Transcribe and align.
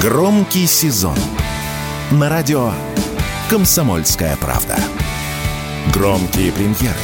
Громкий 0.00 0.66
сезон 0.66 1.14
на 2.10 2.30
радио 2.30 2.72
«Комсомольская 3.50 4.34
правда». 4.38 4.78
Громкие 5.92 6.52
премьеры, 6.52 6.96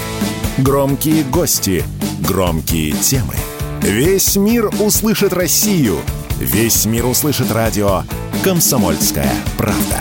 громкие 0.56 1.22
гости, 1.24 1.84
громкие 2.20 2.92
темы. 2.92 3.34
Весь 3.82 4.36
мир 4.36 4.70
услышит 4.80 5.34
Россию. 5.34 5.98
Весь 6.38 6.86
мир 6.86 7.04
услышит 7.04 7.52
радио 7.52 8.04
«Комсомольская 8.42 9.34
правда». 9.58 10.00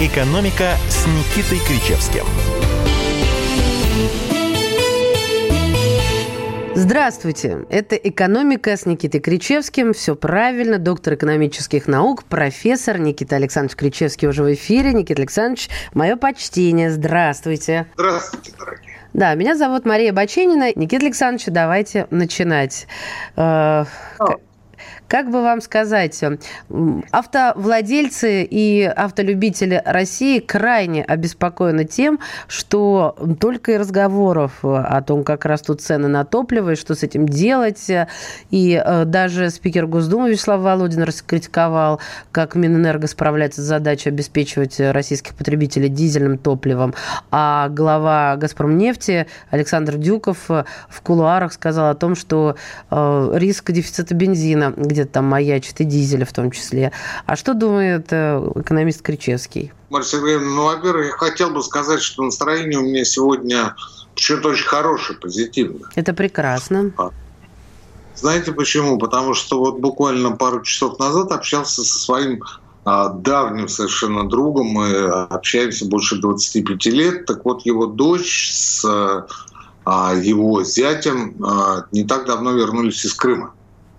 «Экономика» 0.00 0.76
с 0.88 1.06
Никитой 1.06 1.60
Кричевским– 1.60 2.24
Здравствуйте. 6.92 7.64
Это 7.70 7.96
«Экономика» 7.96 8.76
с 8.76 8.84
Никитой 8.84 9.18
Кричевским. 9.18 9.94
Все 9.94 10.14
правильно. 10.14 10.76
Доктор 10.76 11.14
экономических 11.14 11.86
наук, 11.86 12.24
профессор 12.24 12.98
Никита 12.98 13.36
Александрович 13.36 13.76
Кричевский 13.76 14.28
уже 14.28 14.42
в 14.42 14.52
эфире. 14.52 14.92
Никита 14.92 15.22
Александрович, 15.22 15.70
мое 15.94 16.16
почтение. 16.16 16.90
Здравствуйте. 16.90 17.86
Здравствуйте, 17.94 18.52
дорогие. 18.58 18.98
Да, 19.14 19.34
меня 19.34 19.56
зовут 19.56 19.86
Мария 19.86 20.12
Баченина. 20.12 20.70
Никита 20.74 21.06
Александрович, 21.06 21.46
давайте 21.46 22.08
начинать. 22.10 22.86
Э, 23.36 23.86
как 25.12 25.30
бы 25.30 25.42
вам 25.42 25.60
сказать, 25.60 26.24
автовладельцы 27.10 28.44
и 28.44 28.82
автолюбители 28.82 29.82
России 29.84 30.38
крайне 30.38 31.04
обеспокоены 31.04 31.84
тем, 31.84 32.18
что 32.48 33.14
только 33.38 33.72
и 33.72 33.76
разговоров 33.76 34.64
о 34.64 35.02
том, 35.02 35.22
как 35.22 35.44
растут 35.44 35.82
цены 35.82 36.08
на 36.08 36.24
топливо 36.24 36.70
и 36.70 36.76
что 36.76 36.94
с 36.94 37.02
этим 37.02 37.28
делать. 37.28 37.90
И 38.50 38.82
э, 38.82 39.04
даже 39.04 39.50
спикер 39.50 39.86
Госдумы 39.86 40.30
Вячеслав 40.30 40.62
Володин 40.62 41.02
раскритиковал, 41.02 42.00
как 42.30 42.54
Минэнерго 42.54 43.06
справляется 43.06 43.60
с 43.60 43.66
задачей 43.66 44.08
обеспечивать 44.08 44.80
российских 44.80 45.34
потребителей 45.34 45.90
дизельным 45.90 46.38
топливом. 46.38 46.94
А 47.30 47.68
глава 47.68 48.36
«Газпромнефти» 48.36 49.26
Александр 49.50 49.98
Дюков 49.98 50.48
в 50.48 51.02
кулуарах 51.02 51.52
сказал 51.52 51.90
о 51.90 51.94
том, 51.94 52.14
что 52.14 52.56
э, 52.90 53.30
риск 53.34 53.70
дефицита 53.72 54.14
бензина 54.14 54.72
где 54.74 55.01
где 55.02 55.10
там 55.10 55.26
маячит, 55.26 55.80
и 55.80 55.84
дизеля 55.84 56.24
в 56.24 56.32
том 56.32 56.50
числе. 56.50 56.92
А 57.26 57.36
что 57.36 57.54
думает 57.54 58.08
э, 58.10 58.52
экономист 58.56 59.02
Кричевский? 59.02 59.72
Марья 59.90 60.06
Сергеевна, 60.06 60.48
ну, 60.48 60.64
во-первых, 60.64 61.06
я 61.06 61.12
хотел 61.12 61.50
бы 61.50 61.62
сказать, 61.62 62.00
что 62.00 62.22
настроение 62.22 62.78
у 62.78 62.82
меня 62.82 63.04
сегодня 63.04 63.74
почему-то 64.14 64.50
очень 64.50 64.66
хорошее, 64.66 65.18
позитивное. 65.18 65.88
Это 65.94 66.12
прекрасно. 66.14 66.92
А. 66.96 67.10
Знаете 68.14 68.52
почему? 68.52 68.98
Потому 68.98 69.34
что 69.34 69.58
вот 69.58 69.80
буквально 69.80 70.32
пару 70.32 70.62
часов 70.62 70.98
назад 70.98 71.32
общался 71.32 71.82
со 71.82 71.98
своим 71.98 72.42
а, 72.84 73.08
давним 73.08 73.68
совершенно 73.68 74.28
другом. 74.28 74.68
Мы 74.68 75.06
общаемся 75.06 75.86
больше 75.86 76.20
25 76.20 76.86
лет. 76.86 77.26
Так 77.26 77.44
вот, 77.44 77.66
его 77.66 77.86
дочь 77.86 78.50
с 78.52 78.84
а, 79.84 80.14
его 80.14 80.62
зятем 80.62 81.34
не 81.90 82.04
так 82.04 82.26
давно 82.26 82.52
вернулись 82.52 83.04
из 83.04 83.14
Крыма. 83.14 83.52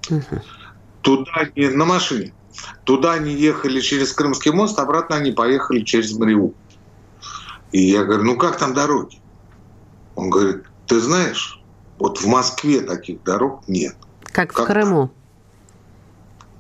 Угу. 0.10 0.42
Туда 1.04 1.32
они 1.36 1.68
на 1.68 1.86
машине. 1.86 2.34
Туда 2.86 3.14
они 3.14 3.34
ехали 3.34 3.80
через 3.82 4.14
Крымский 4.14 4.52
мост, 4.52 4.80
обратно 4.80 5.18
они 5.18 5.32
поехали 5.32 5.82
через 5.82 6.18
Мариуполь. 6.18 6.56
И 7.72 7.82
я 7.82 8.04
говорю, 8.04 8.24
ну 8.24 8.38
как 8.38 8.58
там 8.58 8.74
дороги? 8.74 9.20
Он 10.16 10.30
говорит, 10.30 10.64
ты 10.88 11.00
знаешь, 11.00 11.62
вот 12.00 12.20
в 12.20 12.28
Москве 12.28 12.82
таких 12.82 13.24
дорог 13.24 13.68
нет. 13.68 13.96
Как, 14.24 14.54
как 14.54 14.66
в 14.66 14.68
Крыму? 14.68 15.12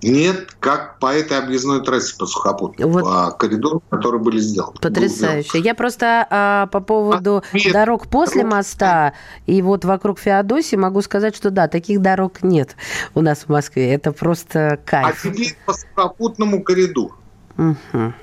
Нет, 0.04 0.56
как 0.60 1.00
по 1.00 1.14
этой 1.14 1.40
объездной 1.40 1.82
трассе 1.82 2.16
по 2.18 2.26
сухопутной, 2.26 2.86
вот. 2.86 3.04
по 3.04 3.32
коридору, 3.32 3.82
которые 3.90 4.22
были 4.22 4.38
сделаны. 4.38 4.74
Потрясающе. 4.82 5.60
Я 5.60 5.76
просто 5.76 6.28
а, 6.30 6.68
по 6.68 6.82
поводу 6.82 7.44
а, 7.52 7.58
нет, 7.58 7.72
дорог 7.72 8.08
после 8.08 8.42
дорог... 8.42 8.56
моста 8.56 9.14
и 9.46 9.62
вот 9.62 9.86
вокруг 9.86 10.20
Феодосии 10.20 10.76
могу 10.76 11.02
сказать, 11.02 11.36
что 11.36 11.52
да, 11.52 11.70
таких 11.70 12.02
дорог 12.02 12.44
нет 12.44 12.76
у 13.16 13.22
нас 13.22 13.40
в 13.40 13.50
Москве. 13.50 13.94
Это 13.94 14.12
просто 14.12 14.80
кайф. 14.86 15.26
А 15.26 15.30
теперь 15.30 15.56
по 15.66 15.74
сухопутному 15.74 16.64
коридору. 16.64 17.16
Угу. 17.58 18.14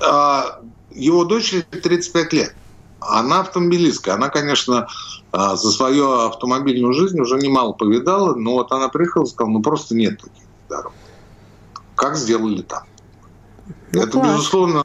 А, 0.00 0.60
его 0.90 1.24
дочери 1.24 1.62
35 1.62 2.32
лет. 2.32 2.54
Она 3.00 3.40
автомобилистка. 3.40 4.14
Она, 4.14 4.28
конечно, 4.28 4.88
а, 5.30 5.54
за 5.54 5.70
свою 5.70 6.10
автомобильную 6.26 6.92
жизнь 6.94 7.20
уже 7.20 7.36
немало 7.36 7.72
повидала, 7.72 8.34
но 8.34 8.54
вот 8.54 8.72
она 8.72 8.88
приехала 8.88 9.24
и 9.24 9.26
сказала, 9.26 9.52
ну 9.52 9.62
просто 9.62 9.94
нет 9.94 10.20
таких 10.20 10.49
дорог. 10.70 10.92
Как 11.96 12.16
сделали 12.16 12.62
там. 12.62 12.84
Ну, 13.92 14.02
Это, 14.02 14.12
класс. 14.12 14.28
безусловно, 14.28 14.84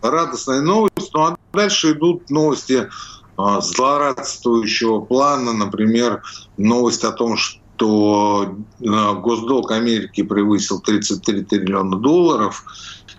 радостная 0.00 0.60
новость. 0.60 1.10
Ну 1.12 1.22
а 1.22 1.36
дальше 1.52 1.92
идут 1.92 2.30
новости 2.30 2.88
а, 3.36 3.60
злорадствующего 3.60 5.00
плана. 5.00 5.52
Например, 5.52 6.22
новость 6.56 7.02
о 7.04 7.12
том, 7.12 7.36
что 7.36 8.54
а, 8.86 9.14
госдолг 9.14 9.72
Америки 9.72 10.22
превысил 10.22 10.80
33 10.80 11.44
триллиона 11.44 11.96
долларов. 11.96 12.64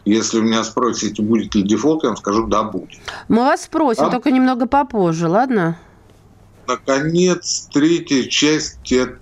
Если 0.06 0.38
вы 0.38 0.44
меня 0.45 0.63
спросите, 0.63 1.22
будет 1.22 1.56
ли 1.56 1.63
дефолт, 1.63 2.03
я 2.03 2.09
вам 2.09 2.18
скажу, 2.18 2.47
да, 2.47 2.63
будет. 2.63 3.00
Мы 3.30 3.38
вас 3.38 3.63
спросим, 3.63 4.06
а? 4.06 4.09
только 4.09 4.31
немного 4.31 4.68
попозже, 4.68 5.28
ладно? 5.30 5.80
Наконец, 6.68 7.69
третья 7.74 8.24
часть– 8.24 8.78
это 8.91 9.19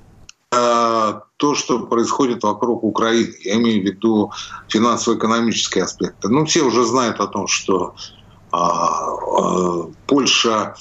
то, 0.52 1.56
что 1.56 1.80
происходит 1.80 2.44
вокруг 2.44 2.84
Украины. 2.84 3.34
Я 3.40 3.56
имею 3.56 3.82
в 3.82 3.86
виду 3.86 4.32
финансово-экономические 4.68 5.86
аспекты. 5.86 6.28
Ну, 6.28 6.46
все 6.46 6.64
уже 6.64 6.84
знают 6.84 7.22
о 7.22 7.28
том, 7.28 7.48
что 7.48 7.96
а, 8.52 9.16
а, 9.16 9.88
Польша 10.08 10.76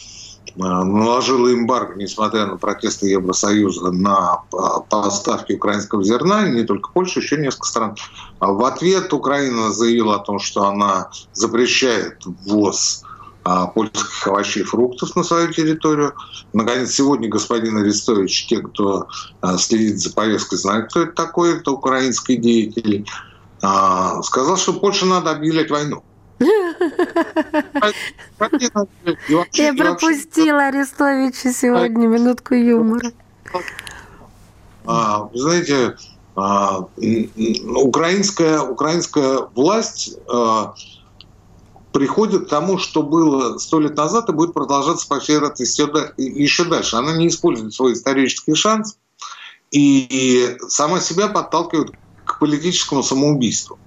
а, 0.58 0.84
наложила 0.84 1.52
эмбарго, 1.52 1.94
несмотря 1.94 2.46
на 2.46 2.56
протесты 2.56 3.08
Евросоюза, 3.08 3.92
на 3.92 4.42
а, 4.52 4.80
поставки 4.80 5.52
украинского 5.52 6.02
зерна, 6.02 6.48
не 6.48 6.64
только 6.64 6.90
Польша, 6.92 7.20
еще 7.20 7.36
несколько 7.36 7.68
стран. 7.68 7.96
А 8.40 8.52
в 8.52 8.64
ответ 8.64 9.12
Украина 9.12 9.70
заявила 9.70 10.16
о 10.16 10.24
том, 10.24 10.40
что 10.40 10.66
она 10.66 11.10
запрещает 11.32 12.18
ввоз 12.24 13.04
а, 13.04 13.09
польских 13.42 14.26
овощей 14.26 14.62
и 14.62 14.66
фруктов 14.66 15.16
на 15.16 15.24
свою 15.24 15.52
территорию. 15.52 16.14
Наконец, 16.52 16.90
сегодня 16.90 17.28
господин 17.28 17.76
Арестович, 17.78 18.46
те, 18.46 18.60
кто 18.60 19.08
а, 19.40 19.56
следит 19.56 20.00
за 20.00 20.12
повесткой, 20.12 20.56
знают, 20.56 20.90
кто 20.90 21.02
это 21.02 21.12
такой, 21.12 21.56
это 21.56 21.70
украинский 21.72 22.36
деятель, 22.36 23.06
а, 23.62 24.22
сказал, 24.22 24.56
что 24.56 24.74
Польше 24.74 25.06
надо 25.06 25.30
объявлять 25.30 25.70
войну. 25.70 26.02
Я 29.52 29.74
пропустила 29.74 30.66
Арестовича 30.66 31.52
сегодня, 31.52 32.06
минутку 32.06 32.54
юмора. 32.54 33.12
Вы 34.84 35.28
знаете, 35.34 35.96
украинская, 37.76 38.60
украинская 38.62 39.40
власть 39.54 40.16
приходит 41.92 42.46
к 42.46 42.48
тому, 42.48 42.78
что 42.78 43.02
было 43.02 43.58
сто 43.58 43.80
лет 43.80 43.96
назад 43.96 44.28
и 44.28 44.32
будет 44.32 44.54
продолжаться 44.54 45.08
по 45.08 45.20
всей 45.20 45.36
вероятности 45.36 45.82
еще 46.20 46.64
дальше. 46.64 46.96
Она 46.96 47.16
не 47.16 47.28
использует 47.28 47.74
свой 47.74 47.94
исторический 47.94 48.54
шанс 48.54 48.96
и 49.70 50.56
сама 50.68 51.00
себя 51.00 51.28
подталкивает 51.28 51.92
к 52.24 52.38
политическому 52.38 53.02
самоубийству. 53.02 53.78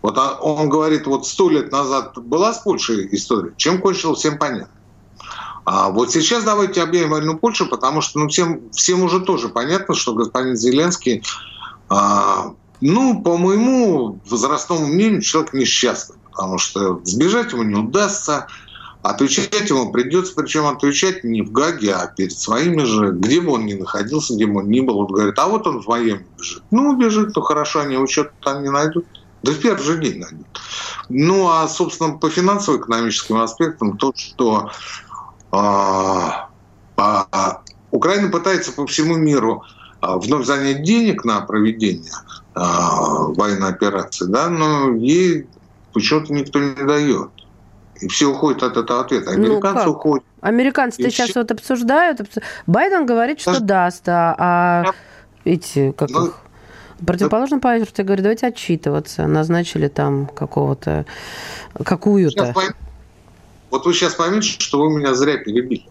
Вот 0.00 0.16
он 0.16 0.68
говорит, 0.68 1.06
вот 1.06 1.26
сто 1.26 1.50
лет 1.50 1.72
назад 1.72 2.16
была 2.18 2.54
с 2.54 2.58
Польшей 2.58 3.08
история, 3.12 3.52
чем 3.56 3.80
кончилось, 3.80 4.20
всем 4.20 4.38
понятно. 4.38 4.70
А 5.64 5.90
вот 5.90 6.12
сейчас 6.12 6.44
давайте 6.44 6.82
объявим 6.82 7.10
войну 7.10 7.36
Польше, 7.36 7.66
потому 7.66 8.00
что 8.00 8.20
ну, 8.20 8.28
всем, 8.28 8.70
всем 8.70 9.02
уже 9.02 9.20
тоже 9.20 9.48
понятно, 9.48 9.94
что 9.94 10.14
господин 10.14 10.56
Зеленский, 10.56 11.22
а, 11.90 12.54
ну, 12.80 13.22
по 13.22 13.36
моему 13.36 14.20
возрастному 14.30 14.86
мнению, 14.86 15.20
человек 15.20 15.52
несчастный 15.52 16.16
потому 16.38 16.56
что 16.56 17.00
сбежать 17.02 17.52
ему 17.52 17.64
не 17.64 17.74
удастся, 17.74 18.46
отвечать 19.02 19.68
ему 19.70 19.90
придется, 19.90 20.34
причем 20.36 20.66
отвечать 20.66 21.24
не 21.24 21.42
в 21.42 21.50
Гаге, 21.50 21.94
а 21.94 22.06
перед 22.06 22.38
своими 22.38 22.84
же, 22.84 23.10
где 23.10 23.40
бы 23.40 23.54
он 23.54 23.66
ни 23.66 23.74
находился, 23.74 24.34
где 24.34 24.46
бы 24.46 24.60
он 24.60 24.68
ни 24.68 24.78
был. 24.78 24.98
Он 25.00 25.06
говорит, 25.06 25.36
а 25.36 25.48
вот 25.48 25.66
он 25.66 25.82
в 25.82 25.88
Майами 25.88 26.24
бежит. 26.38 26.62
Ну, 26.70 26.96
бежит, 26.96 27.34
ну 27.34 27.42
хорошо, 27.42 27.80
они 27.80 27.94
его 27.94 28.06
что-то 28.06 28.30
там 28.40 28.62
не 28.62 28.70
найдут. 28.70 29.04
Да 29.42 29.50
в 29.50 29.58
первый 29.58 29.82
же 29.82 29.98
день 29.98 30.20
найдут. 30.20 30.46
Ну, 31.08 31.48
а, 31.48 31.66
собственно, 31.66 32.16
по 32.16 32.30
финансово-экономическим 32.30 33.40
аспектам, 33.40 33.98
то, 33.98 34.12
что 34.14 34.70
а, 35.50 36.50
а, 36.96 37.62
Украина 37.90 38.28
пытается 38.30 38.70
по 38.70 38.86
всему 38.86 39.16
миру 39.16 39.64
а, 40.00 40.18
вновь 40.18 40.46
занять 40.46 40.84
денег 40.84 41.24
на 41.24 41.40
проведение 41.40 42.12
а, 42.54 43.26
военной 43.26 43.70
операции, 43.70 44.26
да, 44.26 44.48
но 44.48 44.94
ей 44.94 45.48
почему-то 45.92 46.32
никто 46.32 46.58
не 46.58 46.86
дает. 46.86 47.30
И 48.00 48.08
все 48.08 48.26
уходят 48.26 48.62
от 48.62 48.76
этого 48.76 49.00
ответа. 49.00 49.32
Ну, 49.32 49.46
Американцы 49.46 49.86
ну, 49.86 49.92
уходят. 49.92 50.24
Американцы-то 50.40 51.10
сейчас 51.10 51.30
все... 51.30 51.40
вот 51.40 51.50
обсуждают. 51.50 52.20
Байден 52.66 53.06
говорит, 53.06 53.40
что 53.40 53.54
Даже... 53.54 53.64
даст, 53.64 54.08
а, 54.08 54.36
а 54.38 54.84
эти, 55.44 55.92
как 55.92 56.10
ну, 56.10 56.26
их, 56.26 56.34
Противоположный 57.04 57.60
полюс 57.60 57.88
говорит, 57.96 58.22
давайте 58.22 58.48
отчитываться. 58.48 59.26
Назначили 59.26 59.88
там 59.88 60.26
какого-то, 60.26 61.06
какую-то. 61.84 62.54
Вот 63.70 63.84
вы 63.84 63.92
сейчас 63.92 64.14
поймете, 64.14 64.48
что 64.58 64.80
вы 64.80 64.98
меня 64.98 65.14
зря 65.14 65.36
перебили. 65.36 65.86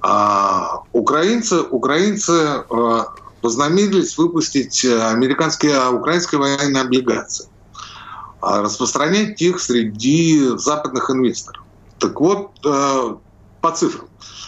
А, 0.00 0.82
украинцы, 0.92 1.62
украинцы 1.62 2.32
а, 2.70 3.06
вознамерились 3.42 4.16
выпустить 4.18 4.84
американские, 4.84 5.74
а, 5.74 5.90
украинские 5.90 6.38
военные 6.38 6.82
облигации. 6.82 7.48
А, 8.46 8.62
распространять 8.62 9.42
их 9.42 9.58
среди 9.58 10.56
западных 10.56 11.10
инвесторов. 11.10 11.64
Так 11.98 12.20
вот, 12.20 12.52
а, 12.64 13.18
по 13.60 13.72
цифрам. 13.72 14.06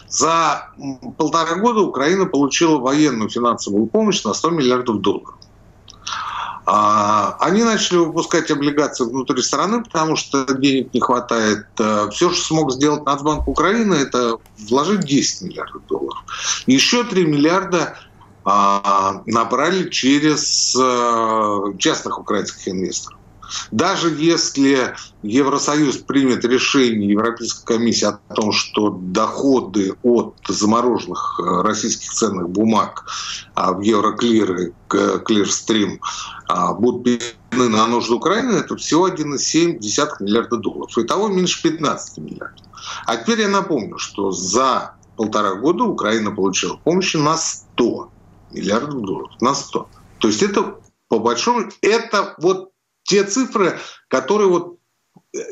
За 0.08 0.68
полтора 1.16 1.56
года 1.56 1.80
Украина 1.80 2.26
получила 2.26 2.78
военную 2.78 3.28
финансовую 3.28 3.86
помощь 3.86 4.22
на 4.22 4.34
100 4.34 4.50
миллиардов 4.50 5.00
долларов. 5.00 5.34
А, 6.64 7.38
они 7.40 7.64
начали 7.64 7.98
выпускать 7.98 8.52
облигации 8.52 9.02
внутри 9.02 9.42
страны, 9.42 9.82
потому 9.82 10.14
что 10.14 10.44
денег 10.54 10.94
не 10.94 11.00
хватает. 11.00 11.66
Э, 11.80 12.08
Все, 12.12 12.30
что 12.30 12.44
смог 12.44 12.70
сделать 12.70 13.04
Нацбанк 13.04 13.48
Украины, 13.48 13.94
это 13.94 14.36
вложить 14.68 15.00
10 15.00 15.42
миллиардов 15.42 15.84
долларов. 15.88 16.22
Еще 16.66 17.02
3 17.02 17.26
миллиарда 17.26 17.96
а, 18.44 19.22
набрали 19.26 19.88
через 19.88 20.76
э, 20.78 21.78
частных 21.78 22.20
украинских 22.20 22.68
инвесторов. 22.68 23.17
Даже 23.70 24.10
если 24.10 24.94
Евросоюз 25.22 25.98
примет 25.98 26.44
решение 26.44 27.10
Европейской 27.10 27.64
комиссии 27.64 28.06
о 28.06 28.34
том, 28.34 28.52
что 28.52 28.90
доходы 28.90 29.94
от 30.02 30.36
замороженных 30.48 31.40
э, 31.40 31.62
российских 31.62 32.12
ценных 32.12 32.50
бумаг 32.50 33.06
а, 33.54 33.72
в 33.72 33.80
Евроклир 33.80 34.72
Клирстрим 34.88 36.00
а, 36.46 36.74
будут 36.74 37.04
переведены 37.04 37.68
на 37.68 37.86
нужды 37.86 38.14
Украины, 38.14 38.52
это 38.52 38.76
всего 38.76 39.08
1,7 39.08 39.78
миллиарда 40.20 40.56
долларов. 40.56 40.96
Итого 40.96 41.28
меньше 41.28 41.62
15 41.62 42.18
миллиардов. 42.18 42.66
А 43.06 43.16
теперь 43.16 43.40
я 43.40 43.48
напомню, 43.48 43.98
что 43.98 44.30
за 44.30 44.94
полтора 45.16 45.54
года 45.54 45.84
Украина 45.84 46.30
получила 46.30 46.76
помощи 46.76 47.16
на 47.16 47.36
100 47.36 48.10
миллиардов 48.52 49.02
долларов. 49.02 49.30
На 49.40 49.54
100. 49.54 49.88
То 50.18 50.28
есть 50.28 50.42
это 50.42 50.78
по 51.08 51.18
большому... 51.18 51.70
Это 51.82 52.34
вот 52.38 52.70
те 53.08 53.24
цифры, 53.24 53.78
которые 54.08 54.48
вот 54.48 54.78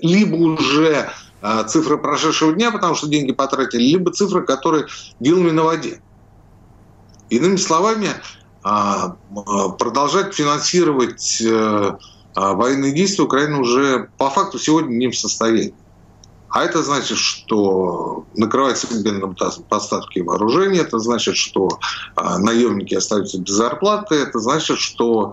либо 0.03 0.37
уже 0.37 1.11
а, 1.41 1.65
цифры 1.65 1.97
прошедшего 1.97 2.53
дня, 2.53 2.71
потому 2.71 2.95
что 2.95 3.09
деньги 3.09 3.33
потратили, 3.33 3.83
либо 3.83 4.13
цифры, 4.13 4.45
которые 4.45 4.87
вилами 5.21 5.51
на 5.51 5.65
воде. 5.65 6.03
Иными 7.31 7.57
словами, 7.57 8.11
а, 8.63 9.17
а, 9.35 9.69
продолжать 9.71 10.35
финансировать 10.35 11.41
э, 11.41 11.97
военные 12.35 12.93
действия 12.93 13.25
Украина 13.25 13.61
уже 13.61 14.11
по 14.19 14.29
факту 14.29 14.59
сегодня 14.59 14.95
не 14.95 15.09
в 15.09 15.19
состоянии. 15.19 15.75
А 16.51 16.63
это 16.63 16.83
значит, 16.83 17.17
что 17.17 18.27
накрывается 18.35 18.87
бедным 19.03 19.35
поставки 19.69 20.21
вооружения, 20.21 20.81
это 20.81 20.99
значит, 20.99 21.37
что 21.37 21.69
наемники 22.17 22.95
остаются 22.95 23.41
без 23.41 23.53
зарплаты, 23.55 24.17
это 24.17 24.39
значит, 24.39 24.79
что 24.79 25.33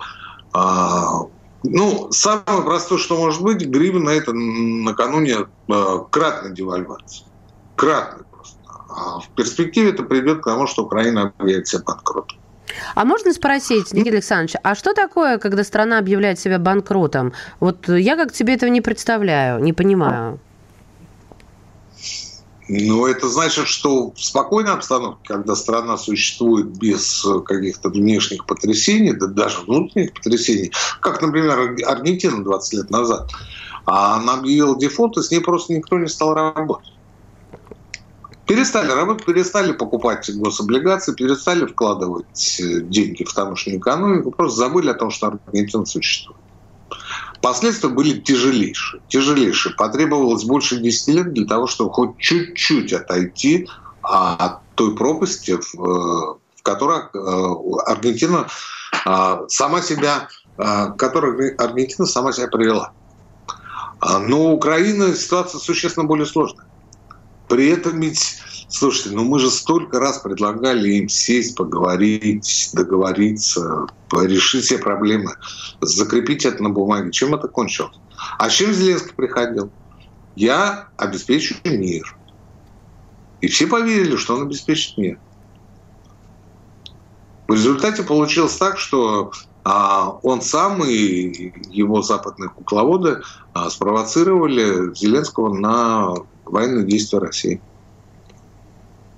ну, 1.63 2.11
самое 2.11 2.63
простое, 2.63 2.99
что 2.99 3.17
может 3.17 3.41
быть, 3.41 3.65
гривна 3.65 4.09
это 4.09 4.33
накануне 4.33 5.47
э, 5.69 5.97
кратной 6.09 6.53
девальвации. 6.53 7.25
Кратной 7.75 8.25
просто. 8.25 8.59
А 8.89 9.19
в 9.19 9.29
перспективе 9.29 9.91
это 9.91 10.03
придет 10.03 10.41
к 10.41 10.45
тому, 10.45 10.67
что 10.67 10.83
Украина 10.83 11.33
объявит 11.37 11.67
себя 11.67 11.81
банкротом. 11.85 12.37
А 12.95 13.05
можно 13.05 13.33
спросить, 13.33 13.93
Никита 13.93 14.15
Александрович, 14.15 14.55
а 14.63 14.75
что 14.75 14.93
такое, 14.93 15.37
когда 15.37 15.63
страна 15.63 15.99
объявляет 15.99 16.39
себя 16.39 16.59
банкротом? 16.59 17.33
Вот 17.59 17.87
я 17.87 18.15
как 18.15 18.31
тебе 18.31 18.55
этого 18.55 18.69
не 18.69 18.81
представляю, 18.81 19.61
не 19.61 19.73
понимаю. 19.73 20.39
Ну, 22.69 23.05
это 23.05 23.27
значит, 23.27 23.67
что 23.67 24.11
в 24.11 24.23
спокойной 24.23 24.71
обстановке, 24.71 25.33
когда 25.33 25.55
страна 25.55 25.97
существует 25.97 26.67
без 26.77 27.25
каких-то 27.45 27.89
внешних 27.89 28.45
потрясений, 28.45 29.11
да 29.13 29.27
даже 29.27 29.59
внутренних 29.61 30.13
потрясений, 30.13 30.71
как, 31.01 31.21
например, 31.21 31.75
Аргентина 31.85 32.43
20 32.43 32.73
лет 32.73 32.89
назад, 32.89 33.29
а 33.85 34.15
она 34.15 34.35
объявила 34.35 34.79
дефолт, 34.79 35.17
и 35.17 35.21
с 35.21 35.29
ней 35.29 35.41
просто 35.41 35.73
никто 35.73 35.99
не 35.99 36.07
стал 36.07 36.33
работать. 36.33 36.89
Перестали 38.45 38.91
работать, 38.91 39.25
перестали 39.25 39.73
покупать 39.73 40.29
гособлигации, 40.33 41.13
перестали 41.13 41.65
вкладывать 41.65 42.57
деньги 42.59 43.23
в 43.23 43.33
тамошнюю 43.33 43.79
экономику, 43.79 44.31
просто 44.31 44.59
забыли 44.59 44.89
о 44.89 44.93
том, 44.93 45.11
что 45.11 45.27
Аргентина 45.45 45.85
существует. 45.85 46.39
Последствия 47.43 47.89
были 47.89 48.21
тяжелейшие. 48.21 49.01
Тяжелейшие. 49.09 49.75
Потребовалось 49.75 50.45
больше 50.45 50.79
10 50.79 51.07
лет 51.09 51.33
для 51.33 51.45
того, 51.45 51.67
чтобы 51.67 51.91
хоть 51.91 52.17
чуть-чуть 52.17 52.93
отойти 52.93 53.67
от 54.01 54.61
той 54.75 54.95
пропасти, 54.95 55.57
в 55.73 56.37
которой 56.61 56.99
э, 56.99 57.81
Аргентина 57.85 58.47
э, 59.05 59.37
сама 59.49 59.81
себя, 59.81 60.29
э, 60.57 60.91
которой 60.97 61.53
Аргентина 61.55 62.05
сама 62.05 62.31
себя 62.31 62.47
привела. 62.47 62.93
А, 63.99 64.19
но 64.19 64.51
у 64.51 64.53
Украины 64.53 65.13
ситуация 65.13 65.59
существенно 65.59 66.05
более 66.05 66.25
сложная. 66.25 66.65
При 67.49 67.67
этом 67.67 67.99
ведь 67.99 68.37
Слушайте, 68.75 69.11
ну 69.15 69.23
мы 69.23 69.37
же 69.37 69.51
столько 69.51 69.99
раз 69.99 70.17
предлагали 70.17 70.93
им 70.93 71.07
сесть, 71.07 71.55
поговорить, 71.55 72.71
договориться, 72.73 73.85
решить 74.11 74.65
все 74.65 74.79
проблемы, 74.79 75.35
закрепить 75.79 76.43
это 76.43 76.63
на 76.63 76.71
бумаге. 76.71 77.11
Чем 77.11 77.35
это 77.35 77.47
кончилось? 77.47 77.95
А 78.39 78.49
чем 78.49 78.73
Зеленский 78.73 79.13
приходил? 79.13 79.69
Я 80.35 80.87
обеспечу 80.97 81.55
мир. 81.63 82.17
И 83.41 83.47
все 83.47 83.67
поверили, 83.67 84.15
что 84.15 84.37
он 84.37 84.41
обеспечит 84.41 84.97
мир. 84.97 85.19
В 87.47 87.53
результате 87.53 88.01
получилось 88.01 88.55
так, 88.55 88.79
что 88.79 89.31
а, 89.63 90.17
он 90.23 90.41
сам 90.41 90.83
и 90.83 91.53
его 91.69 92.01
западные 92.01 92.49
кукловоды 92.49 93.21
а, 93.53 93.69
спровоцировали 93.69 94.95
Зеленского 94.95 95.53
на 95.53 96.15
военные 96.45 96.87
действия 96.87 97.19
России. 97.19 97.61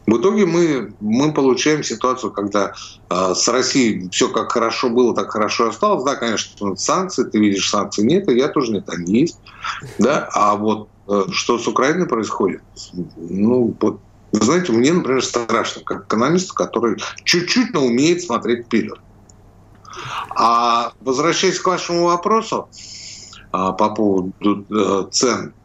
В 0.07 0.18
итоге 0.18 0.46
мы, 0.46 0.94
мы 1.00 1.34
получаем 1.34 1.84
ситуацию, 1.84 2.31
когда 2.31 2.74
э, 3.10 3.34
с 3.34 3.48
Россией 3.48 4.07
все 4.09 4.30
как 4.30 4.52
хорошо 4.52 4.90
было, 4.90 5.16
так 5.16 5.31
хорошо 5.31 5.69
осталось. 5.69 6.04
Да, 6.04 6.16
конечно, 6.16 6.76
санкции, 6.76 7.24
ты 7.24 7.40
видишь, 7.40 7.69
санкций 7.69 8.06
нет, 8.06 8.30
и 8.30 8.38
я 8.38 8.50
тоже 8.50 8.71
нет, 8.71 8.88
они 8.90 9.21
есть. 9.21 9.40
Да? 9.97 10.30
А 10.33 10.56
вот 10.56 10.90
э, 11.07 11.24
что 11.31 11.57
с 11.57 11.68
Украиной 11.68 12.07
происходит, 12.07 12.62
ну, 13.16 13.76
вот, 13.81 14.00
знаете, 14.31 14.71
мне, 14.74 14.94
например, 14.94 15.24
страшно, 15.24 15.81
как 15.83 16.06
экономисту, 16.06 16.54
который 16.54 17.02
чуть-чуть, 17.24 17.74
но 17.74 17.85
умеет 17.85 18.21
смотреть 18.21 18.66
вперед. 18.66 19.00
А 20.35 20.92
возвращаясь 21.02 21.59
к 21.59 21.66
вашему 21.66 22.06
вопросу 22.06 22.68
а, 23.52 23.71
по 23.71 23.90
поводу 23.90 24.33
э, 24.69 25.07
цен 25.09 25.54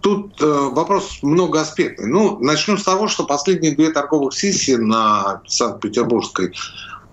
тут 0.00 0.40
э, 0.40 0.46
вопрос 0.46 1.18
многоаспектный. 1.22 2.06
Ну, 2.06 2.38
начнем 2.40 2.78
с 2.78 2.84
того, 2.84 3.08
что 3.08 3.24
последние 3.24 3.74
две 3.74 3.90
торговых 3.90 4.34
сессии 4.34 4.76
на 4.76 5.42
Санкт-Петербургской 5.46 6.54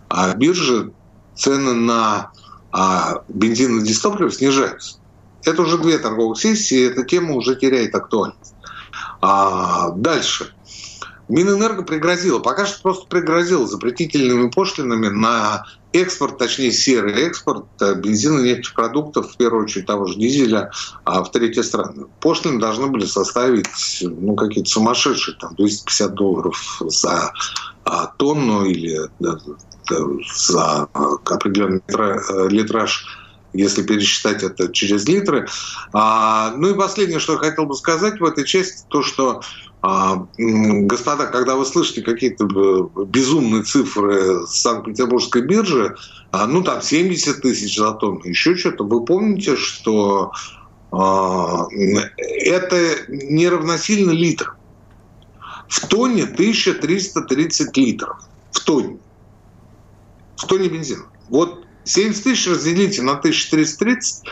а, 0.10 0.34
бирже 0.36 0.92
цены 1.36 1.74
на 1.74 2.32
а, 2.72 3.24
бензин 3.28 3.80
и 3.80 3.88
дистопливо 3.88 4.32
снижаются. 4.32 4.98
Это 5.44 5.62
уже 5.62 5.78
две 5.78 5.98
торговых 5.98 6.40
сессии, 6.40 6.88
эта 6.88 7.04
тема 7.04 7.34
уже 7.36 7.56
теряет 7.56 7.96
актуальность. 7.96 8.54
А 9.22 9.92
дальше. 9.92 10.54
Минэнерго 11.28 11.82
пригрозила, 11.82 12.40
пока 12.40 12.68
что 12.68 12.82
просто 12.82 13.08
пригрозила 13.08 13.66
запретительными 13.66 14.50
пошлинами 14.50 15.08
на 15.08 15.66
экспорт, 16.02 16.38
точнее 16.38 16.72
серый 16.72 17.14
экспорт 17.24 17.66
э, 17.82 17.96
бензина 17.96 18.40
нефтепродуктов, 18.40 19.32
в 19.32 19.38
первую 19.38 19.64
очередь 19.64 19.86
того 19.86 20.06
же 20.06 20.16
дизеля, 20.16 20.72
а 21.04 21.24
в 21.24 21.32
третьи 21.32 21.62
страны. 21.62 22.06
Пошлины 22.20 22.60
должны 22.60 22.88
были 22.88 23.06
составить 23.06 23.68
ну, 24.02 24.36
какие-то 24.36 24.70
сумасшедшие, 24.70 25.38
там, 25.38 25.56
250 25.56 26.14
долларов 26.14 26.82
за 26.82 27.32
а, 27.84 28.08
тонну 28.18 28.66
или 28.66 29.10
да, 29.20 29.38
за 30.36 30.88
определенный 31.26 31.82
э, 31.88 32.48
литраж 32.50 33.06
если 33.54 33.84
пересчитать 33.84 34.44
это 34.44 34.72
через 34.72 35.08
литры. 35.08 35.48
А, 35.94 36.54
ну 36.58 36.72
и 36.72 36.78
последнее, 36.78 37.20
что 37.20 37.34
я 37.34 37.40
хотел 37.40 37.66
бы 37.66 37.76
сказать 37.76 38.20
в 38.20 38.26
этой 38.26 38.44
части, 38.44 38.84
то, 38.90 39.02
что 39.02 39.42
господа, 40.38 41.28
когда 41.28 41.56
вы 41.56 41.66
слышите 41.66 42.02
какие-то 42.02 42.46
э, 42.46 43.06
безумные 43.06 43.64
цифры 43.64 44.46
с 44.48 44.62
Санкт-Петербургской 44.62 45.44
биржи, 45.44 45.96
а, 46.32 46.48
ну 46.48 46.64
там 46.64 46.82
70 46.82 47.42
тысяч 47.42 47.78
за 47.78 47.92
тонну, 47.94 48.22
еще 48.24 48.56
что-то, 48.56 48.84
вы 48.84 49.04
помните, 49.06 49.56
что 49.56 50.32
это 50.92 52.78
не 53.10 53.50
равносильно 53.50 54.12
литр. 54.12 54.56
В 55.68 55.88
тонне 55.88 56.24
1330 56.24 57.76
литров. 57.78 58.18
В 58.52 58.60
тонне. 58.62 58.98
В 60.38 60.46
тонне 60.46 60.70
бензина. 60.70 61.06
Вот 61.28 61.66
70 61.84 62.24
тысяч 62.24 62.48
разделите 62.48 63.02
на 63.02 63.14
1330, 63.14 64.24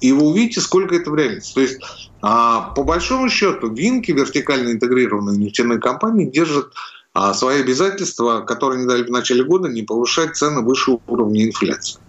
и 0.00 0.12
вы 0.12 0.22
увидите, 0.22 0.60
сколько 0.60 0.94
это 0.94 1.10
в 1.10 1.14
реальности. 1.14 1.54
То 1.54 1.60
есть, 1.60 1.80
а, 2.22 2.70
по 2.74 2.82
большому 2.84 3.28
счету, 3.28 3.72
Винки, 3.72 4.12
вертикально 4.12 4.72
интегрированные 4.72 5.38
нефтяные 5.38 5.78
компании, 5.78 6.26
держат 6.26 6.72
а, 7.14 7.34
свои 7.34 7.60
обязательства, 7.60 8.40
которые 8.40 8.78
они 8.78 8.88
дали 8.88 9.02
в 9.02 9.10
начале 9.10 9.44
года, 9.44 9.68
не 9.68 9.82
повышать 9.82 10.36
цены 10.36 10.62
выше 10.62 10.98
уровня 11.06 11.44
инфляции. 11.44 12.00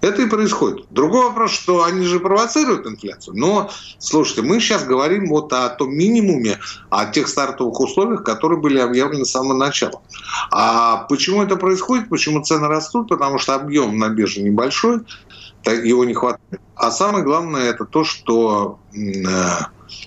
Это 0.00 0.22
и 0.22 0.26
происходит. 0.26 0.86
Другой 0.90 1.26
вопрос, 1.26 1.52
что 1.52 1.84
они 1.84 2.06
же 2.06 2.20
провоцируют 2.20 2.86
инфляцию. 2.86 3.36
Но, 3.36 3.70
слушайте, 3.98 4.40
мы 4.40 4.58
сейчас 4.58 4.84
говорим 4.84 5.28
вот 5.28 5.52
о 5.52 5.68
том 5.68 5.94
минимуме, 5.94 6.58
о 6.88 7.06
тех 7.06 7.28
стартовых 7.28 7.78
условиях, 7.78 8.24
которые 8.24 8.58
были 8.58 8.78
объявлены 8.78 9.26
с 9.26 9.30
самого 9.30 9.52
начала. 9.52 10.00
А 10.50 11.04
почему 11.08 11.42
это 11.42 11.56
происходит? 11.56 12.08
Почему 12.08 12.42
цены 12.42 12.66
растут? 12.68 13.08
Потому 13.08 13.38
что 13.38 13.54
объем 13.54 13.98
на 13.98 14.08
бирже 14.08 14.40
небольшой, 14.40 15.00
его 15.66 16.04
не 16.04 16.14
хватает. 16.14 16.60
А 16.74 16.90
самое 16.90 17.24
главное 17.24 17.70
это 17.70 17.84
то, 17.84 18.04
что 18.04 18.78
э, 18.94 18.98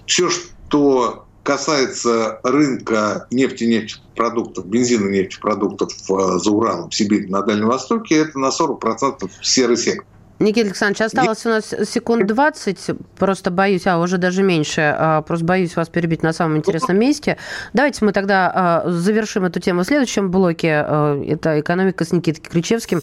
все, 0.06 0.30
что 0.30 1.26
касается 1.44 2.40
рынка 2.44 3.28
нефти, 3.30 3.66
нефтепродуктов, 3.66 4.66
бензина, 4.66 5.10
нефтепродуктов 5.10 5.92
э, 6.10 6.40
за 6.40 6.52
Уралом, 6.52 6.90
в 6.90 6.96
Сибири, 6.96 7.28
на 7.28 7.42
Дальнем 7.42 7.68
Востоке, 7.68 8.18
это 8.18 8.40
на 8.40 8.48
40% 8.48 9.30
серый 9.42 9.78
сектор. 9.78 10.06
Никита 10.40 10.68
Александрович, 10.68 11.02
осталось 11.02 11.46
у 11.46 11.50
нас 11.50 11.74
секунд 11.90 12.28
20, 12.28 12.92
просто 13.18 13.52
боюсь, 13.52 13.88
а 13.88 14.00
уже 14.00 14.18
даже 14.18 14.44
меньше, 14.44 14.82
а, 14.82 15.22
просто 15.22 15.46
боюсь 15.46 15.76
вас 15.76 15.90
перебить 15.90 16.24
на 16.24 16.34
самом 16.34 16.58
интересном 16.58 16.98
месте. 16.98 17.38
Давайте 17.74 18.04
мы 18.04 18.12
тогда 18.12 18.52
а, 18.54 18.90
завершим 18.90 19.46
эту 19.46 19.60
тему 19.60 19.84
в 19.84 19.86
следующем 19.86 20.32
блоке. 20.32 20.84
А, 20.86 21.24
это 21.24 21.60
«Экономика» 21.60 22.04
с 22.04 22.12
Никитой 22.12 22.42
Кричевским. 22.42 23.03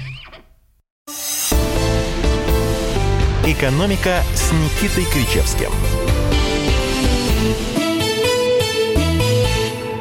«Экономика» 3.43 4.19
с 4.35 4.51
Никитой 4.51 5.03
Кричевским. 5.11 5.71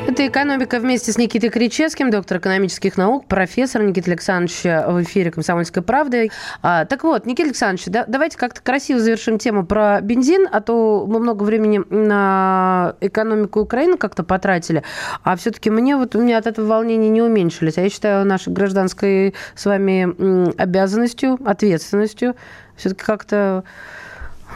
Это 0.06 0.26
«Экономика» 0.26 0.78
вместе 0.78 1.11
с 1.11 1.16
Никитой 1.16 1.49
Кричевским, 1.49 2.11
доктор 2.11 2.37
экономических 2.37 2.99
наук, 2.99 3.25
профессор 3.25 3.82
Никита 3.82 4.11
Александрович 4.11 4.61
в 4.62 5.02
эфире 5.04 5.30
«Комсомольской 5.30 5.82
правды». 5.82 6.30
А, 6.61 6.85
так 6.85 7.02
вот, 7.02 7.25
Никита 7.25 7.44
Александрович, 7.44 7.87
да, 7.87 8.04
давайте 8.06 8.37
как-то 8.37 8.61
красиво 8.61 9.00
завершим 9.00 9.38
тему 9.38 9.64
про 9.64 10.02
бензин, 10.02 10.47
а 10.52 10.61
то 10.61 11.06
мы 11.09 11.18
много 11.18 11.42
времени 11.44 11.80
на 11.88 12.94
экономику 13.00 13.61
Украины 13.61 13.97
как-то 13.97 14.23
потратили, 14.23 14.82
а 15.23 15.35
все-таки 15.37 15.70
мне 15.70 15.97
вот 15.97 16.14
у 16.14 16.20
меня 16.20 16.37
от 16.37 16.47
этого 16.47 16.66
волнения 16.66 17.09
не 17.09 17.23
уменьшились. 17.23 17.78
А 17.78 17.80
я 17.80 17.88
считаю 17.88 18.26
нашей 18.26 18.52
гражданской 18.52 19.35
с 19.54 19.64
вами 19.64 20.52
обязанностью, 20.61 21.38
ответственностью 21.42 22.35
все-таки 22.80 23.04
как-то 23.04 23.64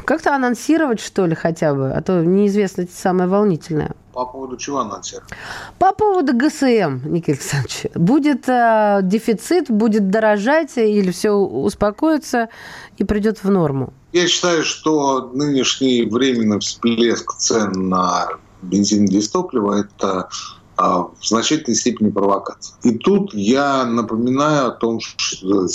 как-то 0.04 0.34
анонсировать, 0.34 1.00
что 1.00 1.26
ли, 1.26 1.34
хотя 1.34 1.74
бы, 1.74 1.90
а 1.92 2.02
то 2.02 2.24
неизвестно 2.24 2.86
самое 2.92 3.28
волнительное. 3.28 3.92
По 4.12 4.26
поводу 4.26 4.56
чего 4.56 4.80
анонсировать? 4.80 5.30
По 5.78 5.92
поводу 5.92 6.36
ГСМ, 6.36 7.00
Никита 7.04 7.32
Александрович. 7.32 7.86
Будет 7.94 8.48
э, 8.48 9.00
дефицит, 9.02 9.70
будет 9.70 10.10
дорожать 10.10 10.76
или 10.76 11.10
все 11.10 11.30
успокоится 11.30 12.48
и 12.96 13.04
придет 13.04 13.42
в 13.42 13.50
норму? 13.50 13.92
Я 14.12 14.28
считаю, 14.28 14.62
что 14.62 15.30
нынешний 15.32 16.04
временный 16.04 16.60
всплеск 16.60 17.34
цен 17.38 17.88
на 17.88 18.28
бензин 18.62 19.04
и 19.04 19.08
дистопливо– 19.08 19.80
это 19.80 20.28
в 20.76 21.12
значительной 21.22 21.76
степени 21.76 22.10
провокация. 22.10 22.76
И 22.82 22.98
тут 22.98 23.32
я 23.34 23.84
напоминаю 23.84 24.68
о 24.68 24.70
том, 24.70 25.00
что, 25.00 25.66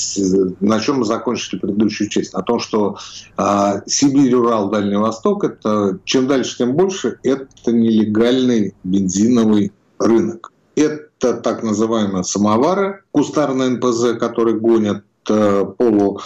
на 0.59 0.79
чем 0.79 0.99
мы 0.99 1.05
закончили 1.05 1.59
предыдущую 1.59 2.09
часть, 2.09 2.33
о 2.33 2.41
том, 2.41 2.59
что 2.59 2.97
э, 3.37 3.81
Сибирь, 3.85 4.35
Урал, 4.35 4.69
Дальний 4.69 4.97
Восток, 4.97 5.43
это 5.43 5.99
чем 6.03 6.27
дальше, 6.27 6.57
тем 6.57 6.73
больше, 6.73 7.19
это 7.23 7.71
нелегальный 7.71 8.75
бензиновый 8.83 9.71
рынок. 9.99 10.51
Это 10.75 11.33
так 11.33 11.63
называемые 11.63 12.23
самовары, 12.23 13.03
кустарные 13.11 13.69
НПЗ, 13.69 14.17
которые 14.19 14.59
гонят 14.59 15.03
э, 15.29 15.65
полу 15.77 16.19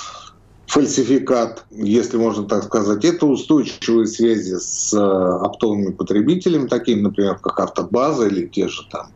фальсификат, 0.74 1.66
если 1.70 2.18
можно 2.18 2.46
так 2.46 2.64
сказать, 2.64 3.06
это 3.06 3.28
устойчивые 3.28 4.08
связи 4.08 4.56
с 4.56 4.92
э, 4.92 4.98
оптовыми 5.00 5.92
потребителями, 5.92 6.68
такими, 6.68 7.02
например, 7.02 7.38
как 7.38 7.60
автобаза 7.60 8.26
или 8.26 8.48
те 8.48 8.68
же 8.68 8.82
там 8.90 9.10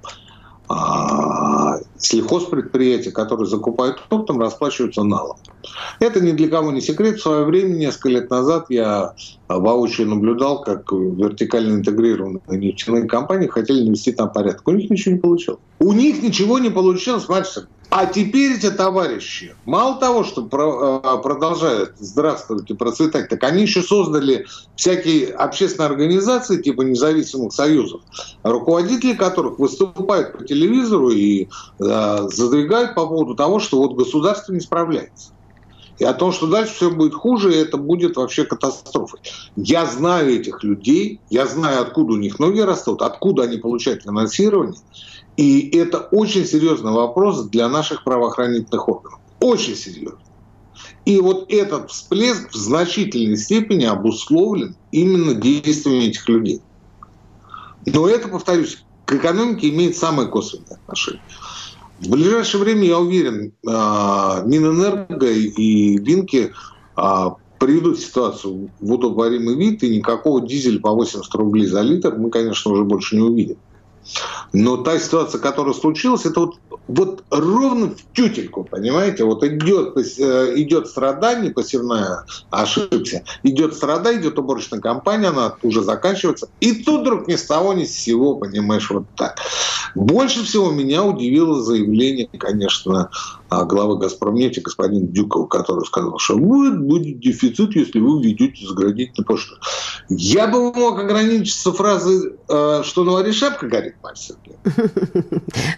а, 0.70 1.80
сельхозпредприятия, 1.98 3.12
которые 3.12 3.48
закупают 3.48 4.04
оптом, 4.12 4.40
расплачиваются 4.40 5.02
налом. 5.02 5.38
Это 6.00 6.22
ни 6.22 6.34
для 6.34 6.48
кого 6.48 6.72
не 6.72 6.82
секрет. 6.82 7.18
В 7.18 7.22
свое 7.22 7.46
время, 7.46 7.74
несколько 7.74 8.10
лет 8.10 8.30
назад, 8.30 8.66
я 8.70 9.14
воочию 9.48 10.10
наблюдал, 10.10 10.62
как 10.62 10.92
вертикально 10.92 11.76
интегрированные 11.76 12.42
нефтяные 12.50 13.08
компании 13.08 13.48
хотели 13.48 13.84
навести 13.84 14.12
там 14.12 14.32
порядок. 14.32 14.68
У 14.68 14.72
них 14.72 14.92
ничего 14.92 15.16
не 15.16 15.22
получилось. 15.22 15.60
У 15.80 15.94
них 15.94 16.22
ничего 16.22 16.60
не 16.60 16.70
получилось, 16.70 17.24
смотрите, 17.24 17.62
а 17.90 18.06
теперь 18.06 18.54
эти 18.54 18.70
товарищи, 18.70 19.56
мало 19.66 19.98
того, 20.00 20.26
что 20.26 20.42
э, 20.42 21.22
продолжают 21.22 21.94
здравствовать 21.98 22.70
и 22.70 22.74
процветать, 22.74 23.30
так 23.30 23.42
они 23.44 23.62
еще 23.62 23.82
создали 23.82 24.46
всякие 24.76 25.30
общественные 25.30 25.88
организации 25.88 26.62
типа 26.62 26.82
независимых 26.82 27.54
союзов, 27.54 28.02
руководители 28.44 29.14
которых 29.14 29.58
выступают 29.58 30.38
по 30.38 30.44
телевизору 30.44 31.12
и 31.12 31.48
э, 31.80 32.28
задвигают 32.30 32.94
по 32.94 33.08
поводу 33.08 33.36
того, 33.36 33.60
что 33.60 33.78
вот 33.78 33.96
государство 33.96 34.52
не 34.52 34.60
справляется. 34.60 35.32
И 35.98 36.04
о 36.04 36.14
том, 36.14 36.32
что 36.32 36.48
дальше 36.48 36.74
все 36.74 36.92
будет 36.92 37.16
хуже, 37.16 37.54
и 37.54 37.58
это 37.58 37.78
будет 37.78 38.18
вообще 38.18 38.46
катастрофой. 38.46 39.20
Я 39.56 39.86
знаю 39.86 40.36
этих 40.36 40.64
людей, 40.64 41.22
я 41.30 41.48
знаю, 41.48 41.82
откуда 41.82 42.14
у 42.14 42.18
них 42.18 42.38
ноги 42.38 42.60
растут, 42.60 43.02
откуда 43.02 43.44
они 43.44 43.58
получают 43.58 44.04
финансирование. 44.04 44.80
И 45.38 45.70
это 45.78 46.00
очень 46.00 46.46
серьезный 46.46 46.92
вопрос 46.92 47.46
для 47.46 47.70
наших 47.70 48.04
правоохранительных 48.04 48.90
органов. 48.90 49.20
Очень 49.40 49.76
серьезный. 49.76 50.20
И 51.06 51.22
вот 51.22 51.46
этот 51.50 51.92
всплеск 51.92 52.52
в 52.52 52.56
значительной 52.56 53.38
степени 53.38 53.86
обусловлен 53.86 54.76
именно 54.92 55.36
действиями 55.36 56.06
этих 56.06 56.28
людей. 56.28 56.62
Но 57.86 58.10
это, 58.10 58.28
повторюсь, 58.28 58.84
к 59.06 59.14
экономике 59.14 59.70
имеет 59.70 59.96
самое 59.96 60.28
косвенное 60.28 60.80
отношение. 60.84 61.22
В 62.00 62.10
ближайшее 62.10 62.62
время, 62.62 62.84
я 62.84 63.00
уверен, 63.00 63.54
а, 63.66 64.44
Минэнерго 64.44 65.32
и 65.32 65.98
Винки 65.98 66.52
а, 66.96 67.38
приведут 67.58 68.00
ситуацию 68.00 68.70
в 68.80 68.92
удобоваримый 68.92 69.56
вид, 69.56 69.84
и 69.84 69.98
никакого 69.98 70.46
дизеля 70.46 70.80
по 70.80 70.92
80 70.92 71.34
рублей 71.36 71.68
за 71.68 71.82
литр 71.82 72.16
мы, 72.16 72.30
конечно, 72.30 72.72
уже 72.72 72.84
больше 72.84 73.16
не 73.16 73.22
увидим. 73.22 73.58
Но 74.54 74.78
та 74.78 75.00
ситуация, 75.00 75.40
которая 75.40 75.74
случилась, 75.74 76.26
это 76.26 76.40
вот, 76.42 76.56
вот 76.88 77.24
ровно 77.30 77.96
в 77.96 78.14
тютельку, 78.14 78.64
понимаете? 78.64 79.24
Вот 79.24 79.44
идет, 79.44 79.98
э, 79.98 80.54
идет 80.56 80.88
страдание, 80.88 81.52
посевная 81.52 82.26
ошибся, 82.50 83.24
идет 83.44 83.76
страдание, 83.76 84.22
идет 84.22 84.40
уборочная 84.40 84.80
кампания, 84.80 85.28
она 85.30 85.56
уже 85.64 85.84
заканчивается. 85.84 86.50
И 86.60 86.84
тут 86.84 87.02
вдруг 87.02 87.28
ни 87.28 87.36
с 87.36 87.44
того, 87.44 87.74
ни 87.74 87.86
с 87.86 87.98
сего, 87.98 88.36
понимаешь, 88.36 88.90
вот 88.90 89.06
так. 89.16 89.38
Больше 89.98 90.44
всего 90.44 90.70
меня 90.70 91.04
удивило 91.04 91.60
заявление, 91.64 92.30
конечно, 92.38 93.10
а, 93.50 93.66
главы 93.66 93.98
«Газпромнефти» 93.98 94.60
господин 94.60 95.08
Дюков, 95.08 95.50
который 95.50 95.84
сказал, 95.86 96.20
что 96.20 96.38
будет, 96.38 96.80
будет 96.80 97.20
дефицит, 97.20 97.76
если 97.76 98.00
вы 98.00 98.22
введете 98.22 98.68
заградительный 98.68 99.26
пошту. 99.26 99.56
Я 100.08 100.48
бы 100.48 100.72
мог 100.72 101.00
ограничиться 101.00 101.74
фразой, 101.74 102.36
э, 102.48 102.82
что 102.84 103.04
на 103.06 103.14
варе 103.14 103.34
шапка 103.34 103.66
горит, 103.66 103.96
Марь 104.04 104.18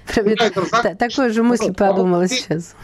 Такой 0.97 1.29
же 1.29 1.41
мысль 1.41 1.73
подумала 1.73 2.27
сейчас. 2.27 2.75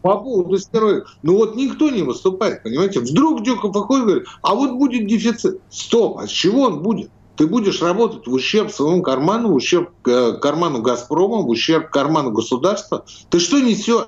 По 0.00 0.16
поводу 0.16 0.56
стероидов. 0.56 1.14
Ну 1.22 1.36
вот 1.36 1.56
никто 1.56 1.90
не 1.90 2.02
выступает, 2.02 2.62
понимаете? 2.62 3.00
Вдруг 3.00 3.44
Дюков 3.44 3.74
выходит 3.74 4.02
и 4.02 4.06
говорит, 4.06 4.28
а 4.40 4.54
вот 4.54 4.72
будет 4.72 5.06
дефицит. 5.06 5.60
Стоп, 5.68 6.18
а 6.18 6.26
с 6.26 6.30
чего 6.30 6.62
он 6.62 6.82
будет? 6.82 7.10
Ты 7.36 7.46
будешь 7.46 7.80
работать 7.82 8.26
в 8.26 8.32
ущерб 8.32 8.70
своему 8.70 9.02
карману, 9.02 9.48
в 9.50 9.54
ущерб 9.54 9.90
э, 10.06 10.32
карману 10.40 10.82
«Газпрома», 10.82 11.38
в 11.38 11.48
ущерб 11.48 11.90
карману 11.90 12.30
государства. 12.30 13.04
Ты 13.30 13.40
что 13.40 13.58
несешь? 13.58 14.06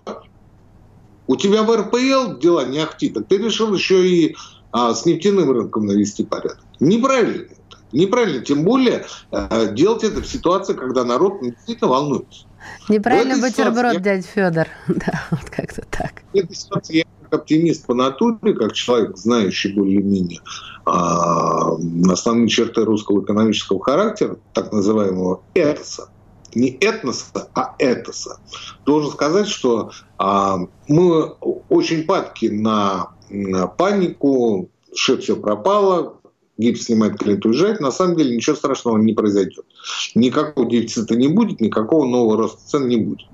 У 1.27 1.37
тебя 1.37 1.63
в 1.63 1.75
РПЛ 1.75 2.39
дела 2.39 2.67
не 2.67 2.81
ахти, 2.81 3.09
так 3.09 3.27
ты 3.27 3.39
решил 3.39 3.73
еще 3.75 4.07
и 4.07 4.37
а, 4.73 4.93
с 4.93 5.07
нефтяным 5.07 5.51
рынком 5.51 5.87
навести 5.87 6.25
порядок. 6.25 6.59
Неправильно 6.81 7.45
это. 7.45 7.79
Неправильно. 7.93 8.45
Тем 8.45 8.65
более 8.65 9.07
а, 9.31 9.67
делать 9.67 10.05
это 10.05 10.21
в 10.21 10.27
ситуации, 10.27 10.75
когда 10.75 11.05
народ 11.05 11.41
действительно 11.41 11.91
волнуется. 11.91 12.45
Неправильно 12.89 13.39
бутерброд, 13.39 13.95
я... 13.95 14.01
дядя 14.01 14.27
Федор. 14.27 14.67
Да, 14.89 15.23
вот 15.31 15.49
как-то 15.49 15.83
так. 15.91 16.23
В 16.33 16.37
этой 16.37 16.55
ситуации 16.55 16.97
я 16.99 17.05
как 17.23 17.41
оптимист 17.41 17.87
по 17.87 17.95
натуре, 17.95 18.53
как 18.53 18.75
человек, 18.75 19.17
знающий 19.17 19.73
более-менее 19.73 20.41
основные 20.85 22.49
черты 22.49 22.85
русского 22.85 23.23
экономического 23.23 23.83
характера, 23.83 24.37
так 24.53 24.73
называемого 24.73 25.43
этоса, 25.55 26.09
не 26.55 26.71
этноса, 26.71 27.49
а 27.55 27.75
этоса. 27.79 28.39
Должен 28.85 29.11
сказать, 29.11 29.49
что 29.49 29.91
а, 30.19 30.59
мы 30.89 31.31
очень 31.69 32.05
падки 32.05 32.47
на 32.47 33.11
панику, 33.77 34.69
что 34.95 35.17
все 35.17 35.37
пропало, 35.37 36.19
гипс 36.59 36.85
снимает, 36.85 37.19
клиент 37.19 37.45
уезжает, 37.47 37.81
на 37.81 37.91
самом 37.91 38.17
деле 38.17 38.37
ничего 38.37 38.57
страшного 38.57 38.99
не 38.99 39.13
произойдет. 39.13 39.65
Никакого 40.15 40.69
дефицита 40.69 41.17
не 41.17 41.29
будет, 41.29 41.61
никакого 41.61 42.07
нового 42.07 42.37
роста 42.37 42.61
цен 42.67 42.89
не 42.89 42.97
будет. 42.97 43.27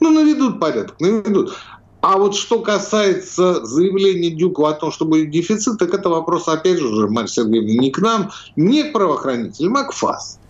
Ну, 0.00 0.10
наведут 0.10 0.58
порядок, 0.58 0.98
наведут. 1.00 1.54
А 2.02 2.18
вот 2.18 2.34
что 2.34 2.58
касается 2.58 3.64
заявления 3.64 4.30
Дюкова 4.30 4.70
о 4.70 4.72
том, 4.72 4.90
что 4.90 5.04
будет 5.04 5.30
дефицит, 5.30 5.78
так 5.78 5.94
это 5.94 6.08
вопрос, 6.08 6.48
опять 6.48 6.80
же, 6.80 7.08
Марья 7.08 7.28
Сергеевна, 7.28 7.80
не 7.80 7.92
к 7.92 7.98
нам, 7.98 8.32
не 8.56 8.82
к 8.82 8.92
правоохранителям, 8.92 9.76
а 9.76 9.84
к 9.84 9.92
ФАС. 9.92 10.40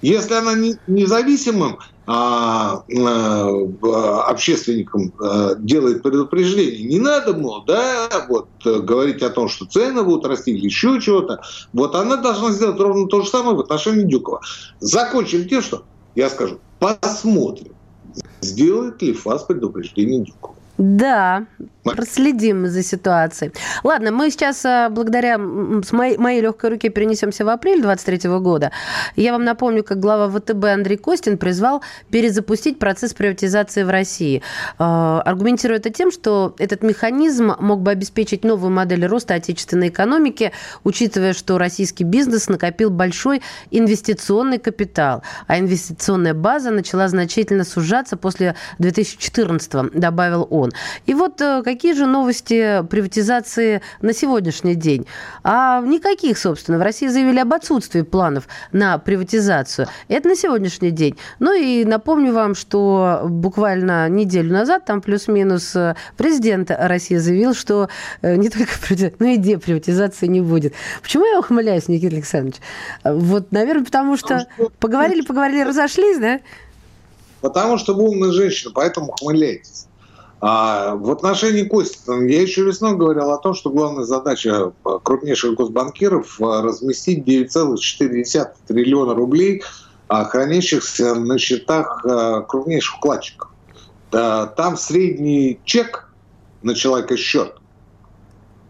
Если 0.00 0.32
она 0.32 0.54
независимым 0.86 1.78
а, 2.06 2.84
а, 2.88 4.24
общественникам 4.28 5.12
а, 5.18 5.56
делает 5.56 6.04
предупреждение, 6.04 6.84
не 6.84 7.00
надо, 7.00 7.34
мол, 7.34 7.64
да, 7.64 8.08
вот 8.28 8.48
говорить 8.64 9.22
о 9.22 9.30
том, 9.30 9.48
что 9.48 9.64
цены 9.64 10.04
будут 10.04 10.24
расти 10.24 10.52
или 10.52 10.66
еще 10.66 11.00
чего-то, 11.00 11.42
вот 11.72 11.96
она 11.96 12.16
должна 12.16 12.52
сделать 12.52 12.78
ровно 12.78 13.08
то 13.08 13.22
же 13.22 13.28
самое 13.28 13.56
в 13.56 13.60
отношении 13.60 14.04
Дюкова. 14.04 14.40
Закончим 14.78 15.48
тем, 15.48 15.62
что 15.62 15.82
я 16.14 16.30
скажу, 16.30 16.60
посмотрим 16.78 17.74
Сделает 18.44 19.00
ли 19.02 19.12
ФАС 19.12 19.44
предупреждение 19.44 20.24
Дюкову? 20.24 20.56
Да, 20.78 21.46
проследим 21.84 22.66
за 22.66 22.82
ситуацией. 22.82 23.52
Ладно, 23.82 24.10
мы 24.10 24.30
сейчас 24.30 24.64
а, 24.64 24.88
благодаря 24.88 25.38
моей, 25.38 26.16
моей 26.16 26.40
легкой 26.40 26.70
руке 26.70 26.88
перенесемся 26.88 27.44
в 27.44 27.48
апрель 27.48 27.82
2023 27.82 28.30
года. 28.38 28.72
Я 29.16 29.32
вам 29.32 29.44
напомню, 29.44 29.84
как 29.84 30.00
глава 30.00 30.28
ВТБ 30.28 30.64
Андрей 30.64 30.96
Костин 30.96 31.38
призвал 31.38 31.82
перезапустить 32.10 32.78
процесс 32.78 33.12
приватизации 33.14 33.82
в 33.82 33.90
России. 33.90 34.42
А, 34.78 35.20
аргументируя 35.22 35.78
это 35.78 35.90
тем, 35.90 36.10
что 36.10 36.54
этот 36.58 36.82
механизм 36.82 37.52
мог 37.58 37.82
бы 37.82 37.90
обеспечить 37.90 38.44
новую 38.44 38.70
модель 38.70 39.06
роста 39.06 39.34
отечественной 39.34 39.88
экономики, 39.88 40.52
учитывая, 40.84 41.34
что 41.34 41.58
российский 41.58 42.04
бизнес 42.04 42.48
накопил 42.48 42.90
большой 42.90 43.42
инвестиционный 43.70 44.58
капитал, 44.58 45.22
а 45.46 45.58
инвестиционная 45.58 46.34
база 46.34 46.70
начала 46.70 47.08
значительно 47.08 47.64
сужаться 47.64 48.16
после 48.16 48.54
2014 48.78 49.92
добавил 49.92 50.46
он. 50.50 50.72
И 51.06 51.14
вот 51.14 51.40
э, 51.40 51.62
какие 51.74 51.92
же 51.92 52.06
новости 52.06 52.84
приватизации 52.88 53.82
на 54.00 54.12
сегодняшний 54.14 54.76
день? 54.76 55.06
А 55.42 55.80
никаких, 55.80 56.38
собственно. 56.38 56.78
В 56.78 56.82
России 56.82 57.08
заявили 57.08 57.40
об 57.40 57.52
отсутствии 57.52 58.02
планов 58.02 58.44
на 58.70 58.98
приватизацию. 58.98 59.88
Это 60.06 60.28
на 60.28 60.36
сегодняшний 60.36 60.92
день. 60.92 61.16
Ну 61.40 61.52
и 61.52 61.84
напомню 61.84 62.32
вам, 62.32 62.54
что 62.54 63.22
буквально 63.24 64.08
неделю 64.08 64.52
назад, 64.52 64.84
там 64.84 65.00
плюс-минус, 65.00 65.74
э, 65.74 65.96
президент 66.16 66.70
России 66.70 67.16
заявил, 67.16 67.54
что 67.54 67.88
э, 68.22 68.36
не 68.36 68.50
только 68.50 68.72
приватизация, 68.78 69.16
но 69.18 69.26
и 69.26 69.36
деприватизации 69.36 70.26
не 70.26 70.40
будет. 70.40 70.74
Почему 71.02 71.26
я 71.26 71.40
ухмыляюсь, 71.40 71.88
Никита 71.88 72.14
Александрович? 72.14 72.56
Вот, 73.02 73.50
наверное, 73.50 73.84
потому 73.84 74.16
что 74.16 74.46
поговорили, 74.78 75.22
поговорили, 75.22 75.62
разошлись, 75.62 76.18
да? 76.18 76.40
Потому 77.40 77.78
что 77.78 77.94
вы 77.94 78.04
умная 78.04 78.30
женщина, 78.30 78.70
поэтому 78.72 79.08
ухмыляйтесь. 79.08 79.86
А 80.46 80.94
в 80.96 81.10
отношении 81.10 81.62
Костина 81.62 82.22
я 82.28 82.42
еще 82.42 82.64
весной 82.64 82.94
говорил 82.96 83.30
о 83.30 83.38
том, 83.38 83.54
что 83.54 83.70
главная 83.70 84.04
задача 84.04 84.72
крупнейших 84.82 85.54
госбанкиров 85.54 86.38
разместить 86.38 87.26
9,4 87.26 88.48
триллиона 88.66 89.14
рублей, 89.14 89.62
а, 90.06 90.24
хранящихся 90.26 91.14
на 91.14 91.38
счетах 91.38 92.04
а, 92.04 92.42
крупнейших 92.42 92.96
вкладчиков. 92.96 93.48
Там 94.10 94.76
средний 94.76 95.60
чек 95.64 96.12
на 96.60 96.74
человека 96.74 97.16
счет 97.16 97.54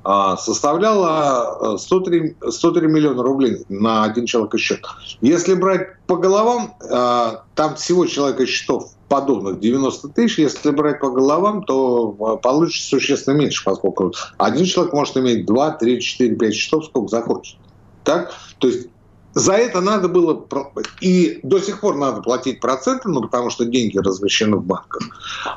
а, 0.04 0.36
составляла 0.36 1.76
103, 1.76 2.36
103 2.50 2.86
миллиона 2.86 3.24
рублей 3.24 3.64
на 3.68 4.04
один 4.04 4.26
человек 4.26 4.56
счет. 4.60 4.84
Если 5.20 5.54
брать 5.54 5.98
по 6.06 6.18
головам, 6.18 6.76
там 7.56 7.74
всего 7.74 8.06
человека 8.06 8.46
счетов 8.46 8.92
подобных 9.08 9.60
90 9.60 10.08
тысяч, 10.08 10.38
если 10.38 10.70
брать 10.70 11.00
по 11.00 11.10
головам, 11.10 11.62
то 11.62 12.16
а, 12.20 12.36
получится 12.36 12.88
существенно 12.88 13.34
меньше, 13.34 13.64
поскольку 13.64 14.12
один 14.38 14.64
человек 14.64 14.92
может 14.92 15.16
иметь 15.16 15.46
2, 15.46 15.70
3, 15.72 16.00
4, 16.00 16.36
5 16.36 16.54
счетов, 16.54 16.84
сколько 16.86 17.08
захочет. 17.08 17.56
Так? 18.02 18.32
То 18.58 18.68
есть 18.68 18.88
за 19.34 19.54
это 19.54 19.80
надо 19.80 20.08
было, 20.08 20.46
и 21.00 21.40
до 21.42 21.58
сих 21.58 21.80
пор 21.80 21.96
надо 21.96 22.22
платить 22.22 22.60
проценты, 22.60 23.08
ну, 23.08 23.20
потому 23.20 23.50
что 23.50 23.64
деньги 23.64 23.98
размещены 23.98 24.58
в 24.58 24.64
банках. 24.64 25.02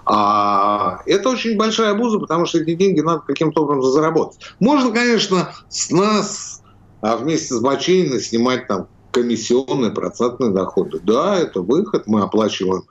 А 0.05 1.01
это 1.05 1.29
очень 1.29 1.57
большая 1.57 1.91
обуза, 1.91 2.19
потому 2.19 2.45
что 2.45 2.57
эти 2.57 2.73
деньги 2.73 3.01
надо 3.01 3.21
каким-то 3.21 3.63
образом 3.63 3.91
заработать. 3.91 4.39
Можно, 4.59 4.91
конечно, 4.91 5.51
с 5.69 5.91
нас 5.91 6.61
а 7.01 7.17
вместе 7.17 7.53
с 7.53 7.59
Бачининой 7.59 8.19
снимать 8.19 8.67
там 8.67 8.87
комиссионные, 9.11 9.91
процентные 9.91 10.51
доходы. 10.51 10.99
Да, 11.03 11.37
это 11.37 11.61
выход, 11.61 12.07
мы 12.07 12.21
оплачиваем 12.21 12.83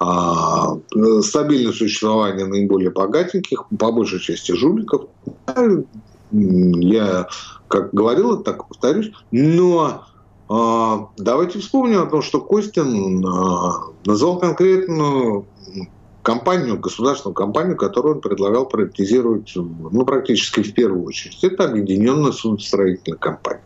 стабильное 0.00 1.72
существование 1.72 2.46
наиболее 2.46 2.90
богатеньких, 2.90 3.64
по 3.78 3.90
большей 3.90 4.20
части 4.20 4.52
жуликов. 4.52 5.06
Я, 6.30 7.26
как 7.68 7.92
говорил, 7.92 8.42
так 8.42 8.68
повторюсь. 8.68 9.10
Но 9.32 10.04
а, 10.48 11.08
давайте 11.16 11.58
вспомним 11.58 12.02
о 12.02 12.06
том, 12.06 12.22
что 12.22 12.40
Костин 12.40 13.24
а, 13.26 13.86
назвал 14.04 14.38
конкретную 14.38 15.46
компанию, 16.22 16.78
государственную 16.78 17.34
компанию, 17.34 17.76
которую 17.76 18.16
он 18.16 18.20
предлагал 18.20 18.66
приватизировать 18.66 19.52
ну, 19.56 20.04
практически 20.04 20.62
в 20.62 20.74
первую 20.74 21.04
очередь. 21.04 21.42
Это 21.42 21.64
Объединенная 21.64 22.32
судостроительная 22.32 23.18
компания. 23.18 23.62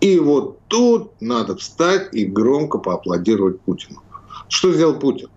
И 0.00 0.18
вот 0.18 0.58
тут 0.68 1.12
надо 1.20 1.56
встать 1.56 2.08
и 2.12 2.26
громко 2.26 2.78
поаплодировать 2.78 3.60
Путину. 3.60 4.00
Что 4.54 4.72
сделал 4.72 4.94
Путин? 5.00 5.28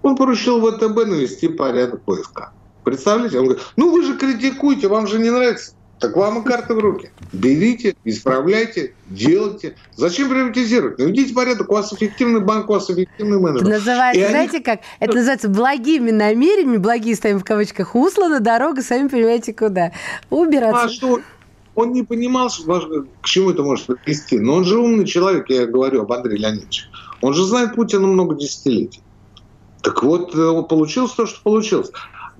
Он 0.00 0.16
поручил 0.16 0.58
ВТБ 0.58 1.06
навести 1.06 1.48
порядок 1.48 2.00
в 2.06 2.16
ВСК. 2.16 2.48
Представляете? 2.82 3.38
Он 3.38 3.44
говорит, 3.44 3.62
ну 3.76 3.92
вы 3.92 4.02
же 4.02 4.16
критикуете, 4.16 4.88
вам 4.88 5.06
же 5.06 5.18
не 5.18 5.28
нравится. 5.28 5.74
Так 5.98 6.16
вам 6.16 6.40
и 6.40 6.44
карты 6.46 6.72
в 6.72 6.78
руки. 6.78 7.10
Берите, 7.34 7.94
исправляйте, 8.04 8.94
делайте. 9.10 9.76
Зачем 9.96 10.30
приватизировать? 10.30 10.98
Наведите 10.98 11.34
порядок, 11.34 11.70
у 11.70 11.74
вас 11.74 11.92
эффективный 11.92 12.40
банк, 12.40 12.70
у 12.70 12.72
вас 12.72 12.90
эффективный 12.90 13.38
менеджер. 13.38 13.68
Это 13.68 13.78
называется, 13.78 14.22
они... 14.22 14.30
знаете 14.30 14.60
как? 14.60 14.80
Это 14.98 15.16
называется 15.16 15.50
благими 15.50 16.10
намерениями, 16.10 16.78
благие 16.78 17.14
ставим 17.14 17.38
в 17.38 17.44
кавычках, 17.44 17.94
услана 17.94 18.40
дорога, 18.40 18.80
сами 18.80 19.08
понимаете 19.08 19.52
куда. 19.52 19.92
Убираться. 20.30 20.84
А 20.84 20.88
что? 20.88 21.20
Он 21.74 21.92
не 21.92 22.02
понимал, 22.02 22.48
к 22.48 23.26
чему 23.26 23.50
это 23.50 23.62
может 23.62 23.88
привести. 24.02 24.38
Но 24.38 24.54
он 24.54 24.64
же 24.64 24.78
умный 24.78 25.04
человек, 25.04 25.50
я 25.50 25.66
говорю 25.66 26.00
об 26.00 26.12
Андрее 26.12 26.38
Леонидовиче. 26.38 26.86
Он 27.22 27.34
же 27.34 27.44
знает 27.44 27.74
Путина 27.74 28.06
много 28.06 28.34
десятилетий. 28.34 29.00
Так 29.82 30.02
вот, 30.02 30.34
э, 30.34 30.62
получилось 30.68 31.12
то, 31.12 31.26
что 31.26 31.40
получилось. 31.42 31.90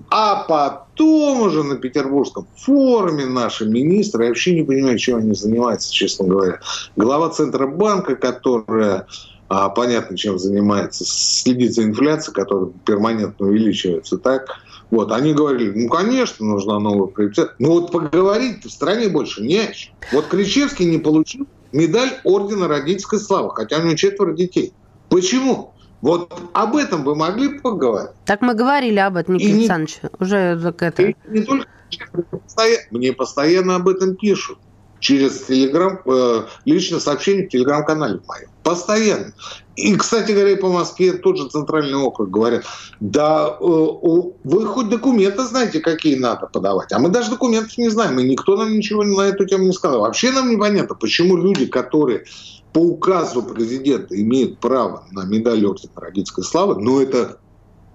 А 0.09 0.43
потом 0.43 1.41
уже 1.41 1.63
на 1.63 1.75
Петербургском 1.75 2.47
форуме 2.57 3.25
наши 3.25 3.65
министры, 3.65 4.23
я 4.23 4.29
вообще 4.29 4.55
не 4.55 4.63
понимаю, 4.63 4.97
чем 4.97 5.17
они 5.17 5.33
занимаются, 5.33 5.93
честно 5.93 6.27
говоря. 6.27 6.59
Глава 6.95 7.29
Центробанка, 7.29 8.15
которая 8.15 9.07
а, 9.47 9.69
понятно, 9.69 10.17
чем 10.17 10.39
занимается, 10.39 11.03
следит 11.05 11.73
за 11.73 11.83
инфляцией, 11.83 12.33
которая 12.33 12.71
перманентно 12.85 13.47
увеличивается, 13.47 14.17
так, 14.17 14.47
вот, 14.91 15.11
они 15.11 15.33
говорили, 15.33 15.71
ну, 15.83 15.89
конечно, 15.89 16.45
нужна 16.45 16.79
новая 16.79 17.07
приоритет. 17.07 17.55
Но 17.59 17.71
вот 17.71 17.91
поговорить 17.91 18.65
в 18.65 18.69
стране 18.69 19.07
больше 19.07 19.41
не 19.41 19.59
о 19.59 19.71
чем. 19.71 19.93
Вот 20.11 20.27
Кричевский 20.27 20.85
не 20.85 20.97
получил 20.97 21.47
медаль 21.71 22.19
Ордена 22.23 22.67
Родительской 22.67 23.19
Славы, 23.19 23.51
хотя 23.53 23.77
у 23.77 23.83
него 23.83 23.95
четверо 23.95 24.33
детей. 24.33 24.73
Почему? 25.09 25.73
Вот 26.01 26.33
об 26.53 26.75
этом 26.75 27.03
вы 27.03 27.15
могли 27.15 27.59
поговорить. 27.59 28.11
Так 28.25 28.41
мы 28.41 28.55
говорили 28.55 28.97
об 28.97 29.17
этом, 29.17 29.35
Никита 29.35 29.51
не, 29.51 29.59
Александрович. 29.59 29.99
Уже 30.19 30.59
так 30.61 30.81
это... 30.81 31.03
И 31.03 31.15
не 31.27 31.41
только 31.43 31.67
мне 32.89 33.13
постоянно 33.13 33.75
об 33.75 33.87
этом 33.87 34.15
пишут. 34.15 34.57
Через 35.01 35.41
телеграм, 35.41 35.99
э, 36.05 36.43
личное 36.65 36.99
сообщение 36.99 37.47
в 37.47 37.49
телеграм-канале 37.49 38.21
моем. 38.27 38.49
Постоянно. 38.63 39.33
И, 39.75 39.95
кстати 39.95 40.31
говоря, 40.31 40.55
по 40.55 40.69
Москве 40.69 41.13
тот 41.13 41.37
же 41.37 41.49
центральный 41.49 41.97
округ 41.97 42.29
говорят, 42.29 42.63
да 42.99 43.57
э, 43.59 43.63
вы 43.63 44.65
хоть 44.67 44.89
документы 44.89 45.43
знаете, 45.43 45.79
какие 45.79 46.15
надо 46.15 46.45
подавать. 46.45 46.93
А 46.93 46.99
мы 46.99 47.09
даже 47.09 47.31
документов 47.31 47.77
не 47.79 47.89
знаем, 47.89 48.19
и 48.19 48.23
никто 48.23 48.55
нам 48.55 48.71
ничего 48.71 49.03
на 49.03 49.23
эту 49.23 49.45
тему 49.45 49.65
не 49.65 49.73
сказал. 49.73 50.01
Вообще 50.01 50.31
нам 50.31 50.51
непонятно, 50.51 50.95
почему 50.95 51.35
люди, 51.35 51.65
которые 51.65 52.25
по 52.71 52.79
указу 52.79 53.41
президента 53.41 54.19
имеют 54.21 54.59
право 54.59 55.03
на 55.11 55.25
медаль 55.25 55.65
Ордена 55.65 55.93
Родительской 55.95 56.43
Славы, 56.43 56.79
но 56.79 57.01
это 57.01 57.39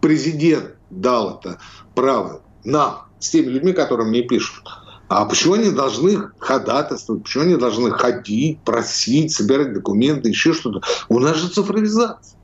президент 0.00 0.74
дал 0.90 1.38
это 1.38 1.60
право 1.94 2.42
нам, 2.64 3.06
с 3.20 3.30
теми 3.30 3.46
людьми, 3.46 3.72
которые 3.72 4.08
мне 4.08 4.22
пишут. 4.22 4.64
А 5.08 5.24
почему 5.24 5.54
они 5.54 5.70
должны 5.70 6.30
ходатайствовать, 6.38 7.22
почему 7.22 7.44
они 7.44 7.56
должны 7.56 7.92
ходить, 7.92 8.60
просить, 8.60 9.32
собирать 9.32 9.72
документы, 9.72 10.28
еще 10.28 10.52
что-то? 10.52 10.82
У 11.08 11.20
нас 11.20 11.36
же 11.36 11.48
цифровизация. 11.48 12.36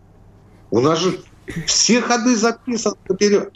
У 0.70 0.80
нас 0.80 1.00
же 1.00 1.18
все 1.66 2.00
ходы 2.00 2.36
записаны 2.36 2.96
наперед. 3.08 3.52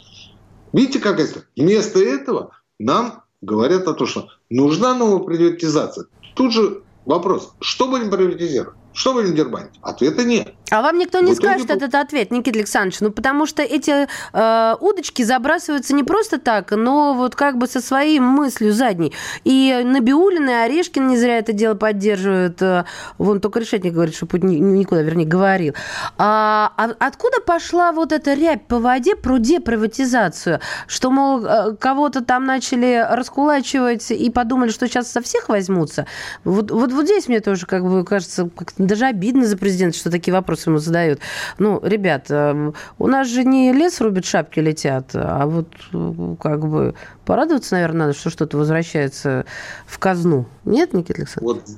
Видите, 0.73 0.99
как 0.99 1.19
это? 1.19 1.43
Вместо 1.55 1.99
этого 1.99 2.51
нам 2.79 3.23
говорят 3.41 3.87
о 3.87 3.93
том, 3.93 4.07
что 4.07 4.27
нужна 4.49 4.93
новая 4.93 5.23
приватизация. 5.25 6.05
Тут 6.35 6.53
же 6.53 6.81
вопрос, 7.05 7.53
что 7.61 7.87
будем 7.87 8.11
приватизировать? 8.11 8.75
Что 8.93 9.13
будем 9.13 9.35
дербанить? 9.35 9.79
Ответа 9.81 10.23
нет. 10.23 10.53
А 10.69 10.81
вам 10.81 10.97
никто 10.97 11.21
не 11.21 11.33
скажет 11.33 11.69
этот 11.69 11.95
ответ, 11.95 12.31
Никита 12.31 12.59
Александрович, 12.59 12.99
ну 12.99 13.11
потому 13.11 13.45
что 13.45 13.61
эти 13.61 14.07
э, 14.33 14.75
удочки 14.81 15.23
забрасываются 15.23 15.93
не 15.93 16.03
просто 16.03 16.39
так, 16.39 16.71
но 16.71 17.13
вот 17.13 17.35
как 17.35 17.57
бы 17.57 17.67
со 17.67 17.79
своей 17.79 18.19
мыслью 18.19 18.73
задней. 18.73 19.13
И 19.45 19.81
Набиулин 19.85 20.49
и 20.49 20.53
Орешкин 20.53 21.07
не 21.07 21.17
зря 21.17 21.37
это 21.37 21.53
дело 21.53 21.75
поддерживают. 21.75 22.61
Э, 22.61 22.83
вон 23.17 23.39
только 23.39 23.61
Решетник 23.61 23.93
говорит, 23.93 24.15
что 24.15 24.25
путь 24.25 24.43
никуда, 24.43 25.01
вернее, 25.03 25.25
говорил. 25.25 25.73
А, 26.17 26.73
а 26.75 26.89
откуда 26.99 27.39
пошла 27.39 27.93
вот 27.93 28.11
эта 28.11 28.33
рябь 28.33 28.67
по 28.67 28.79
воде 28.79 29.15
про 29.15 29.37
деприватизацию? 29.37 30.59
Что, 30.87 31.11
мол, 31.11 31.45
э, 31.45 31.75
кого-то 31.75 32.23
там 32.23 32.45
начали 32.45 33.05
раскулачивать 33.09 34.11
и 34.11 34.29
подумали, 34.29 34.69
что 34.69 34.87
сейчас 34.87 35.09
со 35.09 35.21
всех 35.21 35.47
возьмутся? 35.47 36.07
Вот, 36.43 36.71
вот, 36.71 36.91
вот 36.91 37.05
здесь 37.05 37.29
мне 37.29 37.39
тоже, 37.39 37.65
как 37.65 37.83
бы, 37.83 38.03
кажется, 38.03 38.49
как 38.53 38.73
даже 38.77 39.05
обидно 39.05 39.45
за 39.45 39.57
президента, 39.57 39.97
что 39.97 40.11
такие 40.11 40.33
вопросы 40.33 40.56
ему 40.65 40.79
задают. 40.79 41.19
Ну, 41.59 41.79
ребят, 41.83 42.27
эм, 42.29 42.73
у 42.97 43.07
нас 43.07 43.27
же 43.27 43.43
не 43.43 43.71
лес 43.71 44.01
рубит, 44.01 44.25
шапки 44.25 44.59
летят, 44.59 45.11
а 45.13 45.45
вот 45.45 45.67
э, 45.93 46.35
как 46.41 46.67
бы 46.67 46.95
порадоваться, 47.25 47.75
наверное, 47.75 48.07
надо, 48.07 48.17
что 48.17 48.29
что-то 48.29 48.57
возвращается 48.57 49.45
в 49.85 49.99
казну. 49.99 50.45
Нет, 50.65 50.93
Никита 50.93 51.21
Александрович? 51.21 51.63
Вот 51.67 51.77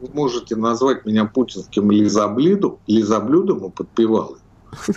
вы 0.00 0.08
можете 0.12 0.56
назвать 0.56 1.06
меня 1.06 1.24
путинским 1.24 1.90
лизоблюдом, 1.90 2.78
лизоблюдом 2.86 3.66
и 3.66 3.70
подпевалой, 3.70 4.38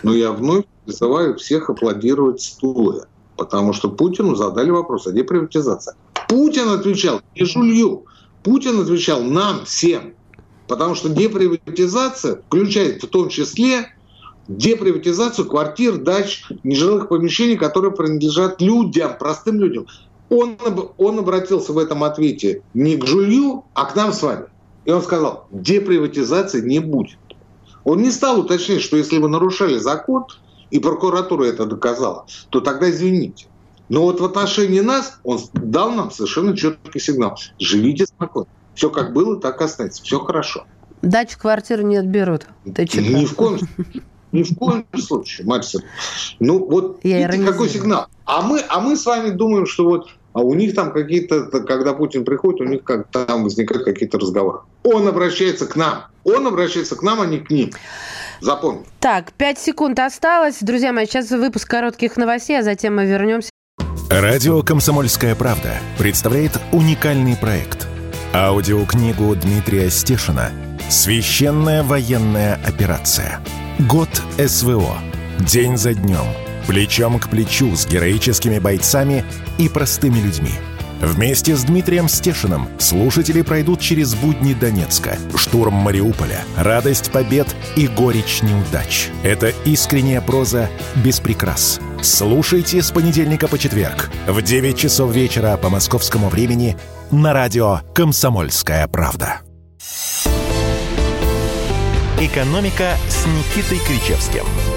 но 0.03 0.13
я 0.13 0.32
вновь 0.32 0.65
призываю 0.86 1.38
всех 1.38 1.69
аплодировать 1.69 2.41
стулы, 2.41 3.06
потому 3.38 3.73
что 3.73 3.89
Путину 3.89 4.36
задали 4.36 4.69
вопрос, 4.69 5.08
а 5.08 5.12
где 5.12 5.23
приватизация? 5.23 5.95
Путин 6.27 6.69
отвечал 6.69 7.21
не 7.36 7.45
жулью, 7.45 8.06
Путин 8.43 8.82
отвечал 8.82 9.21
нам 9.21 9.63
всем, 9.65 10.13
Потому 10.67 10.95
что 10.95 11.10
деприватизация 11.10 12.41
включает 12.47 13.03
в 13.03 13.08
том 13.08 13.30
числе 13.30 13.88
деприватизацию 14.47 15.47
квартир, 15.47 15.97
дач, 15.97 16.43
нежилых 16.63 17.10
помещений, 17.10 17.58
которые 17.58 17.91
принадлежат 17.91 18.62
людям, 18.62 19.17
простым 19.17 19.60
людям. 19.60 19.88
Он, 20.30 20.58
он 20.97 21.19
обратился 21.19 21.73
в 21.73 21.77
этом 21.77 22.03
ответе 22.03 22.62
не 22.73 22.97
к 22.97 23.06
жулью, 23.06 23.65
а 23.73 23.86
к 23.86 23.95
нам 23.95 24.13
с 24.13 24.21
вами. 24.21 24.45
И 24.86 24.91
он 24.91 25.01
сказал, 25.01 25.47
деприватизации 25.51 26.62
не 26.62 26.80
будет. 26.80 27.17
Он 27.84 28.01
не 28.01 28.12
стал 28.12 28.39
уточнять, 28.39 28.82
что 28.82 28.97
если 28.97 29.17
вы 29.17 29.30
нарушали 29.30 29.77
закон, 29.77 30.25
и 30.71 30.80
прокуратура 30.80 31.45
это 31.45 31.65
доказала, 31.65 32.25
то 32.49 32.60
тогда 32.60 32.89
извините. 32.89 33.47
Но 33.89 34.03
вот 34.03 34.19
в 34.19 34.25
отношении 34.25 34.82
нас 34.82 35.19
он 35.23 35.39
дал 35.53 35.91
нам 35.91 36.12
совершенно 36.12 36.56
четкий 36.56 36.99
сигнал. 36.99 37.38
Живите 37.58 38.06
спокойно. 38.06 38.49
Все 38.78 38.92
как 38.92 39.12
было, 39.12 39.42
так 39.42 39.60
и 39.60 39.63
останется. 39.63 40.04
Все 40.04 40.20
хорошо. 40.20 40.66
Дачу, 41.02 41.40
квартиру 41.40 41.82
не 41.82 41.98
отберут. 41.98 42.46
Ты 42.63 42.84
Ни 42.84 43.26
в 43.26 43.34
коем 43.34 43.58
ни 44.34 44.44
в 44.44 44.56
коем 44.56 44.86
случае, 44.96 45.48
Марсель. 45.48 45.84
Ну, 46.40 46.63
вот 46.63 47.00
Я 47.02 47.28
видите, 47.28 47.50
какой 47.50 47.70
сигнал. 47.70 48.06
А 48.26 48.42
мы, 48.44 48.62
а 48.70 48.80
мы 48.82 48.96
с 48.96 49.06
вами 49.06 49.32
думаем, 49.32 49.66
что 49.66 49.86
вот 49.86 50.10
а 50.34 50.42
у 50.42 50.54
них 50.54 50.76
там 50.76 50.92
какие-то, 50.92 51.46
когда 51.46 51.94
Путин 51.94 52.24
приходит, 52.24 52.62
у 52.62 52.66
них 52.66 52.84
как 52.84 53.08
там 53.08 53.46
возникают 53.46 53.84
какие-то 53.84 54.20
разговоры. 54.20 54.60
Он 54.84 55.08
обращается 55.08 55.66
к 55.66 55.76
нам. 55.76 56.04
Он 56.24 56.46
обращается 56.46 56.96
к 56.96 57.02
нам, 57.02 57.22
а 57.22 57.26
не 57.26 57.40
к 57.40 57.50
ним. 57.50 57.72
Запомни. 58.42 58.86
Так, 59.00 59.32
пять 59.32 59.58
секунд 59.58 59.98
осталось. 59.98 60.58
Друзья 60.62 60.94
мои, 60.94 61.08
сейчас 61.08 61.32
выпуск 61.32 61.68
коротких 61.68 62.18
новостей, 62.18 62.60
а 62.60 62.63
затем 62.63 62.98
мы 62.98 63.06
вернемся. 63.06 63.50
Радио 64.12 64.62
«Комсомольская 64.62 65.34
правда» 65.34 65.80
представляет 65.98 66.60
уникальный 66.72 67.36
проект– 67.36 67.87
Аудиокнигу 68.38 69.36
Дмитрия 69.36 69.89
Стешина 69.89 70.52
«Священная 70.91 71.82
военная 71.82 72.60
операция. 72.63 73.39
Год 73.80 74.10
СВО. 74.38 75.00
День 75.39 75.76
за 75.76 75.95
днем. 75.95 76.28
Плечом 76.67 77.17
к 77.17 77.30
плечу 77.30 77.76
с 77.76 77.88
героическими 77.88 78.60
бойцами 78.60 79.26
и 79.58 79.67
простыми 79.67 80.19
людьми». 80.19 80.52
Вместе 81.01 81.55
с 81.55 81.63
Дмитрием 81.63 82.07
Стешиным 82.10 82.67
слушатели 82.79 83.41
пройдут 83.41 83.79
через 83.79 84.15
будни 84.15 84.53
Донецка, 84.53 85.17
штурм 85.36 85.75
Мариуполя, 85.75 86.41
радость 86.57 87.12
побед 87.12 87.47
и 87.75 87.88
горечь 87.88 88.41
неудач. 88.41 89.10
Это 89.23 89.49
искренняя 89.65 90.21
проза 90.21 90.69
без 90.95 91.19
прикрас. 91.19 91.79
Слушайте 92.01 92.81
с 92.81 92.91
понедельника 92.91 93.47
по 93.47 93.60
четверг 93.60 94.10
в 94.27 94.41
9 94.41 94.77
часов 94.77 95.13
вечера 95.13 95.55
по 95.57 95.69
московскому 95.69 96.29
времени 96.29 96.77
на 97.12 97.33
радио 97.33 97.81
«Комсомольская 97.93 98.88
правда». 98.88 99.41
«Экономика» 102.19 102.97
с 103.10 103.25
Никитой 103.27 103.79
Кричевским– 103.86 104.45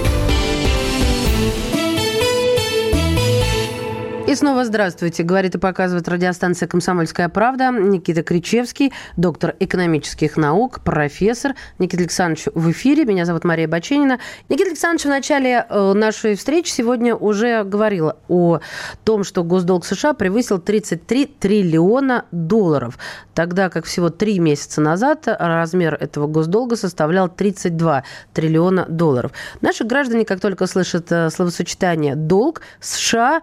И 4.26 4.34
снова 4.34 4.64
здравствуйте. 4.64 5.22
Говорит 5.22 5.54
и 5.54 5.58
показывает 5.58 6.06
радиостанция 6.06 6.68
«Комсомольская 6.68 7.28
правда». 7.28 7.70
Никита 7.70 8.22
Кричевский, 8.22 8.92
доктор 9.16 9.56
экономических 9.58 10.36
наук, 10.36 10.80
профессор. 10.84 11.54
Никита 11.78 12.02
Александрович 12.02 12.46
в 12.54 12.70
эфире. 12.70 13.04
Меня 13.04 13.24
зовут 13.24 13.44
Мария 13.44 13.66
Баченина. 13.66 14.20
Никита 14.48 14.70
Александрович 14.70 15.06
в 15.06 15.08
начале 15.08 15.66
э, 15.68 15.92
нашей 15.94 16.36
встречи 16.36 16.70
сегодня 16.70 17.16
уже 17.16 17.64
говорил 17.64 18.12
о 18.28 18.60
том, 19.04 19.24
что 19.24 19.42
госдолг 19.42 19.84
США 19.84 20.12
превысил 20.12 20.58
33 20.58 21.26
триллиона 21.26 22.26
долларов. 22.30 22.98
Тогда 23.34 23.68
как 23.68 23.86
всего 23.86 24.10
три 24.10 24.38
месяца 24.38 24.80
назад 24.80 25.24
размер 25.26 25.94
этого 25.94 26.26
госдолга 26.26 26.76
составлял 26.76 27.28
32 27.28 28.04
триллиона 28.32 28.84
долларов. 28.88 29.32
Наши 29.60 29.84
граждане, 29.84 30.24
как 30.24 30.40
только 30.40 30.66
слышат 30.66 31.10
э, 31.10 31.30
словосочетание 31.30 32.14
«долг», 32.14 32.60
США 32.80 33.42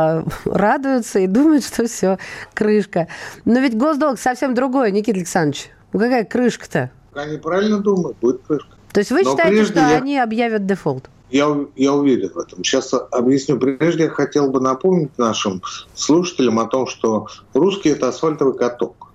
а, 0.00 0.24
радуются 0.44 1.18
и 1.20 1.26
думают, 1.26 1.64
что 1.64 1.86
все, 1.86 2.18
крышка. 2.54 3.08
Но 3.44 3.60
ведь 3.60 3.76
госдолг 3.76 4.18
совсем 4.18 4.54
другое, 4.54 4.90
Никита 4.90 5.18
Александрович. 5.18 5.70
Ну 5.92 6.00
какая 6.00 6.24
крышка-то? 6.24 6.90
Они 7.14 7.38
правильно 7.38 7.78
думают, 7.80 8.16
будет 8.18 8.42
крышка. 8.46 8.70
То 8.92 9.00
есть 9.00 9.10
вы 9.10 9.22
Но 9.22 9.30
считаете, 9.30 9.64
что 9.64 9.80
я... 9.80 9.96
они 9.98 10.18
объявят 10.18 10.66
дефолт? 10.66 11.08
Я, 11.30 11.56
я 11.76 11.92
уверен 11.92 12.30
в 12.34 12.38
этом. 12.38 12.64
Сейчас 12.64 12.92
объясню. 13.12 13.58
Прежде 13.58 14.04
я 14.04 14.10
хотел 14.10 14.50
бы 14.50 14.60
напомнить 14.60 15.16
нашим 15.16 15.62
слушателям 15.94 16.58
о 16.58 16.66
том, 16.66 16.86
что 16.88 17.28
русский– 17.54 17.88
это 17.90 18.08
асфальтовый 18.08 18.56
каток. 18.56 19.12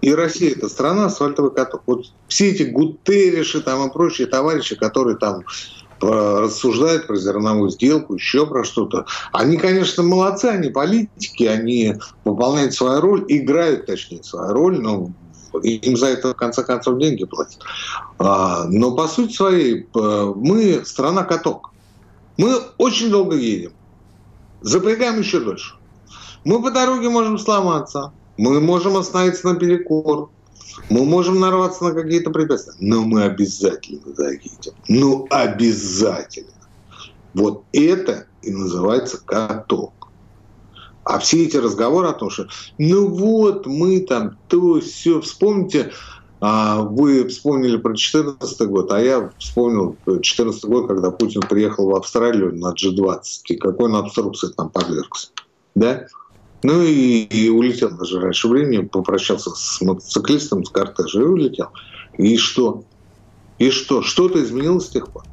И 0.00 0.14
Россия– 0.14 0.52
это 0.56 0.68
страна 0.68 1.06
асфальтовый 1.06 1.50
каток. 1.50 1.82
Вот 1.86 2.06
все 2.28 2.50
эти 2.50 2.62
Гутерриши 2.62 3.60
там 3.62 3.88
и 3.88 3.92
прочие 3.92 4.28
товарищи, 4.28 4.76
которые 4.76 5.16
там 5.16 5.42
рассуждают 6.00 7.06
про 7.06 7.16
зерновую 7.16 7.70
сделку, 7.70 8.14
еще 8.14 8.46
про 8.46 8.64
что-то. 8.64 9.06
Они, 9.32 9.56
конечно, 9.56 10.02
молодцы, 10.02 10.46
они 10.46 10.70
политики, 10.70 11.44
они 11.44 11.94
выполняют 12.24 12.74
свою 12.74 13.00
роль, 13.00 13.24
играют, 13.28 13.86
точнее, 13.86 14.22
свою 14.22 14.52
роль, 14.52 14.78
но 14.78 15.10
им 15.62 15.96
за 15.96 16.08
это, 16.08 16.30
в 16.30 16.34
конце 16.34 16.62
концов, 16.62 16.98
деньги 16.98 17.24
платят. 17.24 17.62
А, 18.18 18.64
но 18.68 18.94
по 18.94 19.08
сути 19.08 19.32
своей 19.32 19.88
мы 19.94 20.84
страна-каток. 20.84 21.70
Мы 22.36 22.60
очень 22.78 23.10
долго 23.10 23.36
едем. 23.36 23.72
Запрягаем 24.60 25.20
еще 25.20 25.40
дольше. 25.40 25.74
Мы 26.44 26.62
по 26.62 26.70
дороге 26.70 27.08
можем 27.08 27.38
сломаться. 27.38 28.12
Мы 28.36 28.60
можем 28.60 28.96
остановиться 28.96 29.48
на 29.48 29.56
перекор. 29.56 30.30
Мы 30.90 31.04
можем 31.04 31.40
нарваться 31.40 31.84
на 31.84 31.92
какие-то 31.92 32.30
препятствия, 32.30 32.74
но 32.80 33.02
мы 33.02 33.24
обязательно 33.24 34.14
заедем. 34.14 34.72
Ну, 34.88 35.26
обязательно. 35.30 36.50
Вот 37.34 37.64
это 37.72 38.26
и 38.42 38.50
называется 38.50 39.20
каток. 39.24 39.92
А 41.04 41.18
все 41.18 41.44
эти 41.44 41.56
разговоры 41.56 42.08
о 42.08 42.14
том, 42.14 42.30
что 42.30 42.48
ну 42.78 43.08
вот 43.08 43.66
мы 43.66 44.00
там 44.00 44.38
то 44.48 44.80
все, 44.80 45.20
вспомните, 45.20 45.92
а 46.40 46.82
вы 46.82 47.28
вспомнили 47.28 47.76
про 47.76 47.90
2014 47.90 48.68
год, 48.68 48.90
а 48.90 49.00
я 49.00 49.30
вспомнил 49.38 49.96
2014 50.06 50.64
год, 50.64 50.88
когда 50.88 51.10
Путин 51.10 51.42
приехал 51.42 51.90
в 51.90 51.94
Австралию 51.94 52.56
на 52.56 52.72
G20, 52.72 53.22
и 53.50 53.56
какой 53.56 53.86
он 53.86 53.96
обструкции 53.96 54.48
там 54.48 54.68
подвергся. 54.68 55.28
Да? 55.74 56.06
Ну 56.62 56.82
и, 56.82 57.22
и 57.22 57.48
улетел 57.48 57.90
даже 57.90 58.20
раньше 58.20 58.48
времени, 58.48 58.84
попрощался 58.84 59.50
с 59.50 59.80
мотоциклистом, 59.80 60.64
с 60.64 60.70
кортежем 60.70 61.22
и 61.22 61.26
улетел. 61.26 61.68
И 62.18 62.36
что? 62.36 62.84
И 63.58 63.70
что? 63.70 64.02
Что-то 64.02 64.42
изменилось 64.42 64.86
с 64.86 64.90
тех 64.90 65.08
пор? 65.08 65.24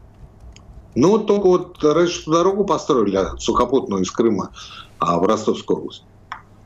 Ну, 0.96 1.10
вот 1.10 1.28
только 1.28 1.48
вот 1.48 1.84
раньше 1.84 2.30
дорогу 2.30 2.66
построили 2.66 3.20
сухопутную 3.40 4.04
из 4.04 4.12
Крыма 4.12 4.52
а 5.00 5.20
в 5.20 5.24
Ростовскую 5.24 5.80
область. 5.80 6.04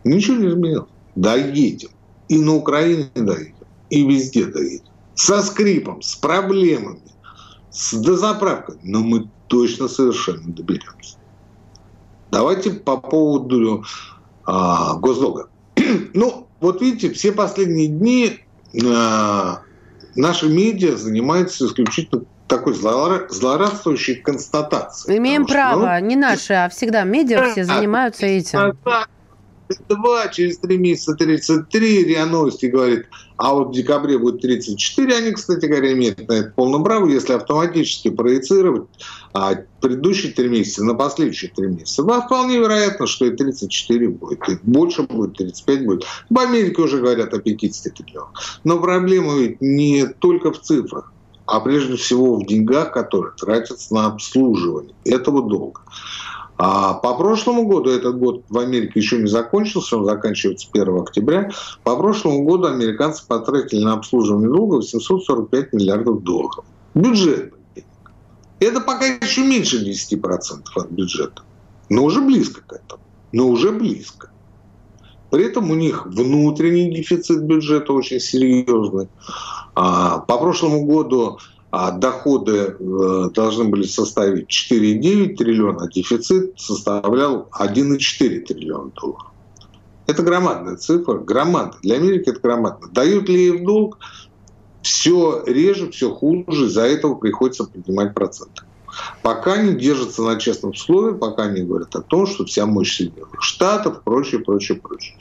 Ничего 0.03 0.37
не 0.37 0.49
изменилось. 0.49 0.89
Доедем. 1.15 1.89
И 2.27 2.37
на 2.39 2.55
Украине 2.55 3.09
доедем. 3.15 3.55
И 3.89 4.05
везде 4.05 4.45
доедем. 4.45 4.85
Со 5.15 5.41
скрипом, 5.41 6.01
с 6.01 6.15
проблемами, 6.15 7.01
с 7.71 7.93
дозаправкой. 7.93 8.77
Но 8.83 8.99
мы 8.99 9.29
точно 9.47 9.87
совершенно 9.87 10.53
доберемся. 10.53 11.17
Давайте 12.29 12.71
по 12.71 12.97
поводу 12.97 13.83
а, 13.83 14.16
госдолга. 14.47 15.49
ну, 16.13 16.47
вот 16.59 16.81
видите, 16.81 17.11
все 17.11 17.31
последние 17.31 17.87
дни 17.87 18.39
а, 18.85 19.61
наши 20.15 20.47
медиа 20.47 20.95
занимаются 20.95 21.65
исключительно 21.65 22.23
такой 22.47 22.73
злорадствующей 22.73 24.15
констатацией. 24.15 25.17
Имеем 25.17 25.45
право, 25.45 25.97
ну, 25.99 26.05
не 26.05 26.15
наши, 26.15 26.53
а 26.53 26.69
всегда 26.69 27.03
медиа 27.03 27.51
все 27.51 27.65
занимаются 27.65 28.25
этим 28.25 28.77
два, 29.89 30.27
через 30.27 30.57
три 30.59 30.77
месяца 30.77 31.15
33, 31.15 32.03
РИА 32.05 32.25
Новости 32.25 32.67
говорит, 32.67 33.05
а 33.37 33.53
вот 33.53 33.69
в 33.69 33.71
декабре 33.71 34.17
будет 34.17 34.41
34. 34.41 35.15
Они, 35.15 35.31
кстати 35.31 35.65
говоря, 35.65 35.93
имеют 35.93 36.27
на 36.27 36.33
это 36.33 36.53
полное 36.55 36.83
право, 36.83 37.07
если 37.07 37.33
автоматически 37.33 38.09
проецировать 38.09 38.87
а, 39.33 39.55
предыдущие 39.81 40.31
три 40.31 40.49
месяца 40.49 40.83
на 40.83 40.95
последующие 40.95 41.51
три 41.55 41.67
месяца. 41.67 42.03
Да, 42.03 42.21
вполне 42.21 42.57
вероятно, 42.57 43.07
что 43.07 43.25
и 43.25 43.35
34 43.35 44.09
будет, 44.09 44.49
и 44.49 44.57
больше 44.63 45.03
будет, 45.03 45.37
35 45.37 45.85
будет. 45.85 46.05
В 46.29 46.39
Америке 46.39 46.81
уже 46.81 46.99
говорят 46.99 47.33
о 47.33 47.39
50 47.39 47.93
триллионах. 47.93 48.59
Но 48.63 48.79
проблема 48.79 49.37
ведь 49.37 49.61
не 49.61 50.07
только 50.07 50.51
в 50.51 50.61
цифрах 50.61 51.11
а 51.47 51.61
прежде 51.61 51.95
всего 51.95 52.35
в 52.35 52.45
деньгах, 52.45 52.91
которые 52.91 53.33
тратятся 53.37 53.93
на 53.93 54.07
обслуживание 54.07 54.93
этого 55.05 55.41
долга. 55.41 55.81
А 56.57 56.93
по 56.93 57.13
прошлому 57.15 57.67
году, 57.67 57.91
этот 57.91 58.17
год 58.17 58.43
в 58.49 58.57
Америке 58.57 58.93
еще 58.95 59.17
не 59.19 59.27
закончился, 59.27 59.97
он 59.97 60.05
заканчивается 60.05 60.67
1 60.73 61.01
октября, 61.01 61.51
по 61.83 61.95
прошлому 61.95 62.43
году 62.43 62.65
американцы 62.65 63.25
потратили 63.27 63.83
на 63.83 63.93
обслуживание 63.93 64.49
долга 64.49 64.75
845 64.75 65.73
миллиардов 65.73 66.23
долларов. 66.23 66.65
Бюджет. 66.95 67.53
Это 68.59 68.81
пока 68.81 69.05
еще 69.05 69.45
меньше 69.45 69.85
10% 69.87 70.63
от 70.75 70.89
бюджета. 70.89 71.43
Но 71.89 72.03
уже 72.03 72.21
близко 72.21 72.61
к 72.61 72.73
этому. 72.73 73.01
Но 73.31 73.47
уже 73.47 73.71
близко. 73.71 74.31
При 75.29 75.45
этом 75.45 75.69
у 75.69 75.75
них 75.75 76.07
внутренний 76.07 76.91
дефицит 76.91 77.43
бюджета 77.43 77.93
очень 77.93 78.19
серьезный. 78.19 79.09
А 79.75 80.19
по 80.19 80.39
прошлому 80.39 80.85
году 80.85 81.37
а 81.69 81.91
доходы 81.91 82.75
э, 82.79 83.29
должны 83.33 83.65
были 83.65 83.83
составить 83.83 84.47
4,9 84.49 85.35
триллиона, 85.35 85.83
а 85.83 85.87
дефицит 85.87 86.59
составлял 86.59 87.49
1,4 87.59 88.39
триллиона 88.41 88.91
долларов. 88.91 89.31
Это 90.07 90.23
громадная 90.23 90.77
цифра, 90.77 91.15
громадная. 91.15 91.79
Для 91.81 91.95
Америки 91.97 92.29
это 92.29 92.39
громадно. 92.39 92.87
Дают 92.91 93.27
ли 93.27 93.47
ей 93.47 93.51
в 93.51 93.65
долг? 93.65 93.97
Все 94.81 95.43
реже, 95.45 95.91
все 95.91 96.13
хуже, 96.13 96.67
из-за 96.67 96.83
этого 96.83 97.15
приходится 97.15 97.65
поднимать 97.65 98.13
проценты. 98.13 98.63
Пока 99.21 99.57
не 99.61 99.75
держатся 99.75 100.23
на 100.23 100.39
честном 100.39 100.73
слове, 100.73 101.13
пока 101.13 101.47
не 101.47 101.61
говорят 101.61 101.93
о 101.95 102.01
том, 102.01 102.25
что 102.25 102.45
вся 102.45 102.65
мощь 102.65 102.97
Соединенных 102.97 103.41
Штатов, 103.41 104.01
прочее, 104.03 104.39
прочее, 104.39 104.79
прочее. 104.79 105.17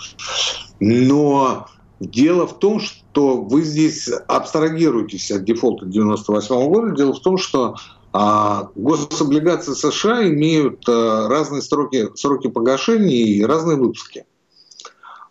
Но 0.78 1.66
Дело 1.98 2.46
в 2.46 2.58
том, 2.58 2.78
что 2.78 3.38
вы 3.38 3.62
здесь 3.62 4.08
абстрагируетесь 4.28 5.30
от 5.30 5.44
дефолта 5.44 5.86
98 5.86 6.68
года. 6.68 6.94
Дело 6.94 7.14
в 7.14 7.20
том, 7.20 7.38
что 7.38 7.76
а, 8.12 8.70
гособлигации 8.74 9.72
США 9.72 10.28
имеют 10.28 10.86
а, 10.88 11.28
разные 11.28 11.62
сроки, 11.62 12.08
сроки 12.14 12.48
погашения 12.48 13.24
и 13.24 13.42
разные 13.42 13.78
выпуски. 13.78 14.26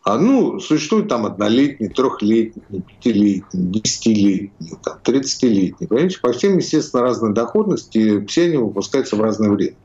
А, 0.04 0.20
ну, 0.20 0.60
существует 0.60 1.08
там 1.08 1.26
однолетний, 1.26 1.90
трехлетний, 1.90 2.82
пятилетний, 2.82 3.72
десятилетний, 3.72 4.78
там, 4.84 5.00
тридцатилетний. 5.04 5.88
Понимаете, 5.88 6.20
по 6.20 6.32
всем, 6.32 6.58
естественно, 6.58 7.02
разной 7.02 7.34
доходности, 7.34 8.24
все 8.28 8.46
они 8.46 8.58
выпускаются 8.58 9.16
в 9.16 9.22
разное 9.22 9.50
время. 9.50 9.76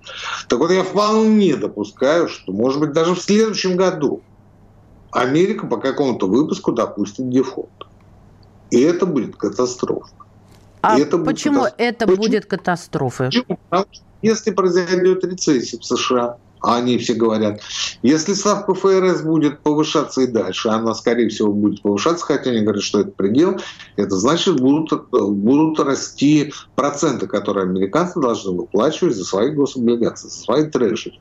Так 0.48 0.58
вот, 0.58 0.70
я 0.70 0.82
вполне 0.82 1.56
допускаю, 1.56 2.28
что, 2.28 2.52
может 2.52 2.80
быть, 2.80 2.92
даже 2.92 3.14
в 3.14 3.20
следующем 3.20 3.76
году 3.76 4.22
Америка 5.11 5.66
по 5.66 5.77
какому-то 5.77 6.27
выпуску 6.27 6.73
допустит 6.73 7.29
дефолт. 7.31 7.70
И 8.70 8.81
это 8.81 9.07
будет 9.07 9.37
катастрофа. 9.37 10.14
А 10.83 10.99
это 10.99 11.18
почему 11.18 11.61
будет 11.61 11.75
это 11.77 12.07
почему? 12.07 12.23
будет 12.23 12.46
катастрофой? 12.46 13.27
Почему? 13.27 13.59
Потому 13.68 13.87
что 13.92 14.05
если 14.23 14.51
произойдет 14.51 15.25
рецессия 15.25 15.79
в 15.79 15.85
США, 15.85 16.37
а 16.62 16.77
они 16.77 16.99
все 16.99 17.14
говорят, 17.14 17.61
если 18.03 18.35
ставка 18.35 18.75
ФРС 18.75 19.23
будет 19.23 19.61
повышаться 19.61 20.20
и 20.20 20.27
дальше, 20.27 20.68
она, 20.68 20.94
скорее 20.94 21.29
всего, 21.31 21.53
будет 21.53 21.83
повышаться, 21.83 22.25
хотя 22.25 22.51
они 22.51 22.61
говорят, 22.61 22.83
что 22.83 23.01
это 23.01 23.11
предел, 23.11 23.59
это 23.96 24.16
значит, 24.16 24.61
будут, 24.61 25.11
будут 25.11 25.81
расти 25.81 26.53
проценты, 26.77 27.27
которые 27.27 27.64
американцы 27.64 28.20
должны 28.20 28.53
выплачивать 28.53 29.16
за 29.16 29.25
свои 29.25 29.51
гособлигации, 29.51 30.29
за 30.29 30.38
свои 30.38 30.64
трэшери. 30.64 31.18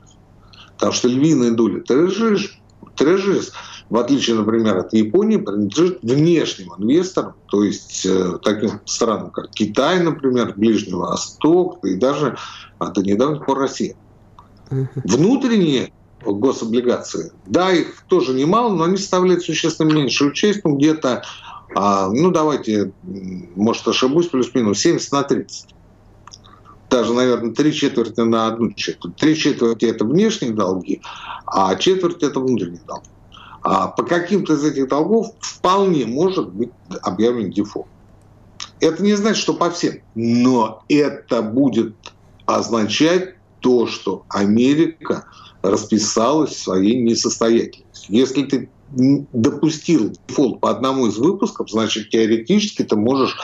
Потому 0.74 0.92
что 0.92 1.08
львиная 1.08 1.52
доля 1.52 1.80
трэшери, 1.80 2.50
трэшерис 2.96 3.52
в 3.90 3.96
отличие, 3.96 4.36
например, 4.36 4.78
от 4.78 4.92
Японии, 4.92 5.36
принадлежит 5.36 5.98
внешним 6.02 6.72
инвесторам, 6.78 7.34
то 7.46 7.64
есть 7.64 8.06
э, 8.06 8.38
таким 8.42 8.80
странам, 8.84 9.30
как 9.30 9.50
Китай, 9.50 10.00
например, 10.00 10.54
Ближний 10.56 10.94
Восток 10.94 11.84
и 11.84 11.96
даже 11.96 12.36
а, 12.78 12.90
до 12.90 13.02
недавних 13.02 13.44
пор 13.44 13.58
Россия. 13.58 13.96
Внутренние 14.70 15.92
гособлигации, 16.24 17.32
да, 17.46 17.72
их 17.72 18.04
тоже 18.08 18.32
немало, 18.32 18.72
но 18.72 18.84
они 18.84 18.96
составляют 18.96 19.42
существенно 19.42 19.92
меньшую 19.92 20.32
часть, 20.32 20.60
ну, 20.62 20.76
где-то, 20.76 21.24
а, 21.74 22.08
ну, 22.08 22.30
давайте, 22.30 22.92
может, 23.02 23.88
ошибусь, 23.88 24.28
плюс-минус 24.28 24.78
70 24.78 25.12
на 25.12 25.22
30 25.24 25.74
даже, 26.90 27.14
наверное, 27.14 27.54
три 27.54 27.72
четверти 27.72 28.20
на 28.20 28.48
одну 28.48 28.72
четверть. 28.72 29.14
Три 29.14 29.36
четверти– 29.36 29.84
это 29.86 30.04
внешние 30.04 30.52
долги, 30.52 31.00
а 31.46 31.76
четверть– 31.76 32.22
это 32.24 32.40
внутренние 32.40 32.82
долги. 32.84 33.08
А 33.62 33.88
по 33.88 34.02
каким-то 34.04 34.54
из 34.54 34.64
этих 34.64 34.88
долгов 34.88 35.34
вполне 35.40 36.06
может 36.06 36.52
быть 36.52 36.70
объявлен 37.02 37.50
дефолт. 37.50 37.86
Это 38.80 39.02
не 39.02 39.14
значит, 39.14 39.42
что 39.42 39.54
по 39.54 39.70
всем, 39.70 40.00
но 40.14 40.82
это 40.88 41.42
будет 41.42 41.94
означать 42.46 43.34
то, 43.60 43.86
что 43.86 44.24
Америка 44.30 45.26
расписалась 45.62 46.52
в 46.52 46.62
своей 46.62 47.02
несостоятельности. 47.02 48.06
Если 48.08 48.44
ты 48.44 48.70
допустил 48.90 50.16
дефолт 50.26 50.60
по 50.60 50.70
одному 50.70 51.06
из 51.06 51.18
выпусков, 51.18 51.70
значит, 51.70 52.10
теоретически 52.10 52.82
ты 52.82 52.96
можешь 52.96 53.36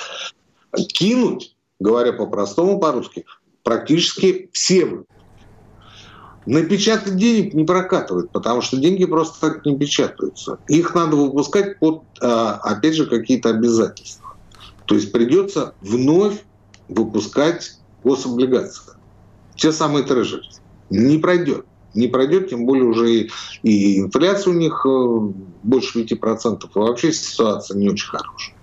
кинуть, 0.89 1.55
говоря 1.79 2.13
по-простому 2.13 2.79
по-русски, 2.81 3.27
практически 3.63 4.49
все 4.53 4.87
выпуски. 4.87 5.16
Напечатать 6.47 7.17
денег 7.17 7.55
не 7.55 7.65
прокатывает, 7.65 8.31
потому 8.31 8.63
что 8.63 8.77
деньги 8.77 9.05
просто 9.05 9.41
так 9.41 9.67
не 9.67 9.77
печатаются. 9.77 10.59
Их 10.69 10.95
надо 10.95 11.17
выпускать 11.17 11.79
под, 11.81 12.05
а, 12.21 12.55
опять 12.63 12.95
же, 12.95 13.07
какие-то 13.07 13.51
обязательства. 13.51 14.37
То 14.87 14.95
есть 14.95 15.11
придется 15.11 15.75
вновь 15.81 16.45
выпускать 16.89 17.73
гособлигации. 18.05 18.95
Те 19.57 19.73
самые 19.73 20.05
трежери. 20.05 20.49
Не 20.91 21.19
пройдет. 21.19 21.67
Не 21.95 22.09
пройдет, 22.09 22.51
тем 22.51 22.67
более 22.67 22.85
уже 22.85 23.13
и, 23.13 23.31
и 23.63 24.01
инфляция 24.01 24.53
у 24.53 24.57
них 24.57 24.85
э, 24.87 25.19
больше 25.63 26.03
5%. 26.03 26.65
И 26.65 26.79
вообще 26.79 27.13
ситуация 27.13 27.77
не 27.77 27.89
очень 27.89 28.09
хорошая. 28.09 28.56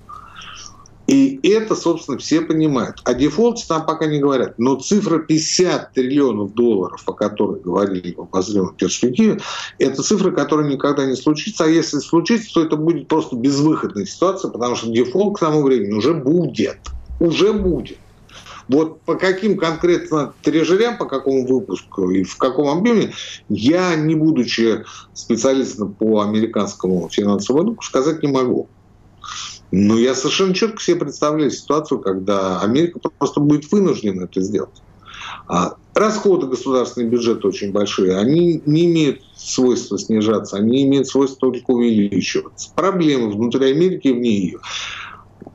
И 1.07 1.39
это, 1.43 1.75
собственно, 1.75 2.17
все 2.17 2.41
понимают. 2.41 3.01
О 3.03 3.13
дефолте 3.13 3.65
там 3.67 3.85
пока 3.85 4.05
не 4.05 4.19
говорят. 4.19 4.57
Но 4.57 4.75
цифра 4.75 5.19
50 5.19 5.91
триллионов 5.91 6.53
долларов, 6.53 7.03
о 7.05 7.13
которой 7.13 7.59
говорили 7.59 8.13
в 8.13 8.21
обозримой 8.21 8.73
перспективе, 8.73 9.41
это 9.79 10.01
цифра, 10.01 10.31
которая 10.31 10.69
никогда 10.69 11.05
не 11.05 11.15
случится. 11.15 11.65
А 11.65 11.67
если 11.67 11.99
случится, 11.99 12.53
то 12.53 12.63
это 12.63 12.77
будет 12.77 13.07
просто 13.07 13.35
безвыходная 13.35 14.05
ситуация, 14.05 14.49
потому 14.49 14.75
что 14.75 14.91
дефолт 14.91 15.37
к 15.37 15.39
тому 15.41 15.63
времени 15.63 15.93
уже 15.93 16.13
будет. 16.13 16.77
Уже 17.19 17.51
будет. 17.51 17.97
Вот 18.69 19.01
по 19.01 19.15
каким 19.15 19.57
конкретно 19.57 20.33
трежерям, 20.41 20.97
по 20.97 21.05
какому 21.05 21.45
выпуску 21.45 22.09
и 22.09 22.23
в 22.23 22.37
каком 22.37 22.69
объеме, 22.69 23.13
я, 23.49 23.95
не 23.95 24.15
будучи 24.15 24.85
специалистом 25.13 25.93
по 25.93 26.21
американскому 26.21 27.09
финансовому 27.09 27.65
рынку, 27.65 27.83
сказать 27.83 28.23
не 28.23 28.31
могу. 28.31 28.69
Но 29.75 29.97
я 29.97 30.13
совершенно 30.13 30.53
четко 30.53 30.79
себе 30.79 30.97
представляю 30.97 31.49
ситуацию, 31.49 31.99
когда 31.99 32.59
Америка 32.59 32.99
просто 33.17 33.39
будет 33.39 33.71
вынуждена 33.71 34.25
это 34.25 34.39
сделать. 34.39 34.83
А 35.47 35.77
расходы 35.95 36.45
государственного 36.45 37.09
бюджета 37.09 37.47
очень 37.47 37.71
большие, 37.71 38.15
они 38.15 38.62
не 38.67 38.86
имеют 38.86 39.23
свойства 39.36 39.97
снижаться, 39.97 40.57
они 40.57 40.83
имеют 40.83 41.07
свойство 41.07 41.51
только 41.51 41.71
увеличиваться. 41.71 42.69
Проблемы 42.75 43.31
внутри 43.31 43.71
Америки 43.71 44.09
и 44.09 44.13
вне 44.13 44.38
ее. 44.38 44.59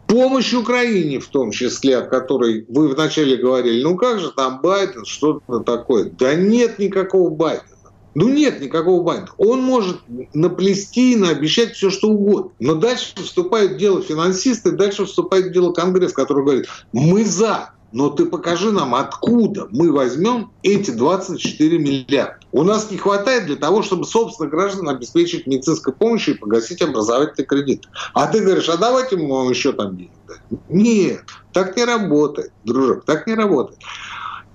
Помощь 0.09 0.53
Украине 0.53 1.21
в 1.21 1.29
том 1.29 1.53
числе, 1.53 1.99
о 1.99 2.03
которой 2.03 2.67
вы 2.69 2.89
вначале 2.89 3.37
говорили, 3.37 3.85
ну 3.85 3.97
как 3.97 4.19
же 4.19 4.33
там 4.33 4.61
Байден, 4.61 5.05
что-то 5.05 5.61
такое. 5.61 6.11
Да 6.11 6.35
нет 6.35 6.81
никакого 6.81 7.31
Байдена. 7.31 7.78
Ну 8.21 8.31
нет 8.31 8.61
никакого 8.61 9.05
Байдена. 9.05 9.31
Он 9.39 9.63
может 9.63 10.01
наплести 10.35 11.13
и 11.13 11.17
наобещать 11.17 11.75
все, 11.75 11.89
что 11.89 12.09
угодно. 12.09 12.51
Но 12.59 12.75
дальше 12.75 13.15
вступает 13.15 13.75
в 13.75 13.77
дело 13.77 14.03
финансисты, 14.03 14.73
дальше 14.73 15.05
вступает 15.05 15.47
в 15.47 15.53
дело 15.53 15.73
Конгресс, 15.73 16.13
который 16.13 16.43
говорит, 16.43 16.67
мы 16.91 17.25
за, 17.25 17.71
но 17.93 18.11
ты 18.11 18.27
покажи 18.27 18.73
нам, 18.73 18.97
откуда 18.97 19.69
мы 19.71 19.93
возьмем 19.93 20.51
эти 20.65 20.91
24 20.91 21.79
миллиарда. 21.79 22.41
У 22.51 22.65
нас 22.65 22.91
не 22.91 22.97
хватает 22.97 23.47
для 23.47 23.55
того, 23.55 23.85
чтобы 23.85 24.05
собственно 24.05 24.51
граждан 24.51 24.89
обеспечить 24.89 25.47
медицинской 25.47 25.93
помощью 25.93 26.35
и 26.35 26.39
погасить 26.39 26.83
образовательный 26.83 27.47
кредит. 27.47 27.89
А 28.15 28.27
ты 28.27 28.41
говоришь, 28.41 28.69
а 28.69 28.77
давайте 28.77 29.17
мы 29.17 29.29
вам 29.33 29.51
еще 29.51 29.71
там 29.71 29.97
денег 29.97 30.11
дать. 30.27 30.41
Нет, 30.69 31.23
так 31.53 31.77
не 31.77 31.85
работает, 31.85 32.51
дружок, 32.65 33.05
так 33.05 33.29
не 33.29 33.35
работает. 33.35 33.79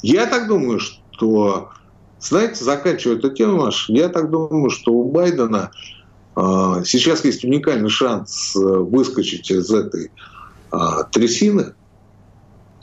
Я 0.01 0.25
так 0.25 0.49
думаю, 0.49 0.81
что, 0.81 1.69
знаете, 2.29 2.63
заканчивая 2.63 3.17
эту 3.17 3.29
тему, 3.29 3.57
Маш, 3.57 3.89
я 3.89 4.09
так 4.09 4.29
думаю, 4.29 4.69
что 4.69 4.93
у 4.93 5.11
Байдена 5.11 5.71
э, 6.35 6.41
сейчас 6.85 7.23
есть 7.25 7.43
уникальный 7.43 7.89
шанс 7.89 8.55
э, 8.55 8.59
выскочить 8.59 9.51
из 9.51 9.71
этой 9.71 10.11
э, 10.71 10.77
трясины, 11.11 11.73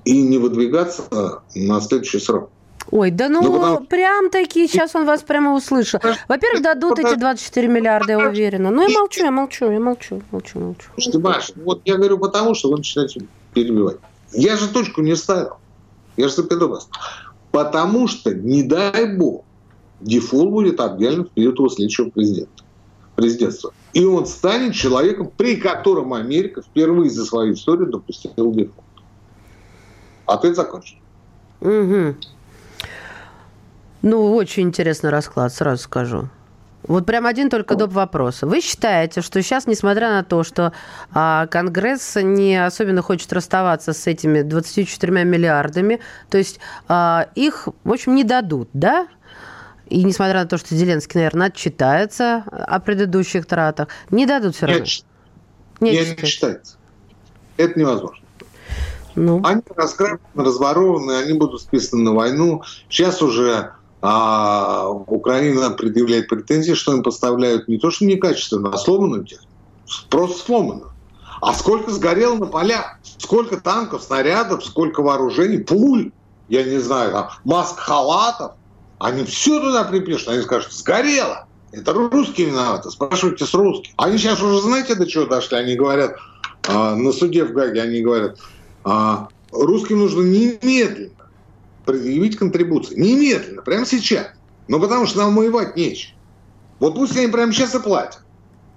и 0.04 0.22
не 0.22 0.38
выдвигаться 0.38 1.42
на 1.54 1.80
следующий 1.80 2.20
срок. 2.20 2.50
Ой, 2.90 3.10
да 3.10 3.28
ну, 3.28 3.42
ну 3.42 3.52
потому... 3.52 3.86
прям 3.86 4.30
такие, 4.30 4.66
сейчас 4.66 4.94
он 4.96 5.04
вас 5.04 5.22
прямо 5.22 5.54
услышал. 5.54 6.00
Во-первых, 6.26 6.62
дадут 6.62 6.98
эти 6.98 7.14
24 7.16 7.68
миллиарда, 7.68 8.12
я 8.12 8.18
уверена. 8.18 8.70
Ну, 8.70 8.88
я 8.88 8.98
молчу, 8.98 9.24
я 9.24 9.30
молчу, 9.30 9.70
я 9.70 9.78
молчу, 9.78 10.22
молчу, 10.30 10.58
молчу. 10.58 10.88
Слушайте, 10.94 11.18
Маш, 11.18 11.52
вот 11.56 11.82
я 11.84 11.96
говорю 11.96 12.18
потому, 12.18 12.54
что 12.54 12.70
вы 12.70 12.78
начинаете 12.78 13.26
перебивать. 13.54 13.98
Я 14.32 14.56
же 14.56 14.68
точку 14.68 15.02
не 15.02 15.14
ставил. 15.14 15.58
Я 16.16 16.28
же 16.28 16.34
запишу 16.34 16.68
вас. 16.68 16.88
Потому 17.50 18.06
что, 18.06 18.34
не 18.34 18.62
дай 18.62 19.16
бог, 19.16 19.44
дефолт 20.00 20.50
будет 20.50 20.80
объявлен 20.80 21.24
в 21.24 21.30
период 21.30 21.58
его 21.58 21.68
следующего 21.68 22.10
президента, 22.10 22.64
президентства. 23.16 23.72
И 23.92 24.04
он 24.04 24.26
станет 24.26 24.74
человеком, 24.74 25.30
при 25.36 25.56
котором 25.56 26.14
Америка 26.14 26.62
впервые 26.62 27.10
за 27.10 27.24
свою 27.24 27.54
историю 27.54 27.90
допустила 27.90 28.54
дефолт. 28.54 28.84
Ответ 30.26 30.54
закончен. 30.54 30.96
Угу. 31.60 32.16
Ну, 34.02 34.34
очень 34.34 34.64
интересный 34.64 35.10
расклад, 35.10 35.52
сразу 35.52 35.82
скажу. 35.82 36.28
Вот 36.82 37.06
прям 37.06 37.26
один 37.26 37.50
только 37.50 37.74
доп. 37.74 37.92
вопрос. 37.92 38.42
Вы 38.42 38.60
считаете, 38.60 39.20
что 39.20 39.42
сейчас, 39.42 39.66
несмотря 39.66 40.10
на 40.10 40.24
то, 40.24 40.42
что 40.42 40.72
а, 41.12 41.46
Конгресс 41.46 42.16
не 42.16 42.56
особенно 42.56 43.02
хочет 43.02 43.32
расставаться 43.32 43.92
с 43.92 44.06
этими 44.06 44.42
24 44.42 45.24
миллиардами, 45.24 46.00
то 46.30 46.38
есть 46.38 46.58
а, 46.88 47.28
их, 47.34 47.68
в 47.84 47.92
общем, 47.92 48.14
не 48.14 48.24
дадут, 48.24 48.70
да? 48.72 49.08
И 49.88 50.04
несмотря 50.04 50.42
на 50.42 50.46
то, 50.46 50.56
что 50.56 50.74
Зеленский, 50.74 51.18
наверное, 51.18 51.48
отчитается 51.48 52.44
о 52.50 52.78
предыдущих 52.80 53.44
тратах, 53.44 53.88
не 54.10 54.24
дадут 54.24 54.54
все 54.56 54.66
равно? 54.66 54.84
Нет, 54.84 55.02
не, 55.80 56.22
не 56.22 56.28
считается. 56.28 56.76
Это 57.56 57.78
невозможно. 57.78 58.24
Ну. 59.16 59.42
Они 59.44 59.62
разграблены, 59.74 60.20
разворованы, 60.34 61.12
они 61.12 61.32
будут 61.36 61.60
списаны 61.60 62.04
на 62.04 62.14
войну. 62.14 62.62
Сейчас 62.88 63.20
уже 63.20 63.72
а, 64.02 64.88
Украина 64.88 65.70
предъявляет 65.70 66.28
претензии, 66.28 66.72
что 66.72 66.94
им 66.94 67.02
поставляют 67.02 67.68
не 67.68 67.78
то, 67.78 67.90
что 67.90 68.04
некачественно, 68.06 68.70
а 68.70 68.78
сломанную 68.78 69.24
технику. 69.24 69.52
Просто 70.08 70.44
сломанную. 70.44 70.90
А 71.40 71.54
сколько 71.54 71.90
сгорело 71.90 72.36
на 72.36 72.46
полях? 72.46 72.98
Сколько 73.18 73.60
танков, 73.60 74.02
снарядов, 74.02 74.64
сколько 74.64 75.02
вооружений, 75.02 75.58
пуль, 75.58 76.12
я 76.48 76.64
не 76.64 76.78
знаю, 76.78 77.12
там, 77.12 77.28
маск-халатов. 77.44 78.52
Они 78.98 79.24
все 79.24 79.60
туда 79.60 79.84
припишут. 79.84 80.28
Они 80.28 80.42
скажут, 80.42 80.72
сгорело. 80.72 81.46
Это 81.72 81.92
русские 81.92 82.48
виноваты. 82.48 82.90
Спрашивайте 82.90 83.46
с 83.46 83.54
русских. 83.54 83.92
Они 83.96 84.18
сейчас 84.18 84.42
уже 84.42 84.60
знаете, 84.60 84.94
до 84.94 85.06
чего 85.06 85.24
дошли? 85.24 85.56
Они 85.56 85.76
говорят, 85.76 86.16
э, 86.68 86.94
на 86.94 87.12
суде 87.12 87.44
в 87.44 87.52
Гаге, 87.52 87.82
они 87.82 88.02
говорят, 88.02 88.38
а 88.84 89.28
русским 89.52 90.00
нужно 90.00 90.22
немедленно 90.22 91.19
предъявить 91.90 92.36
контрибуции. 92.36 92.98
Немедленно, 92.98 93.62
прямо 93.62 93.86
сейчас. 93.86 94.28
Ну, 94.68 94.80
потому 94.80 95.06
что 95.06 95.18
нам 95.18 95.34
воевать 95.34 95.76
нечего. 95.76 96.14
Вот 96.78 96.94
пусть 96.94 97.16
они 97.16 97.26
прямо 97.26 97.52
сейчас 97.52 97.74
и 97.74 97.80
платят. 97.80 98.20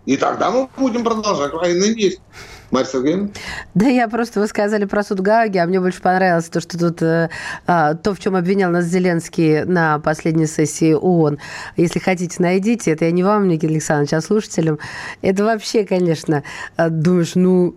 И 0.05 0.17
тогда 0.17 0.51
мы 0.51 0.67
будем 0.77 1.03
продолжать 1.03 1.53
военные 1.53 1.93
действия. 1.95 2.23
Марья 2.71 2.87
Сергеевна? 2.87 3.29
Да, 3.75 3.87
я 3.87 4.07
просто, 4.07 4.39
вы 4.39 4.47
сказали 4.47 4.85
про 4.85 5.03
суд 5.03 5.19
Гааги, 5.19 5.59
а 5.59 5.67
мне 5.67 5.79
больше 5.79 6.01
понравилось 6.01 6.49
то, 6.49 6.59
что 6.59 6.77
тут 6.79 7.03
э, 7.03 7.29
а, 7.67 7.93
то, 7.93 8.15
в 8.15 8.19
чем 8.19 8.35
обвинял 8.35 8.71
нас 8.71 8.85
Зеленский 8.85 9.63
на 9.63 9.99
последней 9.99 10.47
сессии 10.47 10.93
ООН. 10.93 11.37
Если 11.77 11.99
хотите, 11.99 12.37
найдите. 12.39 12.91
Это 12.91 13.05
я 13.05 13.11
не 13.11 13.23
вам, 13.23 13.47
Никита 13.47 13.71
Александрович, 13.71 14.13
а 14.13 14.21
слушателям. 14.21 14.79
Это 15.21 15.45
вообще, 15.45 15.85
конечно, 15.85 16.43
э, 16.75 16.89
думаешь, 16.89 17.35
ну, 17.35 17.75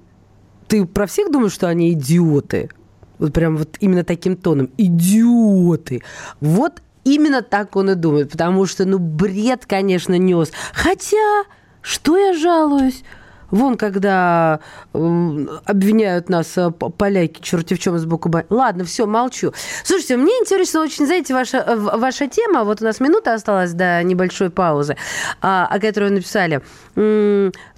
ты 0.67 0.87
про 0.87 1.07
всех 1.07 1.31
думаешь, 1.31 1.53
что 1.53 1.69
они 1.69 1.93
идиоты? 1.93 2.71
Вот 3.19 3.33
прям 3.33 3.57
вот 3.57 3.77
именно 3.81 4.05
таким 4.05 4.37
тоном. 4.37 4.71
Идиоты. 4.77 6.03
Вот 6.41 6.83
именно 7.05 7.43
так 7.43 7.77
он 7.77 7.91
и 7.91 7.95
думает. 7.95 8.31
Потому 8.33 8.67
что, 8.67 8.85
ну, 8.85 8.99
бред, 8.99 9.67
конечно, 9.67 10.19
нес. 10.19 10.53
Хотя, 10.73 11.45
что 11.83 12.17
я 12.17 12.35
жалуюсь? 12.35 13.05
Вон, 13.51 13.77
когда 13.77 14.61
обвиняют 14.93 16.29
нас 16.29 16.57
э, 16.57 16.71
поляки, 16.71 17.41
черти 17.41 17.75
в 17.75 17.79
чем 17.79 17.99
сбоку... 17.99 18.31
Ладно, 18.51 18.85
все, 18.85 19.07
молчу. 19.07 19.53
Слушайте, 19.85 20.17
мне 20.17 20.33
интересно 20.33 20.81
очень, 20.81 21.07
знаете, 21.07 21.35
ваша, 21.35 21.59
э, 21.59 21.77
ваша 21.77 22.27
тема, 22.27 22.65
вот 22.65 22.83
у 22.83 22.85
нас 22.85 23.01
минута 23.01 23.35
осталась 23.35 23.73
до 23.73 24.03
небольшой 24.03 24.51
паузы, 24.51 24.97
а, 25.41 25.67
о 25.67 25.79
которой 25.79 26.11
вы 26.11 26.17
написали. 26.17 26.63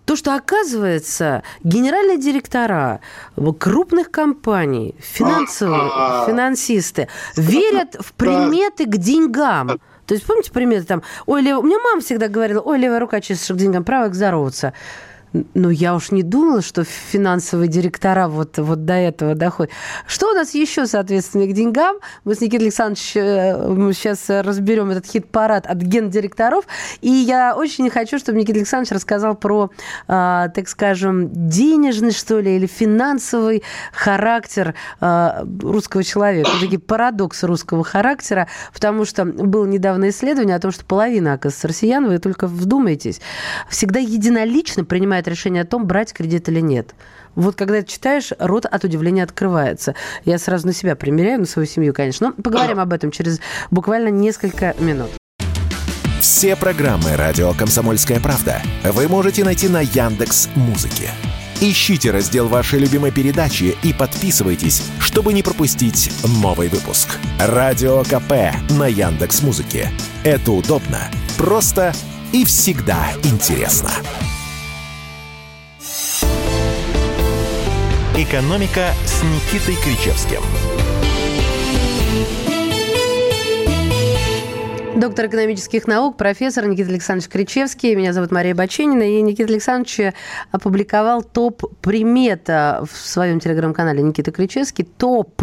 То, 0.09 0.17
что, 0.17 0.35
оказывается, 0.35 1.43
генеральные 1.63 2.17
директора 2.17 3.01
крупных 3.59 4.11
компаний, 4.11 4.95
финансовые, 5.01 5.91
а. 5.95 6.25
финансисты 6.27 7.09
верят 7.37 7.95
в 8.01 8.15
приметы 8.15 8.87
к 8.87 8.97
деньгам. 8.97 9.79
То 10.07 10.15
есть, 10.15 10.25
помните 10.25 10.51
приметы 10.51 10.87
там, 10.87 11.03
ой, 11.27 11.43
лев... 11.43 11.59
у 11.59 11.63
меня 11.63 11.77
мама 11.85 12.01
всегда 12.01 12.29
говорила, 12.29 12.63
ой, 12.63 12.79
левая 12.79 13.01
рука 13.01 13.21
чистишь 13.21 13.55
к 13.55 13.59
деньгам, 13.59 13.85
правая 13.85 14.09
к 14.09 14.15
здороваться. 14.15 14.73
Ну, 15.33 15.71
я 15.71 15.95
уж 15.95 16.11
не 16.11 16.23
думала, 16.23 16.63
что 16.63 16.85
финансовые 16.85 17.69
директора 17.69 18.29
вот, 18.29 18.59
вот 18.59 18.85
до 18.85 18.95
этого 18.95 19.35
доходят. 19.35 19.73
Что 20.07 20.31
у 20.31 20.35
нас 20.35 20.55
еще, 20.55 20.87
соответственно, 20.87 21.47
к 21.47 21.53
деньгам? 21.53 21.97
Мы 22.25 22.35
с 22.35 22.41
Никитой 22.41 22.67
Александровичем 22.67 23.93
сейчас 23.93 24.31
э, 24.31 24.41
разберем 24.41 24.91
этот 24.91 25.07
хит-парад 25.07 25.67
от 25.67 25.79
гендиректоров. 25.79 26.65
И 27.01 27.11
я 27.11 27.55
очень 27.57 27.91
хочу, 27.91 28.19
чтобы 28.19 28.39
Никита 28.39 28.59
Александрович 28.59 28.93
рассказал 28.93 29.35
про, 29.35 29.71
а, 30.07 30.49
так 30.49 30.69
скажем, 30.69 31.29
денежный, 31.49 32.13
что 32.13 32.41
ли, 32.41 32.57
или 32.57 32.67
финансовый 32.67 33.63
характер 33.93 34.75
а, 35.01 35.45
русского 35.61 36.05
человека. 36.05 36.51
Такие 36.61 36.79
парадоксы 36.79 37.47
русского 37.47 37.85
характера, 37.85 38.49
потому 38.73 39.05
что 39.05 39.25
было 39.25 39.67
недавно 39.67 40.09
исследование 40.09 40.57
о 40.57 40.61
том, 40.61 40.71
что 40.71 40.85
половина, 40.85 41.35
оказывается, 41.35 41.69
россиян, 41.69 42.07
вы 42.07 42.19
только 42.19 42.47
вдумайтесь, 42.47 43.21
всегда 43.69 44.01
единолично 44.01 44.85
принимают 44.85 45.18
принимает 45.19 45.29
решение 45.29 45.63
о 45.63 45.67
том, 45.67 45.87
брать 45.87 46.13
кредит 46.13 46.49
или 46.49 46.61
нет. 46.61 46.95
Вот 47.35 47.57
когда 47.57 47.83
читаешь, 47.83 48.33
рот 48.39 48.67
от 48.67 48.85
удивления 48.85 49.23
открывается. 49.23 49.95
Я 50.25 50.39
сразу 50.39 50.67
на 50.67 50.73
себя 50.73 50.97
примеряю, 50.97 51.41
на 51.41 51.47
свою 51.47 51.67
семью, 51.67 51.93
конечно. 51.95 52.29
Но 52.37 52.43
поговорим 52.43 52.81
об 52.81 52.93
этом 52.93 53.11
через 53.11 53.41
буквально 53.71 54.09
несколько 54.09 54.75
минут. 54.79 55.11
Все 56.21 56.57
программы 56.57 57.17
«Радио 57.17 57.53
Комсомольская 57.53 58.21
правда» 58.21 58.61
вы 58.85 59.09
можете 59.09 59.45
найти 59.45 59.69
на 59.69 59.81
Яндекс 59.81 60.49
Музыке. 60.57 61.11
Ищите 61.61 62.11
раздел 62.13 62.49
вашей 62.49 62.79
любимой 62.79 63.11
передачи 63.11 63.77
и 63.83 63.93
подписывайтесь, 63.93 64.83
чтобы 65.01 65.33
не 65.33 65.43
пропустить 65.43 66.11
новый 66.43 66.69
выпуск. 66.69 67.09
Радио 67.41 68.03
КП 68.05 68.55
на 68.79 68.87
Яндекс 68.87 69.43
Музыке. 69.43 69.91
Это 70.25 70.53
удобно, 70.53 71.01
просто 71.37 71.93
и 72.33 72.45
всегда 72.45 73.09
интересно. 73.25 73.91
«Экономика» 78.21 78.89
с 79.05 79.23
Никитой 79.23 79.77
Кричевским. 79.77 80.41
Доктор 84.97 85.27
экономических 85.27 85.87
наук, 85.87 86.17
профессор 86.17 86.67
Никита 86.67 86.91
Александрович 86.91 87.31
Кричевский. 87.31 87.95
Меня 87.95 88.13
зовут 88.13 88.33
Мария 88.33 88.57
Баченина. 88.57 89.05
И 89.05 89.23
Никита 89.23 89.53
Александрович 89.53 90.13
опубликовал 90.51 91.23
топ 91.23 91.63
примета 91.81 92.85
в 92.91 92.97
своем 92.97 93.39
телеграм-канале 93.39 94.03
Никита 94.03 94.33
Кричевский. 94.33 94.85
Топ 94.85 95.41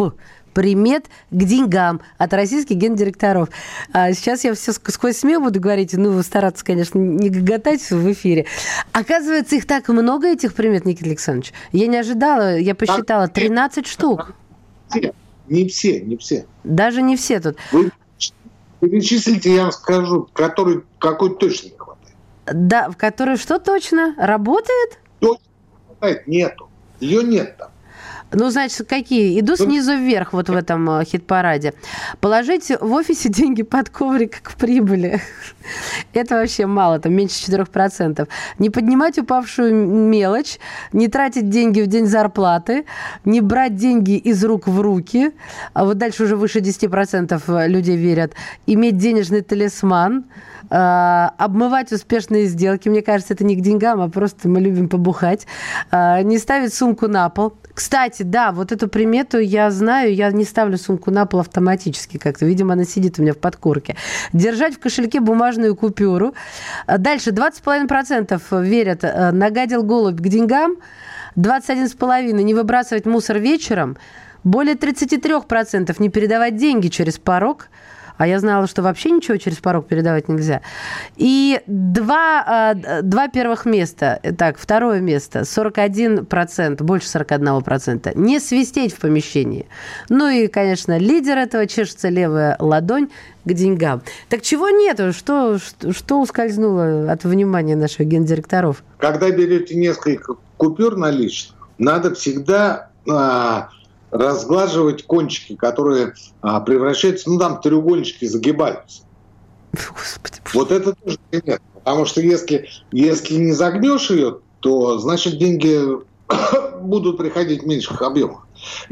примет 0.56 1.06
к 1.30 1.44
деньгам 1.44 2.02
от 2.18 2.34
российских 2.34 2.78
гендиректоров. 2.78 3.50
А 3.94 4.12
сейчас 4.14 4.44
я 4.44 4.56
все 4.56 4.72
сквозь 4.72 5.18
смех 5.18 5.42
буду 5.42 5.60
говорить, 5.60 5.94
ну, 5.94 6.24
стараться, 6.24 6.66
конечно, 6.66 6.98
не 6.98 7.30
гоготать 7.30 7.92
в 7.92 8.12
эфире. 8.14 8.48
Оказывается, 8.94 9.58
их 9.58 9.68
так 9.68 9.90
много, 9.90 10.30
этих 10.30 10.56
примет, 10.56 10.86
Никита 10.86 11.10
Александрович. 11.10 11.54
Я 11.74 11.88
не 11.88 11.98
ожидала, 11.98 12.58
я 12.58 12.74
посчитала, 12.74 13.28
13 13.28 13.86
штук. 13.86 14.34
Не 15.48 15.68
все, 15.68 16.02
не 16.02 16.18
все. 16.18 16.46
Даже 16.64 17.04
не 17.04 17.18
все 17.18 17.40
тут. 17.40 17.58
Вы 17.72 17.92
Перечислите, 18.80 19.54
я 19.54 19.64
вам 19.64 19.72
скажу, 19.72 20.30
который, 20.34 20.84
какой 21.00 21.38
точно 21.38 21.70
не 21.70 21.78
хватает. 21.78 22.16
Да, 22.46 22.90
в 22.90 22.98
которой 22.98 23.38
что 23.38 23.60
точно? 23.60 24.16
Работает? 24.18 25.00
Точно 25.20 25.44
не 25.44 25.88
хватает, 25.88 26.28
нету. 26.28 26.70
Ее 27.00 27.24
нет 27.24 27.58
там. 27.58 27.70
Ну, 28.36 28.50
значит, 28.50 28.88
какие? 28.88 29.40
Иду 29.40 29.56
ну, 29.58 29.66
снизу 29.66 29.96
вверх 29.96 30.34
вот 30.34 30.50
в 30.50 30.56
этом 30.56 30.90
э, 30.90 31.06
хит-параде. 31.06 31.74
Положить 32.20 32.70
в 32.82 32.92
офисе 32.94 33.30
деньги 33.40 33.64
под 33.64 33.90
коврик 33.90 34.42
к 34.42 34.56
прибыли. 34.56 35.22
Это 36.14 36.36
вообще 36.36 36.66
мало, 36.66 37.00
там 37.00 37.14
меньше 37.14 37.36
4%. 37.50 38.28
Не 38.60 38.70
поднимать 38.70 39.18
упавшую 39.18 39.74
мелочь, 39.74 40.60
не 40.92 41.08
тратить 41.08 41.50
деньги 41.50 41.82
в 41.82 41.88
день 41.88 42.08
зарплаты, 42.08 42.86
не 43.24 43.42
брать 43.42 43.76
деньги 43.76 44.18
из 44.18 44.44
рук 44.44 44.68
в 44.68 44.82
руки. 44.82 45.32
А 45.74 45.86
вот 45.86 45.98
дальше 45.98 46.24
уже 46.24 46.36
выше 46.36 46.60
10% 46.60 47.68
людей 47.68 47.96
верят. 47.96 48.34
Иметь 48.68 48.98
денежный 48.98 49.42
талисман– 49.42 50.26
Э, 50.36 50.55
обмывать 50.70 51.92
успешные 51.92 52.46
сделки. 52.46 52.90
Мне 52.90 53.02
кажется, 53.02 53.34
это 53.34 53.44
не 53.44 53.56
к 53.56 53.62
деньгам, 53.62 54.02
а 54.02 54.10
просто 54.10 54.50
мы 54.50 54.60
любим 54.60 54.90
побухать. 54.90 55.48
Э, 55.92 56.22
не 56.22 56.38
ставить 56.38 56.74
сумку 56.74 57.08
на 57.08 57.30
пол. 57.30 57.54
Кстати, 57.74 58.24
да, 58.24 58.52
вот 58.52 58.72
эту 58.72 58.88
примету 58.88 59.40
я 59.40 59.70
знаю, 59.70 60.14
я 60.14 60.32
не 60.32 60.46
ставлю 60.46 60.78
сумку 60.78 61.12
на 61.12 61.26
пол 61.26 61.42
автоматически 61.42 62.18
как-то. 62.18 62.46
Видимо, 62.46 62.74
она 62.74 62.86
сидит 62.86 63.20
у 63.20 63.22
меня 63.22 63.34
в 63.34 63.38
подкорке. 63.38 63.96
Держать 64.34 64.76
в 64.76 64.80
кошельке 64.80 65.20
бумажную 65.20 65.76
купюру. 65.76 66.34
Э, 66.88 66.98
дальше 66.98 67.32
20,5% 67.32 68.64
верят, 68.64 69.04
нагадил 69.34 69.84
голубь 69.84 70.20
к 70.20 70.28
деньгам. 70.28 70.78
21,5% 71.36 72.42
не 72.42 72.54
выбрасывать 72.54 73.06
мусор 73.06 73.40
вечером. 73.40 73.98
Более 74.44 74.76
33% 74.76 75.96
не 76.00 76.10
передавать 76.10 76.56
деньги 76.56 76.88
через 76.88 77.20
порог– 77.20 77.68
а 78.18 78.28
я 78.28 78.40
знала, 78.40 78.68
что 78.68 78.82
вообще 78.82 79.12
ничего 79.12 79.38
через 79.38 79.58
порог 79.58 79.88
передавать 79.88 80.30
нельзя. 80.30 80.62
И 81.16 81.62
два, 81.68 82.44
а, 82.46 83.02
два 83.02 83.28
первых 83.28 83.66
места, 83.66 84.20
так, 84.38 84.58
второе 84.58 85.02
место, 85.02 85.44
41%, 85.46 86.84
больше 86.84 87.08
41%, 87.08 88.16
не 88.16 88.40
свистеть 88.40 88.94
в 88.94 89.00
помещении. 89.00 89.68
Ну 90.10 90.28
и, 90.28 90.48
конечно, 90.48 90.98
лидер 90.98 91.38
этого 91.38 91.68
чешется 91.68 92.10
левая 92.10 92.56
ладонь 92.60 93.10
к 93.44 93.54
деньгам. 93.54 94.02
Так 94.30 94.42
чего 94.42 94.70
нету? 94.70 95.14
Что, 95.14 95.58
что, 95.58 96.22
ускользнуло 96.22 97.12
от 97.12 97.24
внимания 97.24 97.76
наших 97.76 98.08
гендиректоров? 98.08 98.84
Когда 98.98 99.30
берете 99.30 99.76
несколько 99.76 100.36
купюр 100.58 100.98
наличных, 100.98 101.56
надо 101.78 102.16
всегда 102.16 102.90
а, 103.08 103.70
разглаживать 104.16 105.06
кончики, 105.06 105.56
которые 105.56 106.14
а, 106.42 106.62
превращаются, 106.62 107.30
ну 107.30 107.38
там 107.38 107.60
треугольнички 107.60 108.26
загибаются. 108.28 109.04
Господи, 109.74 110.38
вот 110.54 110.72
это 110.72 110.94
тоже 110.94 111.18
нет. 111.32 111.62
Потому 111.74 112.06
что 112.06 112.22
если, 112.22 112.70
если 112.92 113.36
не 113.36 113.52
загнешь 113.52 114.10
ее, 114.10 114.40
то 114.62 114.98
значит 115.00 115.38
деньги 115.38 115.82
будут 116.82 117.18
приходить 117.18 117.64
в 117.64 117.68
меньших 117.68 118.02
объемах. 118.02 118.48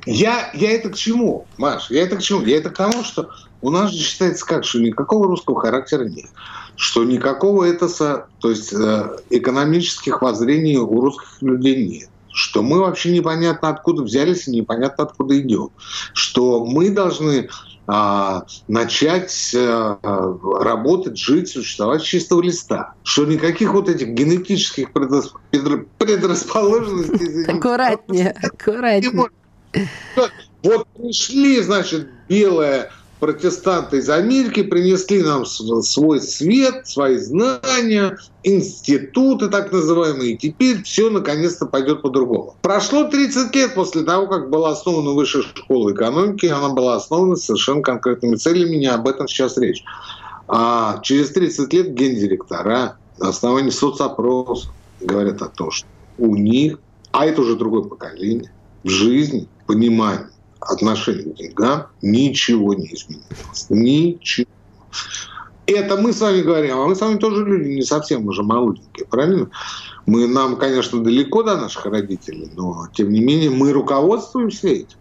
Я, 0.06 0.52
я 0.54 0.72
это 0.72 0.90
к 0.90 0.96
чему, 0.96 1.46
Маш? 1.58 1.90
Я 1.90 2.04
это 2.04 2.18
к 2.18 2.22
чему? 2.22 2.42
Я 2.42 2.58
это 2.58 2.70
к 2.70 2.76
тому, 2.76 3.04
что 3.04 3.30
у 3.62 3.70
нас 3.70 3.92
же 3.92 4.04
считается 4.04 4.46
как, 4.46 4.66
что 4.66 4.80
никакого 4.80 5.28
русского 5.28 5.60
характера 5.62 6.04
нет. 6.04 6.30
Что 6.76 7.06
никакого 7.06 7.64
этоса, 7.64 8.28
то 8.40 8.50
есть 8.50 8.74
э, 8.74 9.18
экономических 9.30 10.22
воззрений 10.22 10.78
у 10.78 11.00
русских 11.00 11.42
людей 11.42 11.88
нет 11.88 12.10
что 12.34 12.62
мы 12.62 12.80
вообще 12.80 13.12
непонятно 13.12 13.70
откуда 13.70 14.04
взялись 14.04 14.48
и 14.48 14.52
непонятно 14.52 15.06
откуда 15.06 15.40
идем, 15.40 15.70
что 16.14 16.66
мы 16.66 16.90
должны 16.90 17.50
а, 17.86 18.46
начать 18.68 19.54
а, 19.56 19.98
работать, 20.62 21.18
жить, 21.18 21.50
существовать 21.50 22.02
с 22.02 22.06
чистого 22.06 22.42
листа, 22.42 22.94
что 23.04 23.26
никаких 23.26 23.74
вот 23.74 23.90
этих 23.90 24.10
генетических 24.10 24.92
предрасп... 24.94 25.36
предрасположенностей... 25.98 27.46
Аккуратнее, 27.48 28.32
аккуратнее. 28.42 29.30
Вот 30.64 30.88
пришли, 30.96 31.62
значит, 31.62 32.08
белая 32.30 32.90
протестанты 33.24 34.00
из 34.00 34.10
Америки 34.10 34.64
принесли 34.64 35.24
нам 35.24 35.46
свой 35.46 36.20
свет, 36.20 36.86
свои 36.86 37.16
знания, 37.16 38.18
институты 38.44 39.48
так 39.48 39.72
называемые, 39.72 40.34
и 40.34 40.38
теперь 40.38 40.84
все 40.84 41.10
наконец-то 41.10 41.66
пойдет 41.66 42.02
по-другому. 42.02 42.58
Прошло 42.64 43.06
30 43.06 43.56
лет 43.56 43.76
после 43.76 44.04
того, 44.04 44.28
как 44.28 44.50
была 44.50 44.72
основана 44.72 45.12
высшая 45.12 45.44
школа 45.44 45.94
экономики, 45.94 46.48
она 46.48 46.74
была 46.74 46.96
основана 46.96 47.38
совершенно 47.38 47.82
конкретными 47.82 48.36
целями, 48.36 48.76
не 48.76 48.88
об 48.88 49.08
этом 49.08 49.30
сейчас 49.30 49.58
речь. 49.58 49.86
А 50.50 51.00
через 51.02 51.30
30 51.30 51.72
лет 51.72 51.94
гендиректора 51.94 52.98
на 53.20 53.30
основании 53.30 53.70
соцопросов 53.70 54.74
говорят 55.00 55.42
о 55.42 55.48
том, 55.48 55.72
что 55.72 55.88
у 56.18 56.36
них, 56.36 56.78
а 57.14 57.26
это 57.26 57.40
уже 57.40 57.56
другое 57.56 57.84
поколение, 57.84 58.52
в 58.84 58.90
жизни, 58.90 59.48
понимание 59.66 60.28
отношение 60.64 61.34
к 61.34 61.38
деньгам 61.38 61.88
ничего 62.02 62.74
не 62.74 62.88
изменилось. 62.88 63.68
Ничего. 63.70 64.48
Это 65.66 65.96
мы 65.96 66.12
с 66.12 66.20
вами 66.20 66.42
говорим, 66.42 66.78
а 66.78 66.88
мы 66.88 66.96
с 66.96 67.02
вами 67.02 67.18
тоже 67.18 67.46
люди 67.46 67.70
не 67.70 67.84
совсем 67.84 68.28
уже 68.28 68.44
молоденькие, 68.44 69.06
правильно? 69.06 69.50
Мы, 70.06 70.28
нам, 70.28 70.58
конечно, 70.58 71.02
далеко 71.02 71.44
до 71.44 71.56
наших 71.56 71.86
родителей, 71.86 72.52
но, 72.56 72.88
тем 72.94 73.12
не 73.12 73.22
менее, 73.22 73.50
мы 73.50 73.72
руководствуемся 73.72 74.68
этим. 74.68 74.98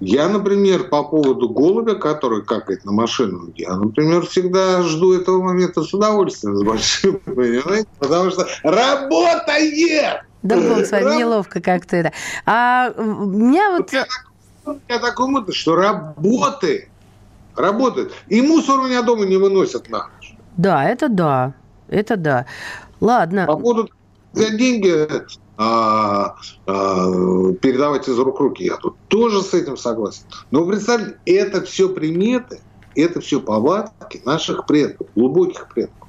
Я, 0.00 0.28
например, 0.28 0.88
по 0.88 1.02
поводу 1.04 1.48
голубя, 1.48 1.94
который 1.94 2.44
какает 2.44 2.84
на 2.84 2.92
машину, 2.92 3.52
я, 3.56 3.74
например, 3.76 4.26
всегда 4.26 4.82
жду 4.82 5.14
этого 5.14 5.42
момента 5.42 5.82
с 5.82 5.94
удовольствием, 5.94 6.56
с 6.56 6.62
большим, 6.62 7.18
понимаете? 7.24 7.88
Потому 7.98 8.30
что 8.30 8.46
работает! 8.62 10.20
Да, 10.42 10.56
бог 10.56 10.84
с 10.84 10.90
вами, 10.90 11.18
неловко 11.18 11.60
как-то 11.60 11.96
это. 11.96 12.12
А 12.44 12.92
меня 12.98 13.78
вот... 13.78 13.92
Я 13.92 14.06
я 14.88 14.98
такой 14.98 15.28
мысль, 15.28 15.52
что 15.52 15.76
работает. 15.76 16.88
Работает. 17.56 18.12
И 18.28 18.40
мусор 18.40 18.80
у 18.80 18.86
меня 18.86 19.02
дома 19.02 19.26
не 19.26 19.36
выносят 19.36 19.88
на 19.90 20.08
ночь. 20.08 20.34
Да, 20.56 20.84
это 20.84 21.08
да. 21.08 21.54
Это 21.88 22.16
да. 22.16 22.46
Ладно. 23.00 23.46
По 23.46 23.56
поводу 23.56 23.90
за 24.32 24.50
деньги 24.50 25.08
а, 25.58 26.34
а, 26.66 27.52
передавать 27.60 28.08
из 28.08 28.18
рук 28.18 28.38
в 28.38 28.42
руки, 28.42 28.64
я 28.64 28.76
тут 28.76 28.96
тоже 29.08 29.42
с 29.42 29.52
этим 29.52 29.76
согласен. 29.76 30.24
Но 30.50 30.64
представьте, 30.64 31.16
это 31.26 31.62
все 31.62 31.88
приметы, 31.88 32.60
это 32.94 33.20
все 33.20 33.40
повадки 33.40 34.22
наших 34.24 34.66
предков, 34.66 35.08
глубоких 35.14 35.68
предков. 35.68 36.01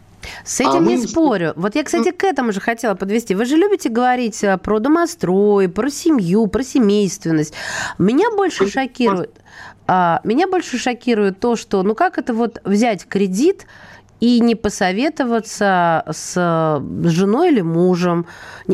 С 0.44 0.60
этим 0.60 0.76
а 0.76 0.80
не 0.80 0.98
мы... 0.98 1.08
спорю. 1.08 1.54
Вот 1.56 1.76
я, 1.76 1.84
кстати, 1.84 2.12
к 2.12 2.24
этому 2.24 2.52
же 2.52 2.60
хотела 2.60 2.96
подвести. 2.96 3.36
Вы 3.36 3.46
же 3.46 3.56
любите 3.56 3.90
говорить 3.90 4.44
э, 4.44 4.58
про 4.58 4.80
домострой, 4.80 5.70
про 5.70 5.90
семью, 5.90 6.48
про 6.48 6.64
семейственность. 6.64 7.54
Меня 7.98 8.32
больше 8.32 8.70
шокирует... 8.70 9.32
А, 9.86 10.22
меня 10.24 10.48
больше 10.48 10.78
шокирует 10.78 11.40
то, 11.40 11.56
что, 11.56 11.84
ну 11.84 11.94
как 11.94 12.18
это 12.18 12.34
вот 12.34 12.62
взять 12.64 13.06
кредит 13.06 13.68
и 14.22 14.40
не 14.40 14.56
посоветоваться 14.56 16.06
с 16.10 16.82
женой 17.04 17.52
или 17.52 17.62
мужем. 17.62 18.26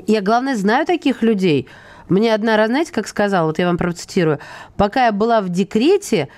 Я, 0.06 0.22
главное, 0.22 0.56
знаю 0.56 0.86
таких 0.86 1.24
людей. 1.24 1.68
Мне 2.10 2.34
одна 2.34 2.58
раз, 2.58 2.68
знаете, 2.68 2.92
как 2.92 3.08
сказала, 3.08 3.48
вот 3.48 3.60
я 3.60 3.68
вам 3.68 3.78
процитирую, 3.78 4.40
пока 4.78 5.06
я 5.06 5.12
была 5.12 5.42
в 5.42 5.50
декрете, 5.50 6.30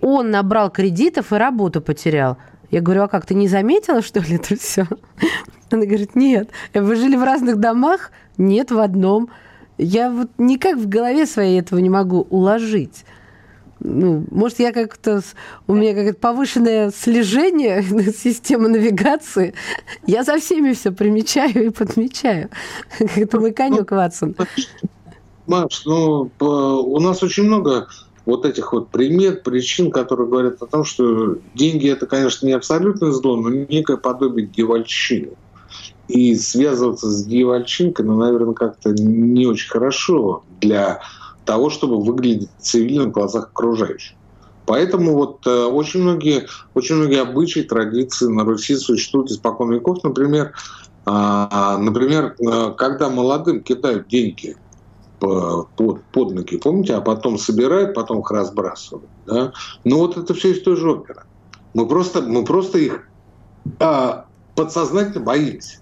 он 0.00 0.30
набрал 0.30 0.70
кредитов 0.70 1.32
и 1.32 1.36
работу 1.36 1.80
потерял. 1.80 2.38
Я 2.70 2.80
говорю, 2.80 3.02
а 3.02 3.08
как, 3.08 3.26
ты 3.26 3.34
не 3.34 3.48
заметила, 3.48 4.02
что 4.02 4.20
ли, 4.20 4.36
это 4.36 4.56
все? 4.56 4.86
Она 5.70 5.84
говорит, 5.84 6.14
нет. 6.14 6.50
Вы 6.74 6.96
жили 6.96 7.16
в 7.16 7.22
разных 7.22 7.56
домах? 7.56 8.10
Нет, 8.38 8.70
в 8.70 8.78
одном. 8.78 9.30
Я 9.78 10.10
вот 10.10 10.30
никак 10.38 10.76
в 10.76 10.88
голове 10.88 11.26
своей 11.26 11.60
этого 11.60 11.78
не 11.78 11.90
могу 11.90 12.26
уложить. 12.30 13.04
Ну, 13.80 14.24
может, 14.30 14.58
я 14.58 14.72
как-то... 14.72 15.20
У 15.66 15.74
меня 15.74 15.94
какое-то 15.94 16.18
повышенное 16.18 16.90
слежение, 16.90 17.82
система 18.16 18.68
навигации. 18.68 19.54
Я 20.06 20.24
за 20.24 20.38
всеми 20.38 20.72
все 20.72 20.92
примечаю 20.92 21.66
и 21.66 21.70
подмечаю. 21.70 22.48
Это 22.98 23.38
мой 23.38 23.52
конек, 23.52 23.90
Ватсон. 23.90 24.34
Маш, 25.46 25.84
ну, 25.84 26.30
у 26.40 27.00
нас 27.00 27.22
очень 27.22 27.44
много 27.44 27.86
вот 28.26 28.44
этих 28.44 28.72
вот 28.72 28.90
примет, 28.90 29.44
причин, 29.44 29.90
которые 29.90 30.28
говорят 30.28 30.60
о 30.60 30.66
том, 30.66 30.84
что 30.84 31.38
деньги 31.54 31.88
это, 31.88 32.06
конечно, 32.06 32.44
не 32.44 32.52
абсолютное 32.52 33.12
зло, 33.12 33.36
но 33.36 33.48
некое 33.48 33.96
подобие 33.96 34.46
девальщины. 34.46 35.30
И 36.08 36.34
связываться 36.34 37.08
с 37.08 37.24
девальщинкой, 37.24 38.04
ну, 38.04 38.16
наверное, 38.16 38.54
как-то 38.54 38.90
не 38.90 39.46
очень 39.46 39.70
хорошо 39.70 40.44
для 40.60 41.00
того, 41.44 41.70
чтобы 41.70 42.02
выглядеть 42.02 42.50
цивильным 42.58 43.10
в 43.10 43.14
глазах 43.14 43.46
окружающих. 43.46 44.16
Поэтому 44.66 45.14
вот 45.14 45.46
э, 45.46 45.64
очень 45.64 46.02
многие, 46.02 46.46
очень 46.74 46.96
многие 46.96 47.20
обычаи, 47.20 47.60
традиции 47.60 48.26
на 48.26 48.44
Руси 48.44 48.76
существуют 48.76 49.30
испокон 49.30 49.72
веков. 49.72 50.02
Например, 50.02 50.52
э, 51.06 51.76
например, 51.78 52.34
э, 52.38 52.72
когда 52.76 53.08
молодым 53.08 53.62
кидают 53.62 54.08
деньги 54.08 54.56
под, 55.18 56.02
под 56.04 56.32
ноги, 56.32 56.58
помните, 56.58 56.94
а 56.94 57.00
потом 57.00 57.38
собирают, 57.38 57.94
потом 57.94 58.20
их 58.20 58.30
разбрасывают. 58.30 59.08
Да? 59.26 59.52
Ну 59.84 59.98
вот 59.98 60.16
это 60.16 60.34
все 60.34 60.52
из 60.52 60.62
той 60.62 60.76
же 60.76 60.90
оперы. 60.90 61.22
Мы 61.74 61.86
просто, 61.86 62.22
мы 62.22 62.44
просто 62.44 62.78
их 62.78 63.08
а, 63.80 64.26
подсознательно 64.54 65.24
боимся. 65.24 65.78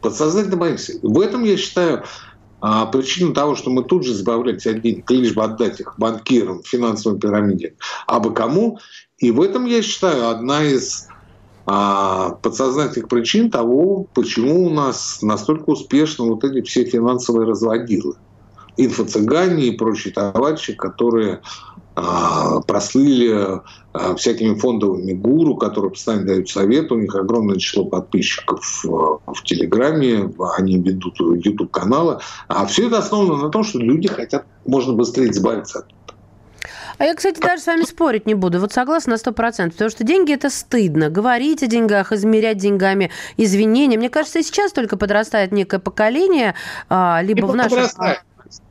Подсознательно 0.00 0.56
боимся. 0.56 0.94
В 1.02 1.20
этом, 1.20 1.44
я 1.44 1.56
считаю, 1.56 2.04
а 2.60 2.86
причина 2.86 3.34
того, 3.34 3.54
что 3.54 3.70
мы 3.70 3.84
тут 3.84 4.04
же 4.04 4.12
избавляемся 4.12 4.70
от 4.70 4.82
денег, 4.82 5.10
лишь 5.10 5.34
бы 5.34 5.44
отдать 5.44 5.80
их 5.80 5.94
банкирам, 5.98 6.62
финансовой 6.64 7.18
пирамиде, 7.18 7.74
а 8.06 8.20
бы 8.20 8.32
кому. 8.32 8.78
И 9.18 9.30
в 9.30 9.40
этом, 9.40 9.64
я 9.66 9.82
считаю, 9.82 10.28
одна 10.28 10.64
из 10.64 11.08
а, 11.66 12.30
подсознательных 12.30 13.08
причин 13.08 13.50
того, 13.50 14.06
почему 14.14 14.66
у 14.66 14.70
нас 14.70 15.20
настолько 15.22 15.70
успешно 15.70 16.24
вот 16.24 16.42
эти 16.42 16.62
все 16.62 16.84
финансовые 16.84 17.46
разводилы. 17.46 18.14
Инфо-цыгане 18.78 19.66
и 19.66 19.76
прочие 19.76 20.14
товарищи, 20.14 20.72
которые 20.72 21.40
а, 21.94 22.60
прослыли 22.60 23.60
а, 23.92 24.14
всякими 24.14 24.54
фондовыми 24.54 25.12
гуру, 25.12 25.56
которые 25.56 25.90
постоянно 25.90 26.26
дают 26.26 26.48
совет. 26.48 26.92
У 26.92 26.98
них 26.98 27.14
огромное 27.14 27.56
число 27.56 27.84
подписчиков 27.84 28.84
в 28.84 29.42
Телеграме, 29.44 30.32
они 30.56 30.78
ведут 30.78 31.18
YouTube-каналы. 31.18 32.20
А 32.46 32.66
все 32.66 32.86
это 32.86 32.98
основано 32.98 33.42
на 33.42 33.50
том, 33.50 33.64
что 33.64 33.80
люди 33.80 34.08
хотят 34.08 34.46
можно 34.64 34.92
быстрее 34.92 35.30
избавиться 35.30 35.80
от 35.80 35.86
а 36.98 37.04
я, 37.04 37.14
кстати, 37.14 37.40
даже 37.40 37.62
с 37.62 37.66
вами 37.66 37.82
спорить 37.82 38.26
не 38.26 38.34
буду. 38.34 38.58
Вот 38.58 38.72
согласна 38.72 39.12
на 39.12 39.18
сто 39.18 39.32
процентов. 39.32 39.74
Потому 39.74 39.90
что 39.90 40.04
деньги– 40.04 40.32
это 40.34 40.50
стыдно. 40.50 41.10
Говорить 41.10 41.62
о 41.62 41.68
деньгах, 41.68 42.10
измерять 42.10 42.58
деньгами 42.58 43.10
извинения. 43.36 43.96
Мне 43.96 44.10
кажется, 44.10 44.40
и 44.40 44.42
сейчас 44.42 44.72
только 44.72 44.96
подрастает 44.96 45.52
некое 45.52 45.78
поколение, 45.78 46.56
а, 46.88 47.20
либо 47.22 47.42
не 47.42 47.52
в 47.52 47.54
нашем... 47.54 47.70
Подрастает. 47.70 48.22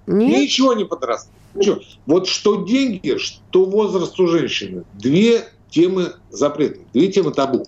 Нет? 0.08 0.40
Ничего 0.40 0.74
не 0.74 0.86
подрастает. 0.86 1.36
Ничего. 1.54 1.80
Вот 2.06 2.28
что 2.28 2.64
деньги, 2.64 3.18
что 3.18 3.66
возраст 3.66 4.20
у 4.20 4.28
женщины. 4.28 4.84
Две 4.94 5.48
темы 5.70 6.14
запретные, 6.30 6.86
две 6.94 7.12
темы 7.12 7.32
табу. 7.32 7.66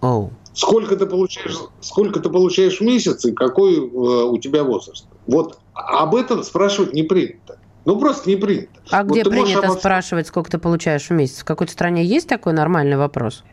Oh. 0.00 0.30
Сколько 0.54 0.96
ты 0.96 1.04
получаешь, 1.04 1.56
сколько 1.80 2.20
ты 2.20 2.30
получаешь 2.30 2.78
в 2.78 2.80
месяц 2.82 3.24
и 3.26 3.32
какой 3.32 3.76
э, 3.76 3.80
у 3.80 4.38
тебя 4.38 4.64
возраст. 4.64 5.06
Вот 5.26 5.58
об 5.74 6.14
этом 6.14 6.42
спрашивать 6.42 6.94
не 6.94 7.02
принято. 7.02 7.58
Ну, 7.84 8.00
просто 8.00 8.28
не 8.30 8.36
принято. 8.36 8.80
А 8.90 9.04
вот 9.04 9.12
где 9.12 9.24
принято 9.24 9.66
обо... 9.66 9.78
спрашивать, 9.78 10.26
сколько 10.26 10.50
ты 10.50 10.58
получаешь 10.58 11.08
в 11.08 11.10
месяц? 11.10 11.40
В 11.40 11.44
какой-то 11.44 11.72
стране 11.72 12.04
есть 12.04 12.26
такой 12.26 12.52
нормальный 12.52 12.96
вопрос? 12.96 13.44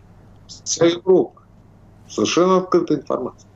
Вся 0.48 0.86
Европа. 0.86 1.42
Совершенно 2.10 2.58
открытая 2.58 3.00
информация. 3.00 3.50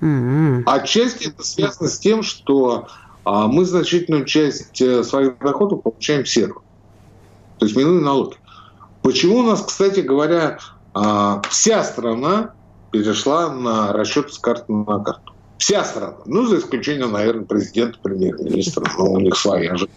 Mm-hmm. 0.00 0.62
Отчасти 0.66 1.28
это 1.28 1.44
связано 1.44 1.88
с 1.88 1.98
тем, 1.98 2.22
что 2.22 2.88
а 3.30 3.46
мы 3.46 3.66
значительную 3.66 4.24
часть 4.24 4.80
э, 4.80 5.04
своих 5.04 5.38
доходов 5.38 5.82
получаем 5.82 6.24
серо. 6.24 6.54
То 7.58 7.66
есть 7.66 7.76
минуя 7.76 8.00
налоги. 8.00 8.36
Почему 9.02 9.40
у 9.40 9.42
нас, 9.42 9.62
кстати 9.62 10.00
говоря, 10.00 10.58
а, 10.94 11.42
вся 11.50 11.84
страна 11.84 12.54
перешла 12.90 13.52
на 13.52 13.92
расчет 13.92 14.32
с 14.32 14.38
карты 14.38 14.72
на 14.72 15.04
карту? 15.04 15.34
Вся 15.58 15.84
страна. 15.84 16.16
Ну, 16.26 16.46
за 16.46 16.58
исключением, 16.58 17.12
наверное, 17.12 17.44
президента, 17.44 17.98
премьер-министра. 18.02 18.84
Но 18.96 19.12
у 19.12 19.20
них 19.20 19.36
своя 19.36 19.76
же 19.76 19.88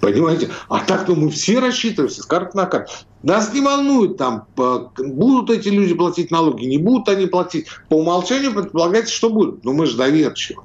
Понимаете? 0.00 0.50
А 0.68 0.80
так-то 0.80 1.14
мы 1.14 1.30
все 1.30 1.58
рассчитываемся 1.58 2.22
с 2.22 2.26
карты 2.26 2.56
на 2.56 2.66
карту. 2.66 2.92
Нас 3.22 3.52
не 3.54 3.60
волнует 3.60 4.18
там, 4.18 4.46
будут 4.54 5.50
эти 5.50 5.68
люди 5.68 5.94
платить 5.94 6.30
налоги, 6.30 6.66
не 6.66 6.78
будут 6.78 7.08
они 7.08 7.26
платить. 7.26 7.66
По 7.88 7.94
умолчанию 7.94 8.52
предполагается, 8.52 9.14
что 9.14 9.30
будут. 9.30 9.64
Но 9.64 9.72
мы 9.72 9.86
же 9.86 9.96
доверчивы. 9.96 10.62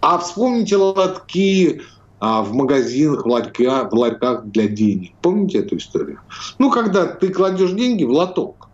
А 0.00 0.18
вспомните 0.18 0.76
лотки 0.76 1.82
а, 2.20 2.42
в 2.42 2.54
магазинах, 2.54 3.24
в 3.24 3.28
ларьках, 3.28 3.92
в 3.92 3.94
ларьках 3.94 4.46
для 4.46 4.68
денег. 4.68 5.12
Помните 5.20 5.58
эту 5.58 5.76
историю? 5.78 6.20
Ну, 6.58 6.70
когда 6.70 7.06
ты 7.06 7.28
кладешь 7.28 7.72
деньги 7.72 8.04
в 8.04 8.10
лоток. 8.10 8.68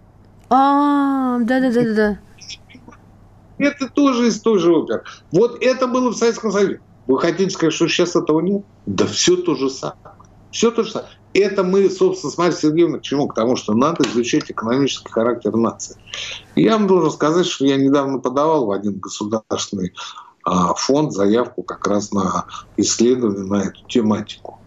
А, 0.50 1.38
да-да-да-да. 1.40 2.18
Это 3.58 3.88
тоже 3.88 4.28
из 4.28 4.40
той 4.40 4.58
же 4.58 4.74
оперы. 4.74 5.02
Вот 5.30 5.62
это 5.62 5.86
было 5.86 6.10
в 6.10 6.16
Советском 6.16 6.52
Союзе. 6.52 6.80
Вы 7.06 7.18
хотите 7.18 7.50
сказать, 7.50 7.74
что 7.74 7.88
сейчас 7.88 8.16
этого 8.16 8.40
нет? 8.40 8.64
Да 8.86 9.06
все 9.06 9.36
то 9.36 9.54
же 9.54 9.70
самое. 9.70 9.98
Все 10.50 10.70
то 10.70 10.84
же 10.84 10.92
самое. 10.92 11.10
Это 11.34 11.64
мы, 11.64 11.88
собственно, 11.88 12.30
с 12.30 12.38
Марьей 12.38 12.56
Сергеевной 12.56 13.00
к 13.00 13.02
чему? 13.02 13.26
К 13.26 13.34
тому, 13.34 13.56
что 13.56 13.72
надо 13.72 14.06
изучать 14.08 14.50
экономический 14.50 15.10
характер 15.10 15.56
нации. 15.56 15.96
я 16.56 16.76
вам 16.76 16.86
должен 16.86 17.10
сказать, 17.10 17.46
что 17.46 17.64
я 17.64 17.76
недавно 17.76 18.18
подавал 18.18 18.66
в 18.66 18.70
один 18.70 18.98
государственный 18.98 19.94
а, 20.44 20.74
фонд 20.74 21.12
заявку 21.12 21.62
как 21.62 21.86
раз 21.86 22.12
на 22.12 22.46
исследование 22.76 23.44
на 23.44 23.68
эту 23.68 23.82
тематику. 23.88 24.60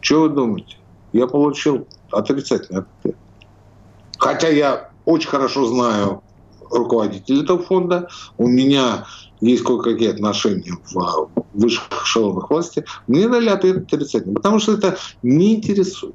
Что 0.00 0.22
вы 0.22 0.28
думаете? 0.30 0.76
Я 1.12 1.26
получил 1.26 1.86
отрицательный 2.10 2.80
ответ. 2.80 3.16
Хотя 4.18 4.48
я 4.48 4.90
очень 5.04 5.28
хорошо 5.28 5.66
знаю 5.66 6.22
руководителя 6.72 7.42
этого 7.42 7.62
фонда. 7.62 8.08
У 8.38 8.48
меня 8.48 9.04
есть 9.40 9.62
кое-какие 9.64 10.10
отношения 10.10 10.76
в 10.92 11.30
высших 11.52 11.88
эшелонах 12.04 12.50
власти, 12.50 12.84
мне 13.06 13.28
дали 13.28 13.48
ответ 13.48 13.84
отрицательный, 13.84 14.34
потому 14.34 14.58
что 14.58 14.72
это 14.74 14.96
не 15.22 15.56
интересует. 15.56 16.14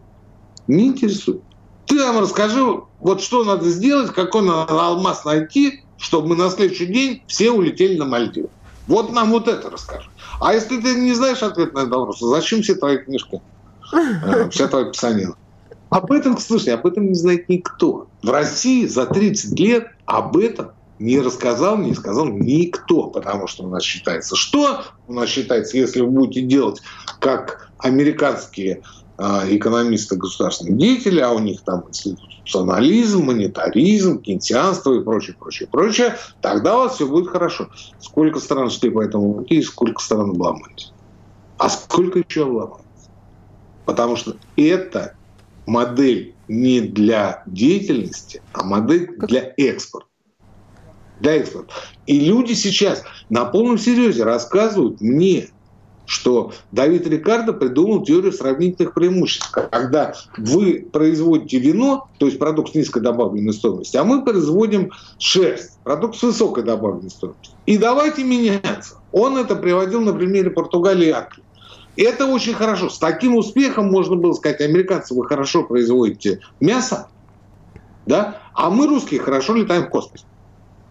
Не 0.67 0.87
интересует. 0.87 1.41
Ты 1.85 1.95
нам 1.95 2.19
расскажи, 2.19 2.63
вот 2.99 3.21
что 3.21 3.43
надо 3.43 3.69
сделать, 3.69 4.11
какой 4.11 4.41
надо 4.41 4.81
алмаз 4.81 5.23
найти, 5.25 5.83
чтобы 5.97 6.29
мы 6.29 6.35
на 6.35 6.49
следующий 6.49 6.85
день 6.85 7.23
все 7.27 7.51
улетели 7.51 7.97
на 7.97 8.05
Мальдивы. 8.05 8.49
Вот 8.87 9.11
нам 9.11 9.31
вот 9.31 9.47
это 9.47 9.69
расскажи. 9.69 10.09
А 10.39 10.53
если 10.53 10.79
ты 10.79 10.95
не 10.95 11.13
знаешь 11.13 11.43
ответ 11.43 11.73
на 11.73 11.79
этот 11.79 11.91
вопрос, 11.91 12.19
зачем 12.19 12.61
все 12.61 12.75
твои 12.75 12.97
книжки, 12.97 13.41
э, 13.93 14.49
вся 14.49 14.67
твоя 14.67 14.85
писанина? 14.85 15.35
Об 15.89 16.11
этом, 16.11 16.37
слушай, 16.37 16.73
об 16.73 16.85
этом 16.85 17.07
не 17.07 17.15
знает 17.15 17.47
никто. 17.49 18.06
В 18.23 18.29
России 18.29 18.85
за 18.85 19.05
30 19.05 19.59
лет 19.59 19.87
об 20.05 20.37
этом 20.37 20.71
не 20.99 21.19
рассказал, 21.19 21.77
не 21.77 21.93
сказал 21.93 22.25
никто, 22.25 23.07
потому 23.07 23.47
что 23.47 23.63
у 23.63 23.69
нас 23.69 23.83
считается, 23.83 24.35
что 24.35 24.83
у 25.07 25.13
нас 25.13 25.29
считается, 25.29 25.77
если 25.77 26.01
вы 26.01 26.07
будете 26.07 26.41
делать 26.41 26.81
как 27.19 27.71
американские 27.77 28.81
э, 29.17 29.23
экономисты, 29.55 30.15
государственные 30.15 30.77
деятели, 30.77 31.19
а 31.19 31.31
у 31.31 31.39
них 31.39 31.61
там 31.61 31.83
институционализм, 31.87 33.25
монетаризм, 33.25 34.19
кенсианство 34.19 34.93
и 34.93 35.03
прочее, 35.03 35.35
прочее, 35.37 35.69
прочее, 35.71 36.15
тогда 36.41 36.77
у 36.77 36.79
вас 36.79 36.95
все 36.95 37.07
будет 37.07 37.27
хорошо. 37.27 37.69
Сколько 37.99 38.39
стран 38.39 38.71
шли 38.71 38.89
по 38.89 39.03
этому 39.03 39.35
пути 39.35 39.55
и 39.57 39.63
сколько 39.63 40.01
стран 40.01 40.31
обломались. 40.31 40.91
А 41.59 41.69
сколько 41.69 42.19
еще 42.27 42.43
обломались? 42.43 42.83
Потому 43.85 44.15
что 44.15 44.35
это 44.55 45.13
модель 45.67 46.36
не 46.47 46.81
для 46.81 47.43
деятельности, 47.45 48.41
а 48.53 48.63
модель 48.63 49.15
для 49.17 49.53
экспорта 49.57 50.07
для 51.19 51.37
экспорта. 51.37 51.73
И 52.05 52.19
люди 52.19 52.53
сейчас 52.53 53.03
на 53.29 53.45
полном 53.45 53.77
серьезе 53.77 54.23
рассказывают 54.23 55.01
мне, 55.01 55.49
что 56.05 56.53
Давид 56.71 57.05
Рикардо 57.05 57.51
придумал 57.51 58.03
теорию 58.03 58.31
сравнительных 58.31 58.93
преимуществ, 58.93 59.51
когда 59.51 60.13
вы 60.37 60.87
производите 60.91 61.59
вино, 61.59 62.07
то 62.17 62.27
есть 62.27 62.39
продукт 62.39 62.71
с 62.71 62.75
низкой 62.75 63.01
добавленной 63.01 63.53
стоимостью, 63.53 63.99
а 63.99 64.03
мы 64.05 64.23
производим 64.23 64.91
шерсть, 65.19 65.77
продукт 65.83 66.15
с 66.15 66.23
высокой 66.23 66.63
добавленной 66.63 67.09
стоимостью. 67.09 67.53
И 67.65 67.77
давайте 67.77 68.23
меняться. 68.23 68.95
Он 69.11 69.37
это 69.37 69.57
приводил 69.57 69.99
на 69.99 70.13
примере 70.13 70.49
Португалии 70.49 71.07
и 71.07 71.11
Англии. 71.11 71.43
Это 71.97 72.27
очень 72.27 72.53
хорошо. 72.53 72.89
С 72.89 72.99
таким 72.99 73.35
успехом 73.35 73.87
можно 73.87 74.15
было 74.15 74.33
сказать, 74.33 74.61
американцы, 74.61 75.15
вы 75.15 75.25
хорошо 75.25 75.63
производите 75.63 76.39
мясо, 76.59 77.09
да? 78.05 78.41
а 78.53 78.69
мы, 78.69 78.87
русские, 78.87 79.19
хорошо 79.19 79.55
летаем 79.55 79.85
в 79.85 79.89
космос. 79.89 80.25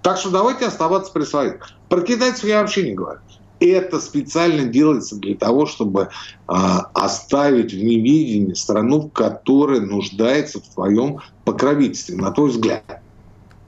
Так 0.03 0.19
что 0.19 0.31
давайте 0.31 0.67
оставаться 0.67 1.13
при 1.13 1.25
своих. 1.25 1.69
Про 1.89 2.03
китайцев 2.03 2.45
я 2.45 2.61
вообще 2.61 2.83
не 2.83 2.95
говорю. 2.95 3.21
Это 3.59 4.01
специально 4.01 4.65
делается 4.65 5.17
для 5.17 5.35
того, 5.35 5.67
чтобы 5.67 6.03
э, 6.03 6.53
оставить 6.93 7.73
в 7.73 7.77
невидении 7.77 8.53
страну, 8.53 9.09
которая 9.09 9.81
нуждается 9.81 10.61
в 10.61 10.69
твоем 10.69 11.21
покровительстве, 11.45 12.17
на 12.17 12.33
твой 12.33 12.51
взгляд. 12.51 13.01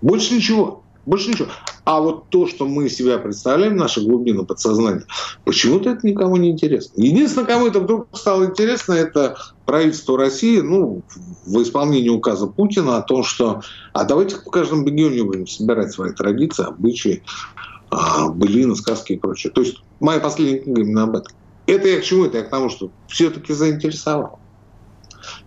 Больше 0.03 0.35
ничего. 0.35 0.83
Больше 1.07 1.31
ничего. 1.31 1.49
А 1.89 2.03
вот 2.03 2.29
то, 2.29 2.47
что 2.47 2.67
мы 2.67 2.91
себя 2.91 3.17
представляем, 3.17 3.77
наша 3.77 4.03
глубина 4.03 4.45
подсознания, 4.45 5.07
почему-то 5.47 5.89
это 5.89 6.07
никому 6.07 6.37
не 6.37 6.51
интересно. 6.51 7.03
Единственное, 7.03 7.47
кому 7.47 7.67
это 7.67 7.81
вдруг 7.81 8.09
стало 8.13 8.45
интересно, 8.45 8.93
это 8.93 9.39
правительство 9.65 10.19
России, 10.19 10.61
ну, 10.61 11.01
в 11.47 11.63
исполнении 11.63 12.11
указа 12.11 12.47
Путина 12.47 12.99
о 12.99 13.03
том, 13.03 13.23
что 13.23 13.63
а 13.95 14.05
давайте 14.05 14.37
в 14.37 14.45
каждом 14.45 14.87
регионе 14.87 15.25
будем 15.25 15.47
собирать 15.47 15.91
свои 15.91 16.13
традиции, 16.13 16.67
обычаи, 16.67 17.23
а, 17.89 18.29
былины, 18.29 18.77
сказки 18.77 19.15
и 19.15 19.19
прочее. 19.19 19.51
То 19.51 19.63
есть 19.63 19.79
моя 19.99 20.21
последняя 20.21 20.59
книга 20.59 20.83
именно 20.83 21.05
об 21.05 21.17
этом. 21.17 21.35
Это 21.65 21.89
я 21.89 22.01
к 22.01 22.05
чему? 22.05 22.27
Это 22.27 22.37
я 22.37 22.45
к 22.45 22.51
тому, 22.51 22.69
что 22.69 22.91
все-таки 23.07 23.55
заинтересовал. 23.55 24.41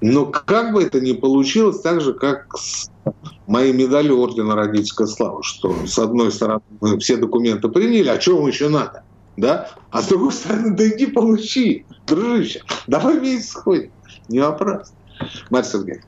Но 0.01 0.25
как 0.25 0.73
бы 0.73 0.83
это 0.83 0.99
ни 1.01 1.13
получилось, 1.13 1.81
так 1.81 2.01
же, 2.01 2.13
как 2.13 2.55
с 2.57 2.89
моей 3.47 3.73
медалью 3.73 4.19
Ордена 4.19 4.55
Родительской 4.55 5.07
Славы, 5.07 5.43
что 5.43 5.75
с 5.85 5.97
одной 5.99 6.31
стороны 6.31 6.61
мы 6.79 6.97
все 6.99 7.17
документы 7.17 7.69
приняли, 7.69 8.07
а 8.07 8.19
вам 8.33 8.47
еще 8.47 8.69
надо? 8.69 9.03
Да? 9.37 9.69
А 9.91 10.01
с 10.01 10.07
другой 10.07 10.31
стороны, 10.33 10.75
да 10.75 10.87
иди 10.87 11.07
получи, 11.07 11.85
дружище. 12.05 12.61
Давай 12.87 13.19
вместе 13.19 13.47
сходим. 13.47 13.91
Не 14.27 14.39
вопрос. 14.39 14.93
Марья 15.49 15.67
Сергеевна. 15.67 16.03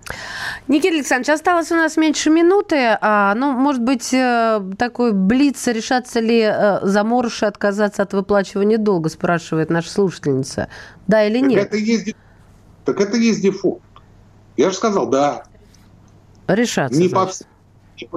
Никита 0.68 0.96
Александрович, 0.96 1.30
осталось 1.30 1.72
у 1.72 1.76
нас 1.76 1.98
меньше 1.98 2.30
минуты. 2.30 2.98
А, 3.02 3.36
ну, 3.36 3.52
может 3.52 3.82
быть, 3.82 4.14
э, 4.14 4.62
такой 4.78 5.12
блиц, 5.12 5.68
решаться 5.68 6.20
ли 6.20 6.40
э, 6.40 6.80
заморыши 6.84 7.46
отказаться 7.46 8.02
от 8.02 8.14
выплачивания 8.14 8.78
долга, 8.78 9.10
спрашивает 9.10 9.70
наша 9.70 9.90
слушательница. 9.90 10.70
Да 11.08 11.24
или 11.26 11.40
нет? 11.40 11.68
Это 11.68 11.78
есть, 11.78 12.16
так 12.86 13.00
это 13.00 13.18
есть 13.18 13.42
дефолт. 13.42 13.82
Я 14.58 14.70
же 14.70 14.76
сказал, 14.76 15.08
да. 15.08 15.44
Решаться. 16.48 17.00
Не 17.00 17.10
по, 17.10 17.30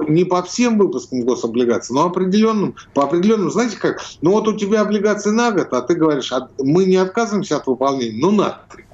не 0.07 0.25
по 0.25 0.43
всем 0.43 0.77
выпускам 0.77 1.21
гособлигаций, 1.21 1.95
но 1.95 2.05
определенным, 2.05 2.75
по 2.93 3.03
определенным, 3.03 3.49
знаете 3.51 3.77
как, 3.77 4.01
ну 4.21 4.31
вот 4.31 4.47
у 4.47 4.57
тебя 4.57 4.81
облигации 4.81 5.29
на 5.29 5.51
год, 5.51 5.71
а 5.71 5.81
ты 5.81 5.95
говоришь, 5.95 6.31
а 6.31 6.49
мы 6.59 6.85
не 6.85 6.97
отказываемся 6.97 7.57
от 7.57 7.67
выполнения, 7.67 8.19
ну 8.19 8.31
на 8.31 8.61
три. 8.71 8.85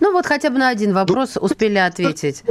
Ну 0.00 0.12
вот 0.12 0.26
хотя 0.26 0.50
бы 0.50 0.58
на 0.58 0.68
один 0.68 0.92
вопрос 0.94 1.36
успели 1.40 1.78
ответить. 1.78 2.42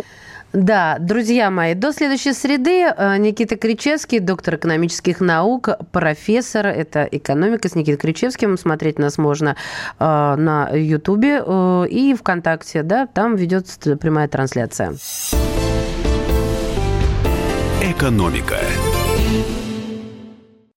Да, 0.54 0.98
друзья 1.00 1.50
мои, 1.50 1.76
до 1.76 1.94
следующей 1.94 2.34
среды 2.34 2.84
э, 2.84 3.18
Никита 3.18 3.56
Кричевский, 3.56 4.20
доктор 4.20 4.56
экономических 4.56 5.22
наук, 5.22 5.70
профессор, 5.92 6.68
это 6.68 7.08
экономика 7.10 7.70
с 7.70 7.76
Никитой 7.76 7.98
Кричевским. 7.98 8.58
Смотреть 8.58 9.00
нас 9.00 9.18
можно 9.18 9.56
э, 9.98 10.04
на 10.04 10.70
Ютубе 10.74 11.42
э, 11.46 11.86
и 11.90 12.14
ВКонтакте, 12.14 12.84
да, 12.84 13.08
там 13.08 13.36
ведется 13.38 13.96
прямая 13.96 14.28
трансляция. 14.28 14.94
Экономика. 17.82 18.58